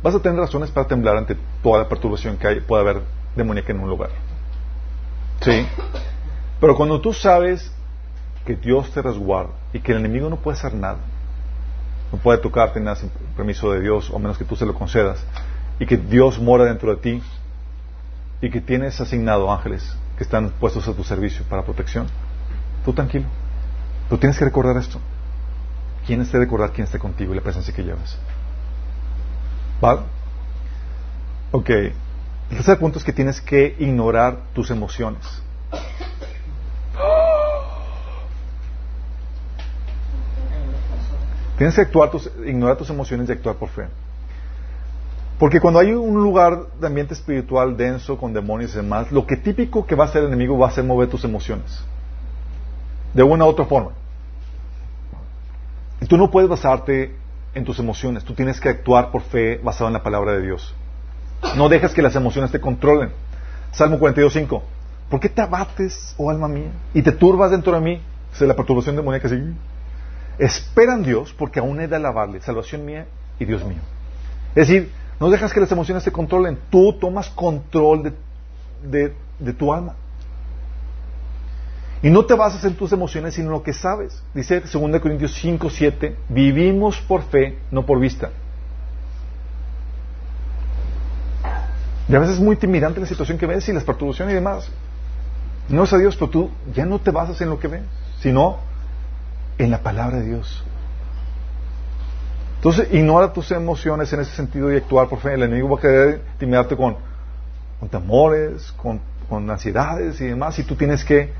[0.03, 3.01] vas a tener razones para temblar ante toda la perturbación que hay, puede haber
[3.35, 4.09] demoníaca en un lugar.
[5.41, 5.65] Sí.
[6.59, 7.71] Pero cuando tú sabes
[8.45, 10.99] que Dios te resguarda y que el enemigo no puede hacer nada,
[12.11, 15.23] no puede tocarte nada sin permiso de Dios, o menos que tú se lo concedas,
[15.79, 17.23] y que Dios mora dentro de ti,
[18.41, 22.07] y que tienes asignado ángeles que están puestos a tu servicio para protección,
[22.83, 23.25] tú tranquilo.
[24.09, 24.99] Tú tienes que recordar esto.
[26.05, 28.17] Tienes que recordar quién está contigo y la presencia que llevas.
[29.83, 30.03] ¿Va?
[31.51, 31.69] Ok.
[31.69, 31.93] El
[32.49, 35.25] tercer punto es que tienes que ignorar tus emociones.
[41.61, 42.09] Tienes que actuar
[42.47, 43.83] ignorar tus emociones y actuar por fe.
[45.37, 49.37] Porque cuando hay un lugar de ambiente espiritual denso, con demonios y demás, lo que
[49.37, 51.83] típico que va a hacer el enemigo va a ser mover tus emociones.
[53.13, 53.91] De una u otra forma.
[56.01, 57.15] Y tú no puedes basarte
[57.53, 58.23] en tus emociones.
[58.23, 60.73] Tú tienes que actuar por fe basado en la palabra de Dios.
[61.55, 63.11] No dejes que las emociones te controlen.
[63.69, 64.63] Salmo 42.5.
[65.11, 68.01] ¿Por qué te abates, oh alma mía, y te turbas dentro de mí?
[68.33, 69.27] Es la perturbación demoníaca.
[69.27, 69.35] Así.
[70.41, 72.41] Espera en Dios porque aún he de alabarle.
[72.41, 73.05] Salvación mía
[73.39, 73.77] y Dios mío.
[74.55, 76.57] Es decir, no dejas que las emociones te controlen.
[76.71, 78.13] Tú tomas control de,
[78.83, 79.95] de- de tu alma.
[82.01, 84.23] Y no te basas en tus emociones, sino en lo que sabes.
[84.33, 88.31] Dice 2 Corintios 5, 7, vivimos por fe, no por vista.
[92.09, 94.67] Y a veces es muy intimidante la situación que ves y las perturbaciones y demás.
[95.69, 97.83] No es a Dios, pero tú ya no te basas en lo que ves,
[98.19, 98.57] sino
[99.57, 100.63] en la palabra de Dios.
[102.55, 105.33] Entonces, ignora tus emociones en ese sentido y actuar por fe.
[105.33, 106.95] El enemigo va a querer intimidarte con,
[107.79, 111.31] con temores, con, con ansiedades y demás, y tú tienes que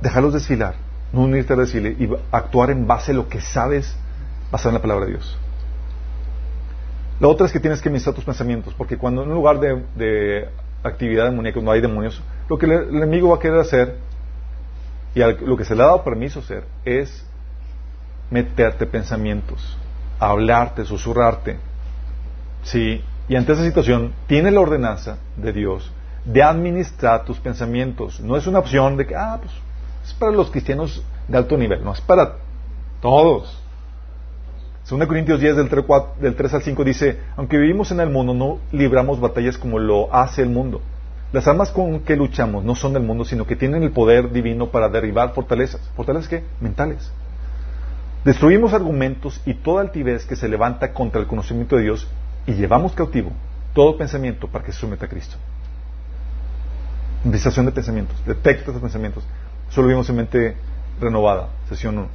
[0.00, 0.74] dejarlos desfilar,
[1.12, 3.96] no unirte al desfile y actuar en base a lo que sabes
[4.52, 5.36] basado en la palabra de Dios.
[7.18, 9.82] La otra es que tienes que administrar tus pensamientos, porque cuando en un lugar de,
[9.96, 10.48] de
[10.82, 13.96] actividad demoníaca, no hay demonios, lo que el enemigo va a querer hacer,
[15.16, 17.26] y al- lo que se le ha dado permiso hacer, es
[18.30, 19.76] meterte pensamientos,
[20.20, 21.58] hablarte, susurrarte.
[22.62, 25.90] Sí, y ante esa situación tiene la ordenanza de Dios
[26.26, 28.20] de administrar tus pensamientos.
[28.20, 29.52] No es una opción de que, ah, pues
[30.04, 32.34] es para los cristianos de alto nivel, no, es para
[33.00, 33.58] todos.
[34.86, 35.84] 2 Corintios 10 del 3,
[36.20, 40.14] del 3 al 5 dice, aunque vivimos en el mundo, no libramos batallas como lo
[40.14, 40.82] hace el mundo.
[41.32, 44.70] Las armas con que luchamos no son del mundo, sino que tienen el poder divino
[44.70, 45.80] para derribar fortalezas.
[45.96, 46.44] ¿Fortalezas qué?
[46.60, 47.10] Mentales.
[48.24, 52.08] Destruimos argumentos y toda altivez que se levanta contra el conocimiento de Dios
[52.46, 53.32] y llevamos cautivo
[53.76, 55.36] todo pensamiento para que se someta a Cristo.
[57.26, 58.16] Investigación de pensamientos.
[58.24, 59.22] Detecta esos pensamientos.
[59.68, 60.56] Solo vimos en mente
[60.98, 62.08] renovada, sesión 1.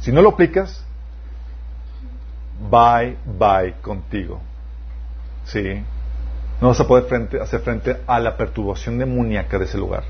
[0.00, 0.84] Si no lo aplicas,
[2.70, 4.38] bye, bye contigo.
[5.46, 5.82] ¿Sí?
[6.60, 10.04] No vas a poder frente, hacer frente a la perturbación demoníaca de ese lugar.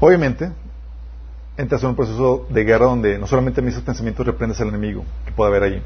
[0.00, 0.50] Obviamente,
[1.56, 5.04] entras en un proceso de guerra donde no solamente en esos pensamientos reprendes al enemigo
[5.24, 5.82] que puede haber allí.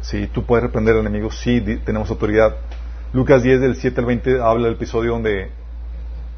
[0.00, 2.56] Si tú puedes reprender al enemigo, sí, tenemos autoridad.
[3.12, 5.50] Lucas 10, del 7 al 20, habla del episodio donde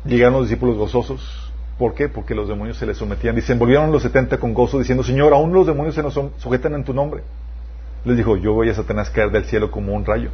[0.05, 1.53] llegaron los discípulos gozosos.
[1.79, 2.09] ¿Por qué?
[2.09, 3.35] Porque los demonios se les sometían.
[3.35, 6.85] Dicen, volvieron los 70 con gozo, diciendo, Señor, aún los demonios se nos sujetan en
[6.85, 7.23] tu nombre.
[8.05, 10.31] Les dijo, yo voy a Satanás caer del cielo como un rayo.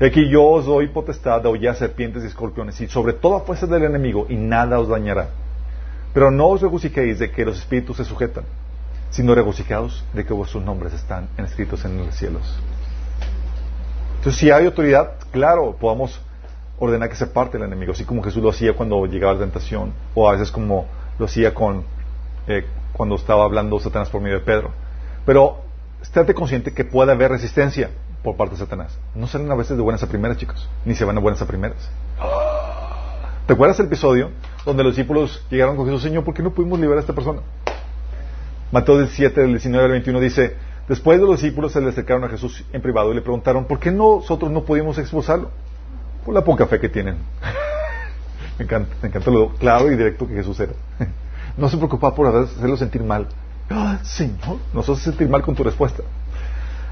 [0.00, 3.82] Aquí yo os doy potestad de hollar serpientes y escorpiones y sobre toda fuerza del
[3.82, 5.28] enemigo y nada os dañará.
[6.14, 8.44] Pero no os regocijéis de que los espíritus se sujetan,
[9.10, 12.58] sino regocijaos de que vuestros nombres están escritos en los cielos.
[14.16, 16.18] Entonces, si hay autoridad, claro, podamos
[16.78, 19.92] ordenar que se parte el enemigo, así como Jesús lo hacía cuando llegaba la tentación,
[20.14, 20.86] o a veces como
[21.18, 21.84] lo hacía con,
[22.46, 22.64] eh,
[22.94, 24.70] cuando estaba hablando Satanás por medio de Pedro.
[25.26, 25.58] Pero
[26.00, 27.90] estate consciente que puede haber resistencia
[28.22, 28.96] por parte de Satanás.
[29.14, 31.46] No salen a veces de buenas a primeras, chicos, ni se van a buenas a
[31.46, 31.90] primeras.
[33.46, 34.30] ¿Te acuerdas el episodio
[34.64, 37.40] donde los discípulos llegaron con Jesús, Señor, ¿por qué no pudimos liberar a esta persona?
[38.70, 40.56] Mateo 17, del 19 al 21 dice,
[40.88, 43.80] después de los discípulos se le acercaron a Jesús en privado y le preguntaron, ¿por
[43.80, 45.50] qué nosotros no pudimos expulsarlo?
[46.24, 47.16] Por la poca fe que tienen.
[48.58, 50.74] me, encanta, me encanta lo claro y directo que Jesús era.
[51.56, 53.26] no se preocupaba por hacerlo sentir mal.
[53.68, 56.02] Ah, Señor, nos hace sentir mal con tu respuesta.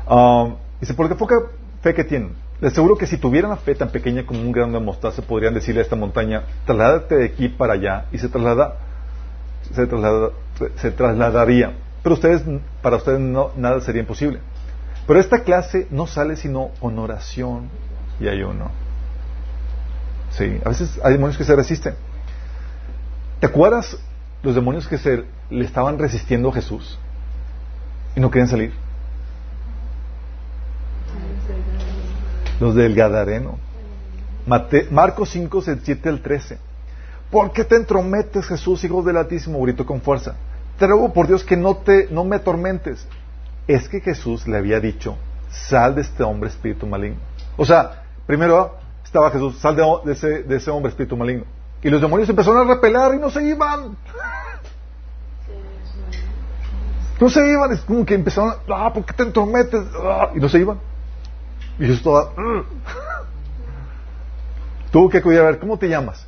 [0.08, 1.36] Um, Dice, porque poca
[1.82, 2.32] fe que tienen.
[2.60, 5.54] Les aseguro que si tuvieran la fe tan pequeña como un grano de mostaza, podrían
[5.54, 8.76] decirle a esta montaña, trasládate de aquí para allá, y se traslada,
[9.72, 10.30] se, traslada,
[10.76, 11.74] se trasladaría.
[12.02, 12.42] Pero ustedes,
[12.82, 14.40] para ustedes no, nada sería imposible.
[15.06, 17.68] Pero esta clase no sale sino con oración
[18.20, 18.70] y ayuno.
[20.30, 21.94] Sí, a veces hay demonios que se resisten.
[23.40, 23.96] ¿Te acuerdas
[24.42, 26.98] los demonios que se le estaban resistiendo a Jesús
[28.16, 28.72] y no querían salir?
[32.60, 33.58] Los del Gadareno.
[34.90, 36.58] Marcos 5, 7 al 13.
[37.30, 39.60] ¿Por qué te entrometes, Jesús, hijo del Altísimo?
[39.62, 40.36] Gritó con fuerza.
[40.78, 43.06] Te ruego por Dios que no, te, no me atormentes.
[43.66, 45.16] Es que Jesús le había dicho,
[45.50, 47.18] sal de este hombre espíritu maligno.
[47.56, 51.44] O sea, primero estaba Jesús, sal de, ese, de ese hombre espíritu maligno.
[51.82, 53.96] Y los demonios empezaron a repelar y no se iban.
[57.20, 59.82] No se iban, es como que empezaron, ah, ¿por qué te entrometes?
[60.02, 60.78] Ah, y no se iban.
[61.78, 62.32] Y yo estaba...
[62.36, 62.64] Mm".
[64.90, 66.26] Tuvo que cuidar, a ver, ¿cómo te llamas?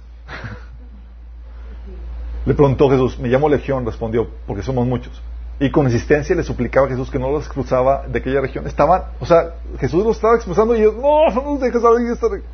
[2.44, 5.20] Le preguntó Jesús, me llamo Legión, respondió, porque somos muchos.
[5.58, 8.66] Y con insistencia le suplicaba a Jesús que no los expulsaba de aquella región.
[8.66, 12.14] Estaban, o sea, Jesús los estaba expulsando y ellos, no, no nos dejes salir de
[12.14, 12.50] esta región.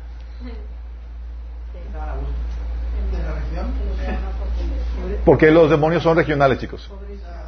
[5.23, 6.89] Porque los demonios son regionales, chicos.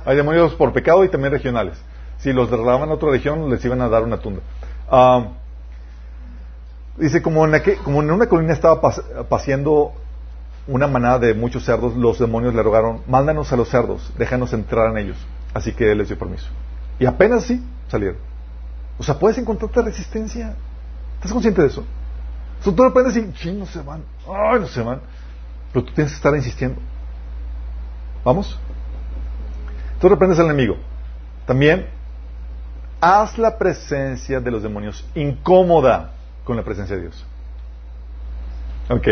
[0.05, 1.77] Hay demonios por pecado y también regionales.
[2.19, 4.41] Si los derramaban a otra región, les iban a dar una tunda.
[4.91, 5.27] Ah,
[6.97, 8.81] dice, como en, una colina estaba
[9.29, 9.93] paseando
[10.67, 14.91] una manada de muchos cerdos, los demonios le rogaron, mándanos a los cerdos, déjanos entrar
[14.91, 15.17] en ellos.
[15.53, 16.47] Así que él les dio permiso.
[16.99, 18.17] Y apenas sí, salieron.
[18.99, 20.55] O sea, puedes encontrarte resistencia.
[21.15, 21.85] ¿Estás consciente de eso?
[22.63, 24.99] tú de repente sí, no se van, ay, no se van.
[25.71, 26.79] Pero tú tienes que estar insistiendo.
[28.23, 28.59] ¿Vamos?
[30.01, 30.75] Tú reprendes al enemigo.
[31.45, 31.87] También
[33.01, 36.11] haz la presencia de los demonios incómoda
[36.43, 37.25] con la presencia de Dios.
[38.89, 39.03] Ok,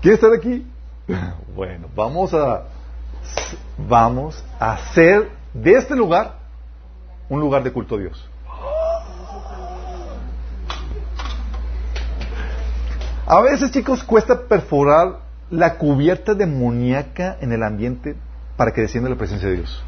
[0.00, 0.66] ¿quieres estar aquí?
[1.54, 2.62] Bueno, vamos a
[3.76, 6.34] vamos a hacer de este lugar
[7.28, 8.28] un lugar de culto a Dios.
[13.26, 15.18] A veces, chicos, cuesta perforar
[15.50, 18.16] la cubierta demoníaca en el ambiente
[18.56, 19.84] para que descienda la presencia de Dios.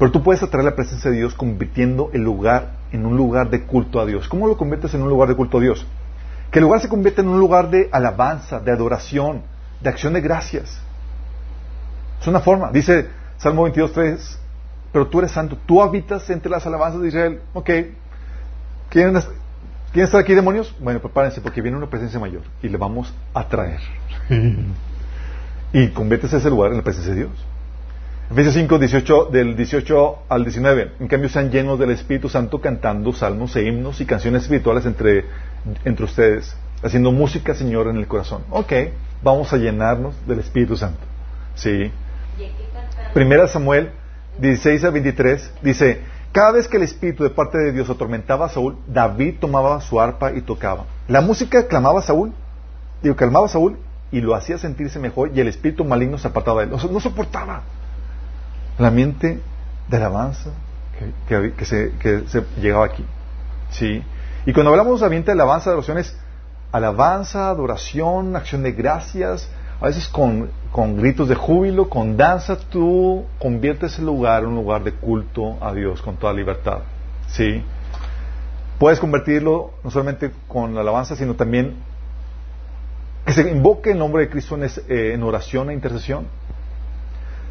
[0.00, 3.66] Pero tú puedes atraer la presencia de Dios convirtiendo el lugar en un lugar de
[3.66, 4.28] culto a Dios.
[4.28, 5.86] ¿Cómo lo conviertes en un lugar de culto a Dios?
[6.50, 9.42] Que el lugar se convierta en un lugar de alabanza, de adoración,
[9.78, 10.80] de acción de gracias.
[12.18, 12.72] Es una forma.
[12.72, 14.38] Dice Salmo 22, 3.
[14.90, 17.40] Pero tú eres santo, tú habitas entre las alabanzas de Israel.
[17.52, 17.70] Ok.
[18.88, 19.12] ¿Quieren,
[19.92, 20.74] ¿quieren estar aquí, demonios?
[20.80, 23.80] Bueno, prepárense porque viene una presencia mayor y le vamos a traer.
[25.74, 27.49] y conviertes ese lugar en la presencia de Dios.
[28.30, 30.92] Efesios 5, 18, del 18 al 19.
[31.00, 35.24] En cambio, sean llenos del Espíritu Santo cantando salmos e himnos y canciones espirituales entre,
[35.84, 38.44] entre ustedes, haciendo música, Señor, en el corazón.
[38.50, 38.72] Ok,
[39.24, 41.00] vamos a llenarnos del Espíritu Santo.
[41.56, 41.90] Sí.
[43.12, 43.90] Primera Samuel
[44.38, 46.00] 16 al 23 dice,
[46.30, 50.00] cada vez que el Espíritu de parte de Dios atormentaba a Saúl, David tomaba su
[50.00, 50.84] arpa y tocaba.
[51.08, 52.32] La música clamaba a Saúl,
[53.02, 53.76] digo, calmaba a Saúl
[54.12, 56.92] y lo hacía sentirse mejor y el espíritu maligno se apartaba de él.
[56.92, 57.62] no soportaba
[58.80, 59.40] la mente
[59.88, 60.50] de alabanza
[61.28, 61.92] que, se,
[62.60, 63.04] llegaba aquí.
[63.70, 64.02] ¿Sí?
[64.46, 66.16] Y cuando hablamos de ambiente de alabanza, de adoración es
[66.72, 69.48] alabanza, adoración, acción de gracias,
[69.80, 74.56] a veces con, con, gritos de júbilo, con danza, tú conviertes el lugar en un
[74.56, 76.80] lugar de culto a Dios con toda libertad.
[77.28, 77.62] ¿Sí?
[78.78, 81.76] Puedes convertirlo no solamente con la alabanza, sino también
[83.24, 86.26] que se invoque el nombre de Cristo en, eh, en oración e intercesión.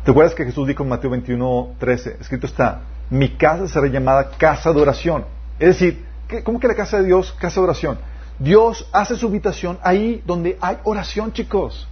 [0.09, 2.17] ¿Te acuerdas que Jesús dijo en Mateo 21, 13?
[2.19, 2.81] Escrito está,
[3.11, 5.23] mi casa será llamada casa de oración.
[5.59, 6.03] Es decir,
[6.43, 7.99] ¿cómo que la casa de Dios, casa de oración?
[8.39, 11.87] Dios hace su habitación ahí donde hay oración, chicos.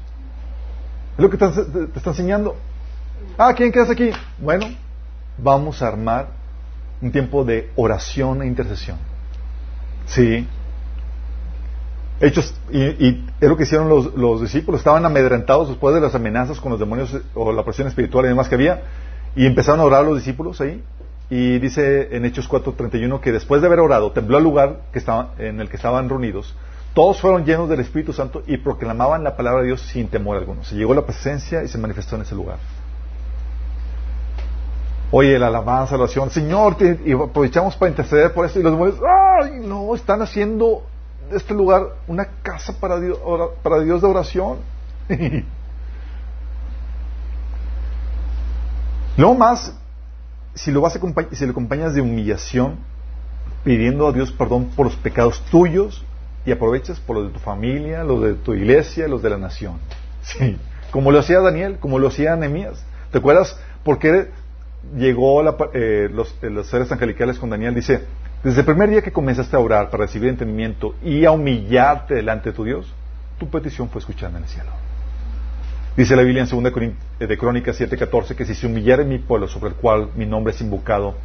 [1.15, 1.45] Es lo que te,
[1.95, 2.56] está enseñando.
[3.38, 4.10] Ah, ¿quién quedas aquí?
[4.39, 4.65] Bueno,
[5.38, 6.30] vamos a armar
[6.99, 8.98] un tiempo de oración e intercesión.
[10.07, 10.48] Sí.
[12.19, 16.72] Hechos, y, es lo que hicieron los, discípulos, estaban amedrentados después de las amenazas con
[16.72, 18.81] los demonios o la presión espiritual y demás que había,
[19.35, 20.84] y empezaron a orar los discípulos ahí,
[21.30, 25.34] y dice en Hechos 4:31 que después de haber orado, tembló el lugar que estaba,
[25.38, 26.56] en el que estaban reunidos,
[26.95, 30.64] todos fueron llenos del Espíritu Santo y proclamaban la palabra de Dios sin temor alguno.
[30.64, 32.57] Se llegó la presencia y se manifestó en ese lugar.
[35.11, 36.76] Oye, la alabanza, la oración, Señor,
[37.06, 38.99] y aprovechamos para interceder por esto y los demonios,
[39.39, 39.60] ¡ay!
[39.61, 40.84] No, están haciendo
[41.32, 43.20] este lugar una casa para Dios,
[43.64, 44.58] para Dios de oración.
[49.18, 49.74] no más,
[50.54, 50.99] si lo, vas a,
[51.36, 52.78] si lo acompañas de humillación,
[53.64, 56.04] pidiendo a Dios perdón por los pecados tuyos
[56.45, 59.80] y aprovechas por los de tu familia, los de tu iglesia, los de la nación.
[60.22, 60.58] Sí.
[60.91, 62.84] Como lo hacía Daniel, como lo hacía Nehemías.
[63.12, 64.30] ¿Te acuerdas por qué
[64.98, 65.41] llegó
[65.74, 67.74] eh, los, eh, los seres angelicales con Daniel?
[67.74, 68.02] Dice,
[68.44, 72.52] desde el primer día que comenzaste a orar para recibir entendimiento y a humillarte delante
[72.52, 72.94] de tu Dios,
[73.40, 74.70] tu petición fue escuchada en el cielo.
[75.96, 76.74] Dice la Biblia en 2
[77.20, 80.54] eh, de Crónicas 7:14 que si se humillare mi pueblo sobre el cual mi nombre
[80.54, 81.16] es invocado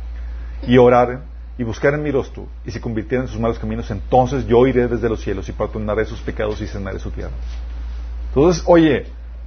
[0.66, 1.20] y oraren
[1.58, 5.10] y buscaren mi rostro y se convirtieran en sus malos caminos, entonces yo iré desde
[5.10, 7.32] los cielos y perdonaré sus pecados y sanaré su tierra.
[8.28, 9.04] Entonces, oye,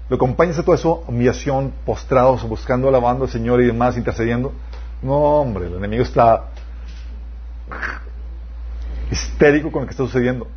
[0.10, 1.04] ¿lo acompañas a todo eso?
[1.08, 4.54] Humillación, postrados, buscando, alabando al Señor y demás, intercediendo.
[5.02, 6.52] No, hombre, el enemigo está
[9.12, 10.48] histérico con lo que está sucediendo.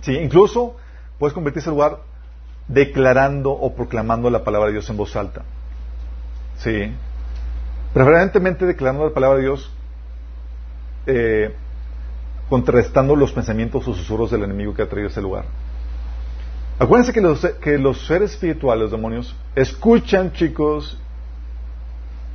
[0.00, 0.76] Sí, incluso
[1.18, 1.98] puedes convertirse en lugar
[2.68, 5.42] declarando o proclamando la palabra de Dios en voz alta.
[6.58, 6.92] Sí.
[7.94, 9.72] Preferentemente declarando la palabra de Dios
[11.06, 11.54] eh,
[12.48, 15.44] contrarrestando los pensamientos o susurros del enemigo que ha traído a ese lugar.
[16.78, 20.98] Acuérdense que los, que los seres espirituales, los demonios, escuchan, chicos,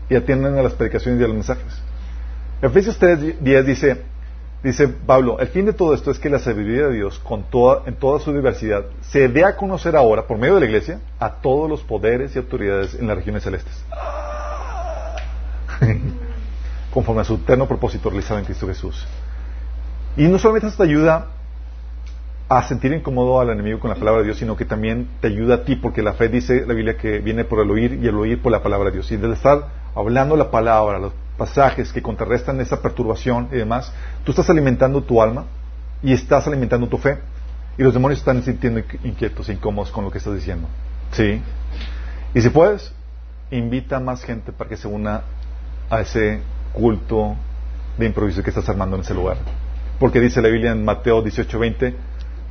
[0.09, 1.82] y atienden a las predicaciones y a los mensajes.
[2.63, 4.01] Efesios 3.10 dice,
[4.63, 7.81] dice Pablo, el fin de todo esto es que la sabiduría de Dios, con toda,
[7.87, 11.29] en toda su diversidad, se dé a conocer ahora, por medio de la iglesia, a
[11.29, 13.73] todos los poderes y autoridades en las regiones celestes.
[16.93, 19.05] Conforme a su eterno propósito realizado en Cristo Jesús.
[20.15, 21.31] Y no solamente esto te ayuda
[22.47, 25.55] a sentir incómodo al enemigo con la palabra de Dios, sino que también te ayuda
[25.55, 28.15] a ti, porque la fe dice la Biblia que viene por el oír y el
[28.15, 29.11] oír por la palabra de Dios.
[29.11, 33.91] Y desde estar hablando la palabra, los pasajes que contrarrestan esa perturbación y demás,
[34.23, 35.45] tú estás alimentando tu alma
[36.01, 37.19] y estás alimentando tu fe.
[37.77, 40.67] Y los demonios están sintiendo inquietos incómodos con lo que estás diciendo.
[41.11, 41.41] ¿Sí?
[42.35, 42.93] Y si puedes,
[43.49, 45.21] invita a más gente para que se una
[45.89, 46.41] a ese
[46.73, 47.35] culto
[47.97, 49.37] de improviso que estás armando en ese lugar.
[49.99, 51.95] Porque dice la Biblia en Mateo 18:20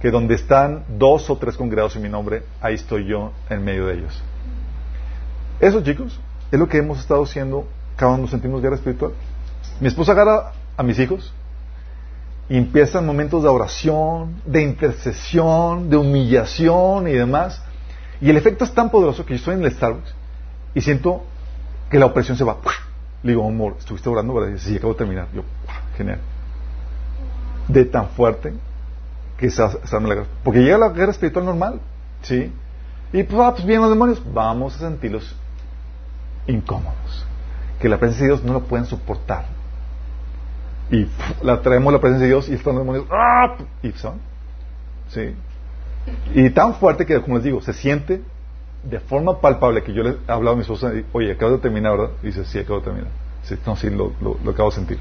[0.01, 3.87] que donde están dos o tres congregados en mi nombre, ahí estoy yo en medio
[3.87, 4.21] de ellos.
[5.61, 6.19] Eso, chicos,
[6.51, 9.13] es lo que hemos estado haciendo cuando nos sentimos guerra espiritual.
[9.81, 11.33] Mi esposa agarra a mis hijos
[12.49, 17.63] y empiezan momentos de oración, de intercesión, de humillación y demás.
[18.21, 20.15] Y el efecto es tan poderoso que yo estoy en el Starbucks
[20.75, 21.23] y siento
[21.91, 22.57] que la opresión se va.
[23.23, 24.59] Le digo, amor, estuviste orando, ¿verdad?
[24.59, 25.29] Sí, acabo de terminar.
[25.33, 25.43] Yo,
[25.97, 26.19] genial.
[27.69, 28.53] De tan fuerte
[29.37, 30.29] que se, arma la guerra.
[30.43, 31.81] Porque llega la guerra espiritual normal,
[32.23, 32.53] ¿sí?
[33.13, 35.35] Y pues, ah, pues vienen los demonios, vamos a sentirlos
[36.47, 37.27] incómodos,
[37.83, 39.45] que la presencia de Dios no lo pueden soportar.
[40.89, 41.09] Y
[41.43, 43.57] la traemos la presencia de Dios y están los demonios, ¡ah!
[43.83, 44.21] y son,
[45.09, 45.35] sí.
[46.33, 48.23] Y tan fuerte que, como les digo, se siente
[48.85, 51.59] de forma palpable que yo le he hablado a mi esposa, y, oye, acabo de
[51.59, 52.15] terminar, ¿verdad?
[52.23, 53.11] Dice, sí, acabo de terminar.
[53.43, 54.99] Sí, no, sí, lo, lo, lo acabo de sentir.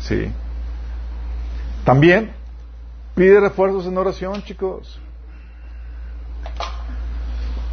[0.00, 0.30] Sí.
[1.84, 2.32] También
[3.14, 5.00] pide refuerzos en oración, chicos.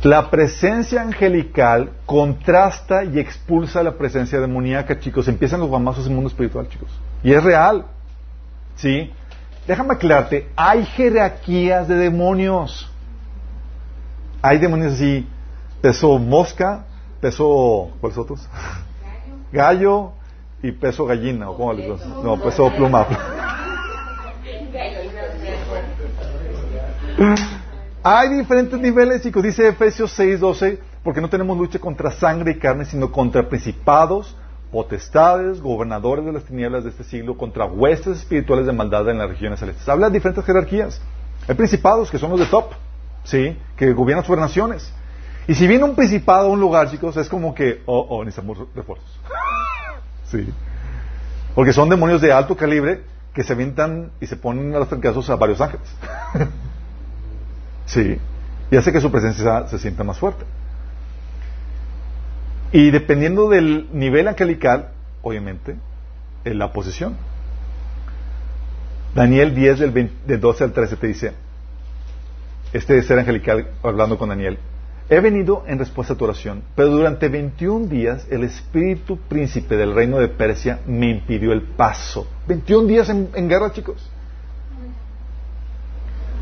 [0.04, 5.28] La presencia angelical contrasta y expulsa la presencia demoníaca, chicos.
[5.28, 6.90] Empiezan los mamazos en el mundo espiritual, chicos.
[7.24, 7.86] Y es real.
[8.76, 9.12] ¿Sí?
[9.68, 12.92] Déjame aclararte, hay jerarquías de demonios.
[14.42, 15.28] Hay demonios así,
[15.82, 16.86] peso mosca,
[17.20, 18.50] peso, ¿cuáles otros?
[19.52, 20.14] Gallo
[20.64, 22.00] y peso gallina, ¿o cómo les digo?
[22.24, 23.06] No, peso pluma.
[28.04, 29.44] Hay diferentes niveles, chicos.
[29.44, 34.36] Dice Efesios 6:12, porque no tenemos lucha contra sangre y carne, sino contra principados,
[34.72, 39.30] potestades, gobernadores de las tinieblas de este siglo, contra huestes espirituales de maldad en las
[39.30, 39.88] regiones celestes.
[39.88, 41.00] Habla de diferentes jerarquías.
[41.48, 42.72] Hay principados que son los de top,
[43.24, 43.56] ¿sí?
[43.76, 44.92] Que gobiernan sobre naciones.
[45.48, 48.58] Y si viene un principado a un lugar, chicos, es como que, oh, oh, necesitamos
[48.76, 49.20] refuerzos.
[50.26, 50.52] sí.
[51.54, 53.04] Porque son demonios de alto calibre
[53.34, 55.88] que se avientan y se ponen a los trancazos a varios ángeles.
[57.92, 58.18] sí.
[58.72, 60.46] Y hace que su presencia se sienta más fuerte.
[62.72, 64.92] Y dependiendo del nivel angelical,
[65.22, 65.76] obviamente,
[66.46, 67.18] en la posición.
[69.14, 71.34] Daniel 10 del, 20 del 12 al 13 te dice,
[72.72, 74.58] este ser angelical hablando con Daniel,
[75.10, 79.94] he venido en respuesta a tu oración, pero durante 21 días el espíritu príncipe del
[79.94, 82.26] reino de Persia me impidió el paso.
[82.48, 84.10] 21 días en, en guerra, chicos.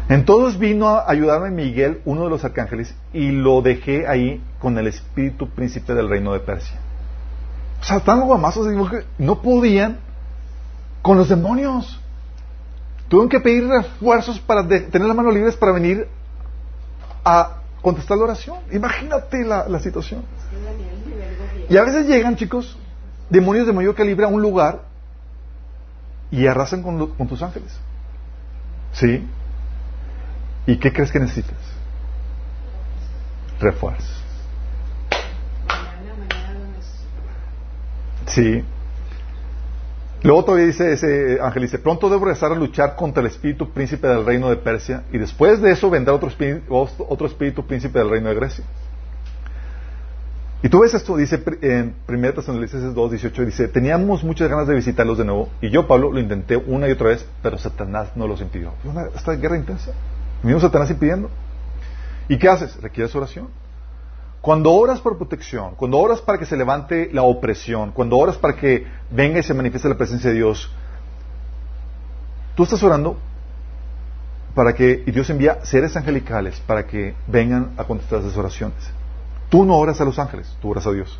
[0.09, 4.87] Entonces vino a ayudarme Miguel, uno de los arcángeles, y lo dejé ahí con el
[4.87, 6.79] espíritu príncipe del reino de Persia.
[7.79, 8.67] O sea, tan guamazos
[9.19, 9.99] no podían
[11.03, 11.99] con los demonios.
[13.07, 16.07] Tuvieron que pedir refuerzos para de- tener las manos libres para venir
[17.23, 18.57] a contestar la oración.
[18.71, 20.23] Imagínate la, situación.
[21.69, 22.77] Y a veces llegan, chicos,
[23.29, 24.81] demonios de mayor calibre a un lugar
[26.31, 27.77] y arrasan con, con tus ángeles.
[28.91, 29.23] ¿Sí?
[30.69, 31.57] ¿Y qué crees que necesitas?
[33.59, 34.23] Refuerzos.
[38.27, 38.63] Sí.
[40.21, 44.07] Luego todavía dice ese ángel, dice, pronto debo regresar a luchar contra el espíritu príncipe
[44.07, 48.11] del reino de Persia y después de eso vendrá otro espíritu, otro espíritu príncipe del
[48.11, 48.63] reino de Grecia.
[50.61, 54.75] Y tú ves esto, dice en 1 Tesalonicenses 2, 18, dice, teníamos muchas ganas de
[54.75, 58.27] visitarlos de nuevo y yo, Pablo, lo intenté una y otra vez, pero Satanás no
[58.27, 58.73] los impidió.
[59.15, 59.93] Esta guerra intensa.
[60.43, 61.29] Vino Satanás impidiendo.
[62.27, 62.79] ¿Y qué haces?
[62.81, 63.49] Requieres oración.
[64.41, 68.55] Cuando oras por protección, cuando oras para que se levante la opresión, cuando oras para
[68.55, 70.71] que venga y se manifieste la presencia de Dios,
[72.55, 73.17] tú estás orando
[74.55, 78.77] para que, y Dios envía seres angelicales para que vengan a contestar esas oraciones.
[79.49, 81.19] Tú no oras a los ángeles, tú oras a Dios.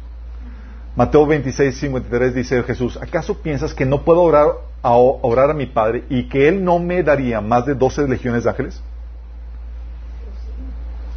[0.95, 4.47] Mateo 26, 53 dice Jesús, ¿acaso piensas que no puedo orar
[4.81, 8.45] a, orar a mi Padre y que Él no me daría más de 12 legiones
[8.45, 8.81] de ángeles?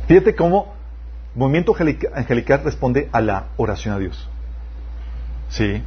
[0.06, 0.74] Fíjate cómo
[1.34, 4.28] movimiento angelica- angelical responde a la oración a Dios.
[5.48, 5.82] Sí.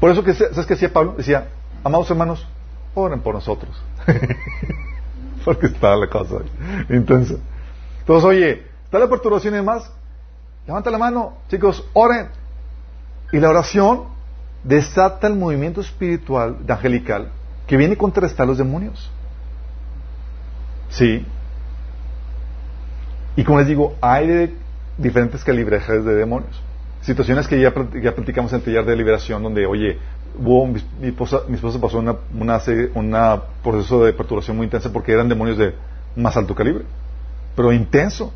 [0.00, 1.14] Por eso que, ¿sabes qué decía Pablo?
[1.16, 1.48] Decía,
[1.84, 2.46] amados hermanos,
[2.94, 3.70] oren por nosotros.
[5.44, 6.36] Porque está la cosa
[6.88, 7.34] intensa.
[8.00, 9.90] Entonces, oye, está la perturbación y demás.
[10.66, 12.28] Levanta la mano, chicos, oren.
[13.32, 14.04] Y la oración
[14.64, 17.30] desata el movimiento espiritual angelical
[17.66, 19.10] que viene a contrarrestar los demonios.
[20.90, 21.24] Sí.
[23.36, 24.54] Y como les digo, hay de
[24.98, 26.62] diferentes calibrejes de demonios.
[27.02, 27.72] Situaciones que ya,
[28.02, 29.98] ya platicamos en el de liberación, donde, oye,
[30.38, 32.60] hubo, mi, esposa, mi esposa pasó una, una,
[32.94, 35.74] una proceso de perturbación muy intensa porque eran demonios de
[36.16, 36.84] más alto calibre,
[37.54, 38.32] pero intenso.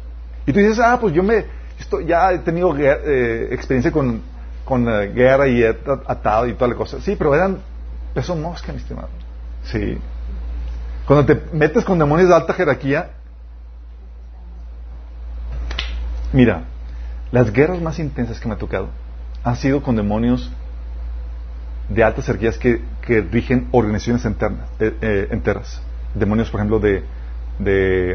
[0.47, 1.45] Y tú dices, ah, pues yo me,
[1.79, 4.21] esto, ya he tenido eh, experiencia con,
[4.65, 7.01] con eh, guerra y he at- atado y toda la cosa.
[7.01, 7.59] Sí, pero eran
[8.15, 9.09] peso mosca, mi estimado.
[9.65, 9.99] Sí.
[11.07, 13.11] Cuando te metes con demonios de alta jerarquía,
[16.33, 16.65] Mira,
[17.33, 18.89] las guerras más intensas que me ha tocado
[19.43, 20.51] han sido con demonios
[21.89, 25.83] de altas jerarquías que, que rigen organizaciones eh, eh, enteras.
[26.15, 27.03] Demonios, por ejemplo, de,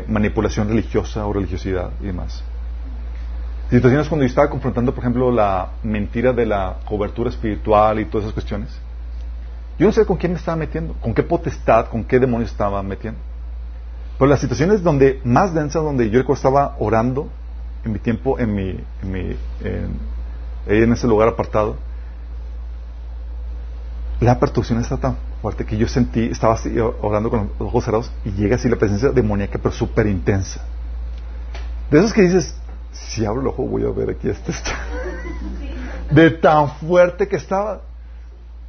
[0.07, 2.43] manipulación religiosa o religiosidad y demás.
[3.69, 8.25] Situaciones cuando yo estaba confrontando, por ejemplo, la mentira de la cobertura espiritual y todas
[8.25, 8.69] esas cuestiones.
[9.77, 12.81] Yo no sé con quién me estaba metiendo, con qué potestad, con qué demonio estaba
[12.81, 13.19] metiendo.
[14.17, 17.29] Pero las situaciones donde más densas, donde yo estaba orando
[17.85, 18.69] en mi tiempo, en mi,
[19.03, 19.99] en mi, en-
[20.67, 21.77] en ese lugar apartado,
[24.19, 28.11] la perturbación está tan fuerte que yo sentí, estaba así orando con los ojos cerrados
[28.23, 30.61] y llega así la presencia demoníaca, pero súper intensa.
[31.91, 32.55] De esos que dices,
[32.91, 34.71] si abro el ojo voy a ver aquí este está.
[36.11, 37.81] De tan fuerte que estaba.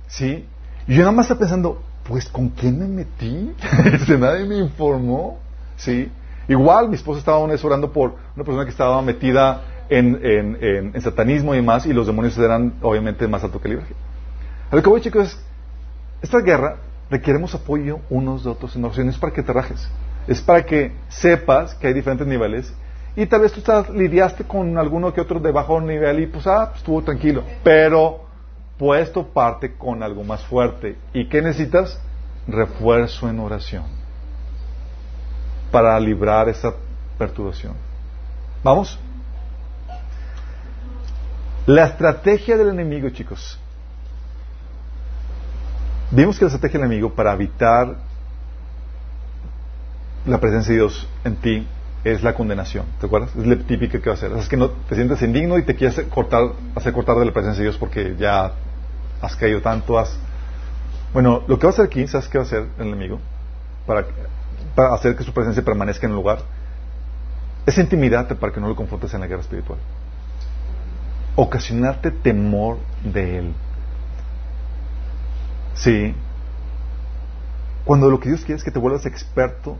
[0.08, 0.46] ¿Sí?
[0.86, 3.52] Y yo nada más estaba pensando, pues ¿con quién me metí?
[3.92, 5.38] Este, nadie me informó.
[5.76, 6.10] ¿Sí?
[6.48, 10.90] Igual mi esposa estaba una vez orando por una persona que estaba metida en, en,
[10.94, 13.86] en, satanismo y demás, y los demonios eran obviamente más alto calibre.
[14.70, 15.44] A lo que voy, chicos, es,
[16.22, 16.76] esta guerra
[17.10, 19.88] requeremos apoyo unos de otros en oraciones para que te rajes.
[20.26, 22.72] Es para que sepas que hay diferentes niveles
[23.14, 26.46] y tal vez tú estás, lidiaste con alguno que otro de bajo nivel y pues,
[26.46, 27.42] ah, pues, estuvo tranquilo.
[27.62, 28.24] Pero
[28.76, 30.96] puesto parte con algo más fuerte.
[31.12, 32.00] ¿Y qué necesitas?
[32.46, 34.05] Refuerzo en oración
[35.70, 36.72] para librar esa
[37.18, 37.74] perturbación.
[38.62, 38.98] ¿Vamos?
[41.66, 43.58] La estrategia del enemigo, chicos.
[46.10, 47.96] Vimos que la estrategia del enemigo para evitar
[50.24, 51.66] la presencia de Dios en ti
[52.04, 52.86] es la condenación.
[53.00, 53.34] ¿Te acuerdas?
[53.34, 54.32] Es la típica que va a hacer.
[54.32, 57.62] Es que no te sientes indigno y te quieres cortar, hacer cortar de la presencia
[57.62, 58.52] de Dios porque ya
[59.20, 60.16] has caído tanto, has...
[61.12, 63.18] Bueno, lo que va a hacer aquí, ¿sabes qué va a hacer el enemigo?
[63.86, 64.04] Para,
[64.76, 66.38] para hacer que su presencia permanezca en el lugar.
[67.64, 69.78] Es intimidarte para que no lo confrontes en la guerra espiritual.
[71.34, 73.54] Ocasionarte temor de Él.
[75.74, 76.14] Sí.
[77.84, 79.76] Cuando lo que Dios quiere es que te vuelvas experto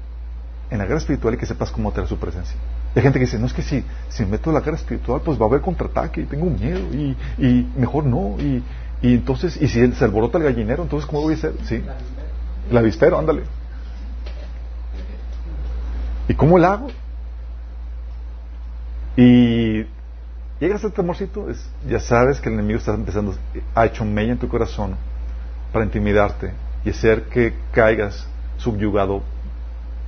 [0.71, 2.57] en la guerra espiritual y que sepas cómo traer su presencia.
[2.95, 5.21] Hay gente que dice, no es que si, si me meto en la guerra espiritual,
[5.23, 8.37] pues va a haber contraataque y tengo miedo y, y mejor no.
[8.39, 8.65] Y,
[9.03, 11.53] y, entonces, y si se alborota el gallinero, entonces ¿cómo voy a hacer?
[11.65, 11.85] Sí.
[12.71, 13.43] La avispero, ándale.
[16.29, 16.89] ¿Y cómo la hago?
[19.17, 19.87] Y
[20.61, 23.35] llegas al temorcito, es, ya sabes que el enemigo está empezando,
[23.75, 24.97] ha hecho mella en tu corazón
[25.73, 26.53] para intimidarte
[26.85, 28.27] y hacer que caigas
[28.59, 29.23] subyugado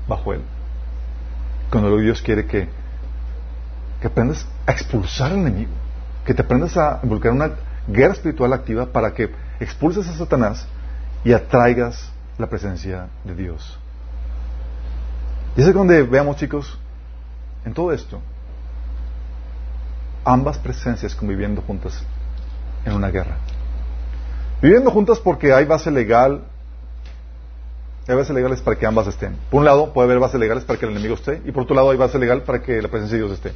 [0.06, 0.42] bajo él.
[1.70, 2.68] Cuando Dios quiere que,
[4.00, 5.70] que aprendas a expulsar al enemigo,
[6.24, 7.52] que te aprendas a involucrar una
[7.86, 9.30] guerra espiritual activa para que
[9.60, 10.66] expulses a Satanás
[11.24, 13.78] y atraigas la presencia de Dios.
[15.58, 16.78] Y es donde veamos, chicos,
[17.64, 18.20] en todo esto,
[20.24, 22.00] ambas presencias conviviendo juntas
[22.84, 23.38] en una guerra.
[24.62, 26.44] Viviendo juntas porque hay base legal
[28.06, 29.36] hay bases legales para que ambas estén.
[29.50, 31.76] Por un lado, puede haber bases legales para que el enemigo esté, y por otro
[31.76, 33.52] lado, hay base legal para que la presencia de Dios esté.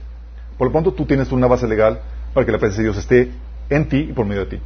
[0.59, 2.01] Por lo pronto, tú tienes una base legal
[2.35, 3.31] para que la presencia de Dios esté
[3.71, 4.63] en ti y por medio de ti.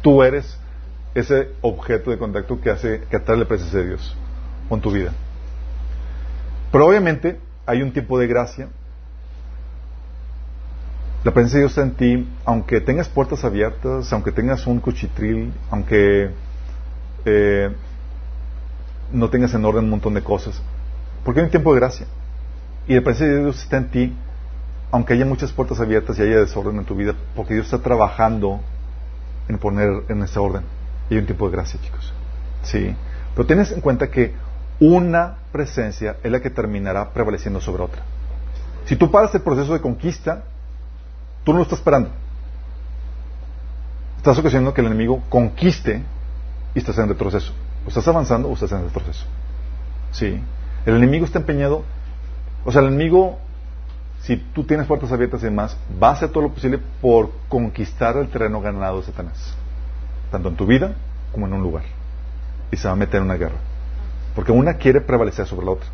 [0.00, 0.56] Tú eres
[1.14, 4.16] ese objeto de contacto que hace que atrae la presencia de Dios
[4.70, 5.12] con tu vida.
[6.72, 8.68] Pero obviamente hay un tipo de gracia.
[11.22, 15.52] La presencia de Dios está en ti, aunque tengas puertas abiertas, aunque tengas un cuchitril,
[15.70, 16.30] aunque
[17.26, 17.70] eh,
[19.12, 20.60] no tengas en orden un montón de cosas.
[21.24, 22.06] Porque hay un tiempo de gracia.
[22.88, 24.16] Y la presencia de Dios está en ti,
[24.90, 28.60] aunque haya muchas puertas abiertas y haya desorden en tu vida, porque Dios está trabajando
[29.46, 30.62] en poner en ese orden.
[31.08, 32.12] Y hay un tiempo de gracia, chicos.
[32.62, 32.96] Sí.
[33.34, 34.34] Pero tienes en cuenta que
[34.82, 38.02] una presencia es la que terminará prevaleciendo sobre otra.
[38.84, 40.42] Si tú paras el proceso de conquista,
[41.44, 42.10] tú no lo estás esperando.
[44.16, 46.02] Estás ocasionando que el enemigo conquiste
[46.74, 47.52] y estás en retroceso.
[47.86, 49.24] O estás avanzando o estás en el proceso.
[50.10, 50.42] Sí.
[50.84, 51.84] El enemigo está empeñado.
[52.64, 53.38] O sea, el enemigo,
[54.22, 58.16] si tú tienes puertas abiertas y demás, va a hacer todo lo posible por conquistar
[58.16, 59.54] el terreno ganado de Satanás.
[60.32, 60.96] Tanto en tu vida
[61.30, 61.84] como en un lugar.
[62.72, 63.71] Y se va a meter en una guerra.
[64.34, 65.88] Porque una quiere prevalecer sobre la otra.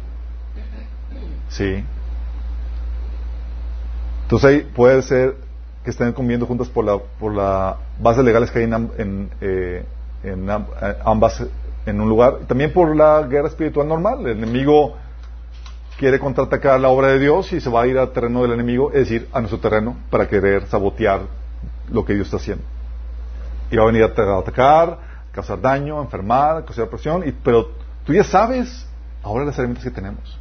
[1.49, 1.85] Sí.
[4.23, 5.37] Entonces ahí puede ser
[5.83, 9.85] que estén conviviendo juntas por la, por la bases legales que hay en, en, eh,
[10.23, 10.49] en
[11.05, 11.43] ambas
[11.87, 14.27] en un lugar, también por la guerra espiritual normal.
[14.27, 14.97] El enemigo
[15.99, 18.91] quiere contraatacar la obra de Dios y se va a ir al terreno del enemigo,
[18.93, 21.23] es decir, a nuestro terreno, para querer sabotear
[21.91, 22.65] lo que Dios está haciendo.
[23.71, 24.99] Y va a venir a atacar,
[25.33, 27.71] causar daño, enfermar, causar presión, y, pero
[28.09, 28.87] tú ya sabes
[29.23, 30.39] ahora las herramientas que tenemos.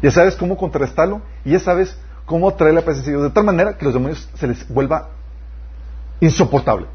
[0.00, 1.94] Ya sabes cómo contrarrestarlo y ya sabes
[2.24, 5.10] cómo traer la presencia de Dios de tal manera que los demonios se les vuelva
[6.18, 6.86] insoportable.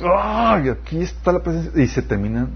[0.00, 0.70] ¡Ay!
[0.70, 2.50] Aquí está la presencia y se terminan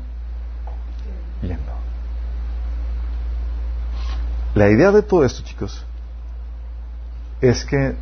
[4.56, 5.84] la idea de todo esto, chicos,
[7.40, 7.94] es que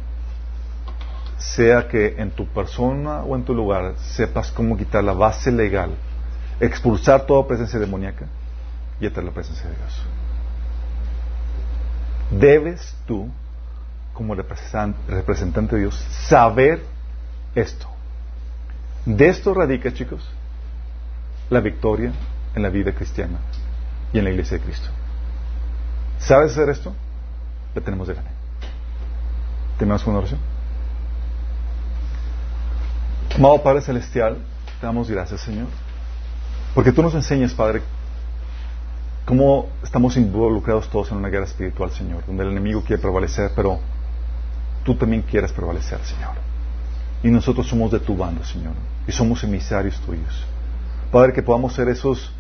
[1.36, 5.90] sea que en tu persona o en tu lugar sepas cómo quitar la base legal,
[6.58, 8.28] expulsar toda presencia demoníaca
[9.02, 10.02] y atraer la presencia de Dios.
[12.30, 13.28] Debes tú,
[14.14, 15.96] como representante de Dios,
[16.28, 16.84] saber
[17.56, 17.88] esto.
[19.04, 20.30] De esto radica, chicos,
[21.50, 22.12] la victoria
[22.54, 23.38] en la vida cristiana
[24.12, 24.88] y en la iglesia de Cristo.
[26.20, 26.94] ¿Sabes hacer esto?
[27.74, 28.32] La tenemos de ganar.
[29.78, 30.38] ¿Tenemos una oración?
[33.34, 34.36] Amado Padre Celestial,
[34.80, 35.66] te damos gracias, Señor.
[36.72, 37.82] Porque tú nos enseñas, Padre,
[39.24, 43.78] cómo estamos involucrados todos en una guerra espiritual, Señor, donde el enemigo quiere prevalecer, pero
[44.84, 46.32] tú también quieres prevalecer, Señor.
[47.22, 48.74] Y nosotros somos de tu bando, Señor,
[49.06, 50.44] y somos emisarios tuyos.
[51.12, 52.32] Padre, que podamos ser esos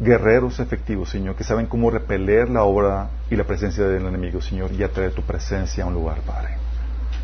[0.00, 4.72] guerreros efectivos, Señor, que saben cómo repeler la obra y la presencia del enemigo, Señor,
[4.72, 6.56] y atraer tu presencia a un lugar, Padre.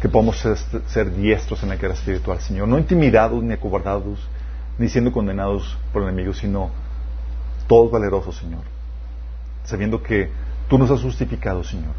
[0.01, 4.19] Que podamos ser, diestros en la guerra espiritual, Señor, no intimidados ni acobardados,
[4.79, 6.71] ni siendo condenados por el enemigo, sino
[7.69, 8.61] todos valerosos, Señor,
[9.65, 10.31] sabiendo que
[10.69, 11.95] tú nos has justificado, Señor,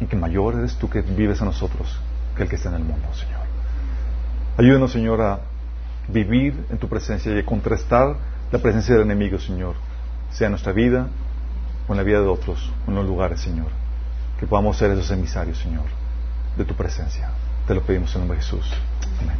[0.00, 1.98] y que mayor eres tú que vives en nosotros
[2.36, 3.40] que el que está en el mundo, Señor.
[4.58, 5.40] Ayúdenos, Señor, a
[6.08, 8.16] vivir en tu presencia y a contrastar
[8.52, 9.74] la presencia del enemigo, Señor,
[10.30, 11.08] sea en nuestra vida
[11.88, 13.68] o en la vida de otros, o en los lugares, Señor.
[14.38, 15.86] Que podamos ser esos emisarios, Señor,
[16.56, 17.30] de tu presencia.
[17.66, 18.70] Te lo pedimos en nombre de Jesús.
[19.20, 19.36] Amén.